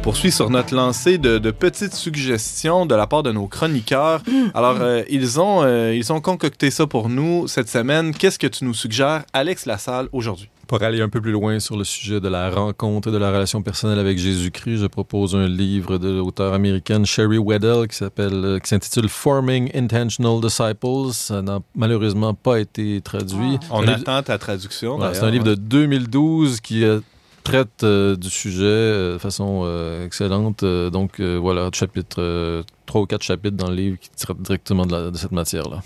On 0.00 0.02
poursuit 0.02 0.32
sur 0.32 0.48
notre 0.48 0.74
lancée 0.74 1.18
de, 1.18 1.36
de 1.36 1.50
petites 1.50 1.92
suggestions 1.94 2.86
de 2.86 2.94
la 2.94 3.06
part 3.06 3.22
de 3.22 3.32
nos 3.32 3.46
chroniqueurs. 3.48 4.22
Alors, 4.54 4.78
euh, 4.80 5.02
ils, 5.10 5.38
ont, 5.38 5.62
euh, 5.62 5.94
ils 5.94 6.10
ont 6.10 6.22
concocté 6.22 6.70
ça 6.70 6.86
pour 6.86 7.10
nous 7.10 7.46
cette 7.48 7.68
semaine. 7.68 8.14
Qu'est-ce 8.14 8.38
que 8.38 8.46
tu 8.46 8.64
nous 8.64 8.72
suggères, 8.72 9.24
Alex 9.34 9.66
Lassalle, 9.66 10.08
aujourd'hui? 10.12 10.48
Pour 10.66 10.82
aller 10.82 11.02
un 11.02 11.10
peu 11.10 11.20
plus 11.20 11.32
loin 11.32 11.60
sur 11.60 11.76
le 11.76 11.84
sujet 11.84 12.18
de 12.18 12.28
la 12.28 12.48
rencontre 12.48 13.08
et 13.08 13.12
de 13.12 13.18
la 13.18 13.30
relation 13.30 13.60
personnelle 13.60 13.98
avec 13.98 14.18
Jésus-Christ, 14.18 14.78
je 14.78 14.86
propose 14.86 15.34
un 15.36 15.46
livre 15.46 15.98
de 15.98 16.08
l'auteur 16.08 16.54
américaine 16.54 17.04
Sherry 17.04 17.36
Weddell 17.38 17.86
qui 17.86 17.96
s'appelle, 17.96 18.32
euh, 18.44 18.58
qui 18.58 18.70
s'intitule 18.70 19.08
Forming 19.10 19.70
Intentional 19.74 20.40
Disciples. 20.40 21.12
Ça 21.12 21.42
n'a 21.42 21.58
malheureusement 21.76 22.32
pas 22.32 22.58
été 22.58 23.02
traduit. 23.02 23.58
On 23.70 23.82
C'est 23.82 23.88
un 23.88 23.96
livre- 23.96 24.08
attend 24.08 24.22
ta 24.22 24.38
traduction. 24.38 24.98
C'est 25.12 25.24
un 25.24 25.30
livre 25.30 25.44
de 25.44 25.54
2012 25.56 26.60
qui 26.62 26.84
euh, 26.84 27.00
traite 27.44 27.82
euh, 27.84 28.16
du 28.16 28.30
sujet 28.30 28.64
euh, 28.64 29.12
de 29.14 29.18
façon 29.18 29.62
euh, 29.64 30.04
excellente. 30.06 30.62
Euh, 30.62 30.90
donc 30.90 31.20
euh, 31.20 31.36
voilà, 31.38 31.68
chapitre, 31.72 32.16
euh, 32.20 32.62
trois 32.86 33.00
ou 33.02 33.06
quatre 33.06 33.22
chapitres 33.22 33.56
dans 33.56 33.68
le 33.68 33.76
livre 33.76 33.98
qui 33.98 34.10
traitent 34.10 34.40
directement 34.42 34.86
de, 34.86 34.92
la- 34.92 35.10
de 35.10 35.16
cette 35.16 35.32
matière-là. 35.32 35.82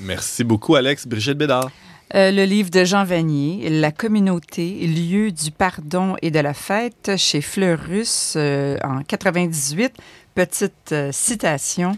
Merci 0.00 0.44
beaucoup, 0.44 0.74
Alex. 0.76 1.06
Brigitte 1.06 1.38
Bédard. 1.38 1.70
Euh, 2.14 2.30
le 2.30 2.44
livre 2.44 2.70
de 2.70 2.84
Jean 2.84 3.04
Vanier, 3.04 3.68
La 3.68 3.90
communauté, 3.90 4.86
lieu 4.86 5.32
du 5.32 5.50
pardon 5.50 6.14
et 6.22 6.30
de 6.30 6.38
la 6.38 6.54
fête, 6.54 7.10
chez 7.16 7.40
Fleurus 7.40 8.34
euh, 8.36 8.76
en 8.84 9.02
98. 9.02 9.92
Petite 10.36 10.92
euh, 10.92 11.10
citation. 11.12 11.96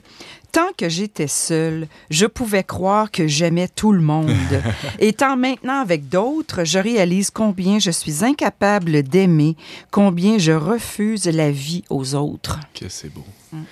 Tant 0.53 0.73
que 0.77 0.89
j'étais 0.89 1.27
seule, 1.27 1.87
je 2.11 2.27
pouvais 2.27 2.65
croire 2.65 3.11
que 3.11 3.27
j'aimais 3.27 3.69
tout 3.69 3.93
le 3.93 4.01
monde. 4.01 4.33
Étant 4.99 5.37
maintenant 5.37 5.81
avec 5.81 6.09
d'autres, 6.09 6.65
je 6.65 6.79
réalise 6.79 7.31
combien 7.31 7.79
je 7.79 7.91
suis 7.91 8.25
incapable 8.25 9.03
d'aimer, 9.03 9.57
combien 9.91 10.39
je 10.39 10.53
refuse 10.53 11.27
la 11.27 11.51
vie 11.51 11.85
aux 11.91 12.15
autres. 12.15 12.61
Que 12.75 12.89
c'est 12.89 13.13
beau. 13.13 13.25
Mm. 13.53 13.63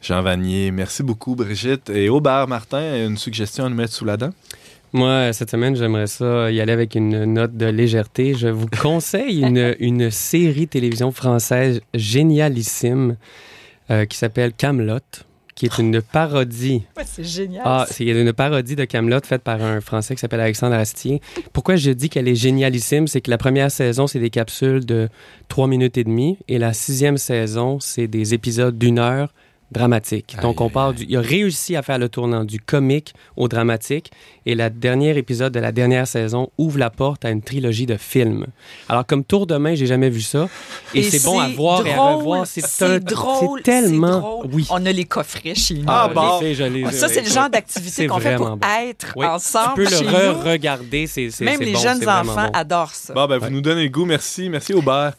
Jean 0.00 0.22
Vanier, 0.22 0.70
merci 0.72 1.02
beaucoup, 1.02 1.36
Brigitte. 1.36 1.90
Et 1.90 2.08
Aubert 2.08 2.48
Martin, 2.48 3.06
une 3.06 3.16
suggestion 3.16 3.66
à 3.66 3.68
nous 3.68 3.76
mettre 3.76 3.92
sous 3.92 4.04
la 4.04 4.16
dent? 4.16 4.30
Moi, 4.94 5.32
cette 5.32 5.50
semaine, 5.50 5.74
j'aimerais 5.74 6.06
ça 6.06 6.50
y 6.50 6.60
aller 6.60 6.72
avec 6.72 6.94
une 6.94 7.24
note 7.24 7.56
de 7.56 7.66
légèreté. 7.66 8.34
Je 8.34 8.48
vous 8.48 8.66
conseille 8.82 9.42
une, 9.42 9.74
une 9.80 10.10
série 10.10 10.68
télévision 10.68 11.12
française 11.12 11.80
génialissime 11.94 13.16
euh, 13.90 14.04
qui 14.04 14.18
s'appelle 14.18 14.52
Camelot, 14.52 14.98
qui 15.54 15.66
est 15.66 15.78
une 15.78 16.00
parodie. 16.00 16.82
c'est 17.04 17.24
génial. 17.24 17.62
Ah, 17.64 17.86
c'est 17.88 18.04
une 18.04 18.32
parodie 18.32 18.76
de 18.76 18.84
Camelot 18.84 19.20
faite 19.24 19.42
par 19.42 19.62
un 19.62 19.80
Français 19.80 20.14
qui 20.14 20.20
s'appelle 20.20 20.40
Alexandre 20.40 20.74
Astier. 20.74 21.20
Pourquoi 21.52 21.76
je 21.76 21.90
dis 21.90 22.08
qu'elle 22.08 22.28
est 22.28 22.34
génialissime, 22.34 23.06
c'est 23.06 23.20
que 23.20 23.30
la 23.30 23.38
première 23.38 23.70
saison, 23.70 24.06
c'est 24.06 24.18
des 24.18 24.30
capsules 24.30 24.84
de 24.84 25.08
3 25.48 25.66
minutes 25.66 25.98
et 25.98 26.04
demie, 26.04 26.38
et 26.48 26.58
la 26.58 26.72
sixième 26.72 27.18
saison, 27.18 27.80
c'est 27.80 28.06
des 28.06 28.34
épisodes 28.34 28.76
d'une 28.76 28.98
heure 28.98 29.32
dramatiques. 29.72 30.36
Donc, 30.42 30.60
Aïe, 30.60 30.66
on 30.66 30.70
part 30.70 30.92
du... 30.94 31.04
Il 31.08 31.16
a 31.16 31.20
réussi 31.20 31.74
à 31.76 31.82
faire 31.82 31.98
le 31.98 32.08
tournant 32.08 32.44
du 32.44 32.60
comique 32.60 33.14
au 33.36 33.48
dramatique, 33.48 34.10
et 34.46 34.54
le 34.54 34.68
dernier 34.70 35.16
épisode 35.16 35.52
de 35.52 35.60
la 35.60 35.72
dernière 35.72 36.06
saison 36.06 36.50
ouvre 36.58 36.78
la 36.78 36.90
porte 36.90 37.24
à 37.24 37.30
une 37.30 37.42
trilogie 37.42 37.86
de 37.86 37.96
films. 37.96 38.46
Alors, 38.88 39.06
comme 39.06 39.24
tour 39.24 39.46
de 39.46 39.56
main, 39.56 39.74
j'ai 39.74 39.86
jamais 39.86 40.10
vu 40.10 40.20
ça, 40.20 40.48
et, 40.94 41.02
c'est 41.02 41.22
bon 41.24 41.38
à 41.38 41.48
voir 41.48 41.86
et 41.86 41.92
à 41.92 41.96
drôle, 41.96 42.14
revoir. 42.16 42.46
C'est 42.46 42.82
un- 42.84 42.98
drôle, 42.98 43.60
C'est 43.60 43.70
tellement... 43.70 44.14
c'est 44.14 44.20
drôle. 44.20 44.46
Oui. 44.52 44.66
On 44.70 44.84
a 44.86 44.92
les 44.92 45.04
coffrets 45.04 45.54
chez 45.54 45.74
nous. 45.74 45.84
Ah, 45.86 46.06
Je 46.10 46.14
bon. 46.14 46.40
je 46.52 46.64
l'ai- 46.64 46.90
Ça, 46.92 47.08
c'est 47.08 47.22
le 47.22 47.30
genre 47.30 47.48
d'activité 47.48 48.06
qu'on 48.08 48.18
fait 48.18 48.36
pour 48.36 48.56
bon. 48.56 48.58
être 48.88 49.12
Oui, 49.16 49.26
ensemble 49.26 49.74
Tu 49.76 49.84
peux 49.84 49.96
chez 49.96 50.04
le 50.04 50.10
re-regarder, 50.30 51.06
Même 51.40 51.60
les 51.60 51.72
bon, 51.72 51.78
jeunes 51.80 52.08
enfants 52.08 52.46
bon. 52.46 52.50
adorent 52.52 52.94
ça. 52.94 53.14
Bon, 53.14 53.26
ben, 53.26 53.38
vous 53.38 53.44
Ouais. 53.44 53.50
nous 53.50 53.60
donnez 53.60 53.84
le 53.84 53.88
goût. 53.90 54.04
Merci. 54.04 54.48
Merci, 54.48 54.74
Aubert. 54.74 55.12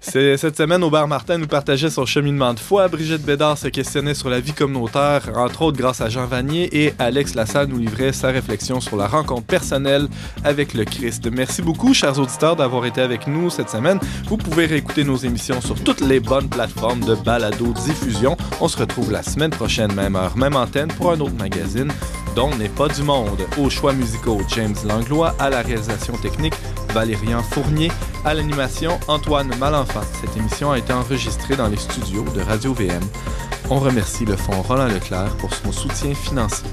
Cette 0.00 0.56
semaine, 0.56 0.82
Aubert 0.82 1.06
Martin 1.06 1.36
nous 1.38 1.46
partageait 1.46 1.90
son 1.90 2.06
cheminement 2.06 2.54
de 2.54 2.60
foi. 2.60 2.88
Brigitte 2.88 3.22
Bédard 3.22 3.58
se 3.58 3.68
questionnait 3.68 3.99
sur 4.08 4.30
la 4.30 4.40
vie 4.40 4.54
communautaire, 4.54 5.30
entre 5.36 5.62
autres 5.62 5.76
grâce 5.76 6.00
à 6.00 6.08
Jean 6.08 6.26
Vanier. 6.26 6.68
Et 6.72 6.94
Alex 6.98 7.34
Lassalle 7.34 7.68
nous 7.68 7.78
livrait 7.78 8.12
sa 8.12 8.28
réflexion 8.28 8.80
sur 8.80 8.96
la 8.96 9.06
rencontre 9.06 9.46
personnelle 9.46 10.08
avec 10.42 10.72
le 10.72 10.84
Christ. 10.84 11.28
Merci 11.30 11.60
beaucoup, 11.60 11.92
chers 11.92 12.18
auditeurs, 12.18 12.56
d'avoir 12.56 12.86
été 12.86 13.02
avec 13.02 13.26
nous 13.26 13.50
cette 13.50 13.68
semaine. 13.68 14.00
Vous 14.26 14.38
pouvez 14.38 14.66
réécouter 14.66 15.04
nos 15.04 15.16
émissions 15.16 15.60
sur 15.60 15.74
toutes 15.82 16.00
les 16.00 16.18
bonnes 16.18 16.48
plateformes 16.48 17.00
de 17.00 17.14
balado-diffusion. 17.14 18.36
On 18.60 18.68
se 18.68 18.78
retrouve 18.78 19.12
la 19.12 19.22
semaine 19.22 19.50
prochaine, 19.50 19.92
même 19.92 20.16
heure, 20.16 20.36
même 20.36 20.56
antenne, 20.56 20.88
pour 20.88 21.12
un 21.12 21.20
autre 21.20 21.36
magazine 21.38 21.92
dont 22.34 22.54
n'est 22.56 22.68
pas 22.68 22.88
du 22.88 23.02
monde. 23.02 23.40
Aux 23.58 23.70
choix 23.70 23.92
musicaux, 23.92 24.40
James 24.54 24.76
Langlois, 24.86 25.34
à 25.38 25.50
la 25.50 25.60
réalisation 25.62 26.14
technique, 26.14 26.54
Valérian 26.94 27.42
Fournier, 27.42 27.90
à 28.24 28.34
l'animation, 28.34 28.98
Antoine 29.08 29.50
Malenfant. 29.58 30.02
Cette 30.20 30.36
émission 30.36 30.70
a 30.72 30.78
été 30.78 30.92
enregistrée 30.92 31.56
dans 31.56 31.68
les 31.68 31.76
studios 31.76 32.24
de 32.34 32.40
Radio 32.40 32.72
VM. 32.72 33.02
On 33.72 33.78
remercie 33.90 34.24
le 34.24 34.36
Fonds 34.36 34.62
Roland 34.62 34.86
Leclerc 34.86 35.36
pour 35.38 35.52
son 35.52 35.72
soutien 35.72 36.14
financier. 36.14 36.68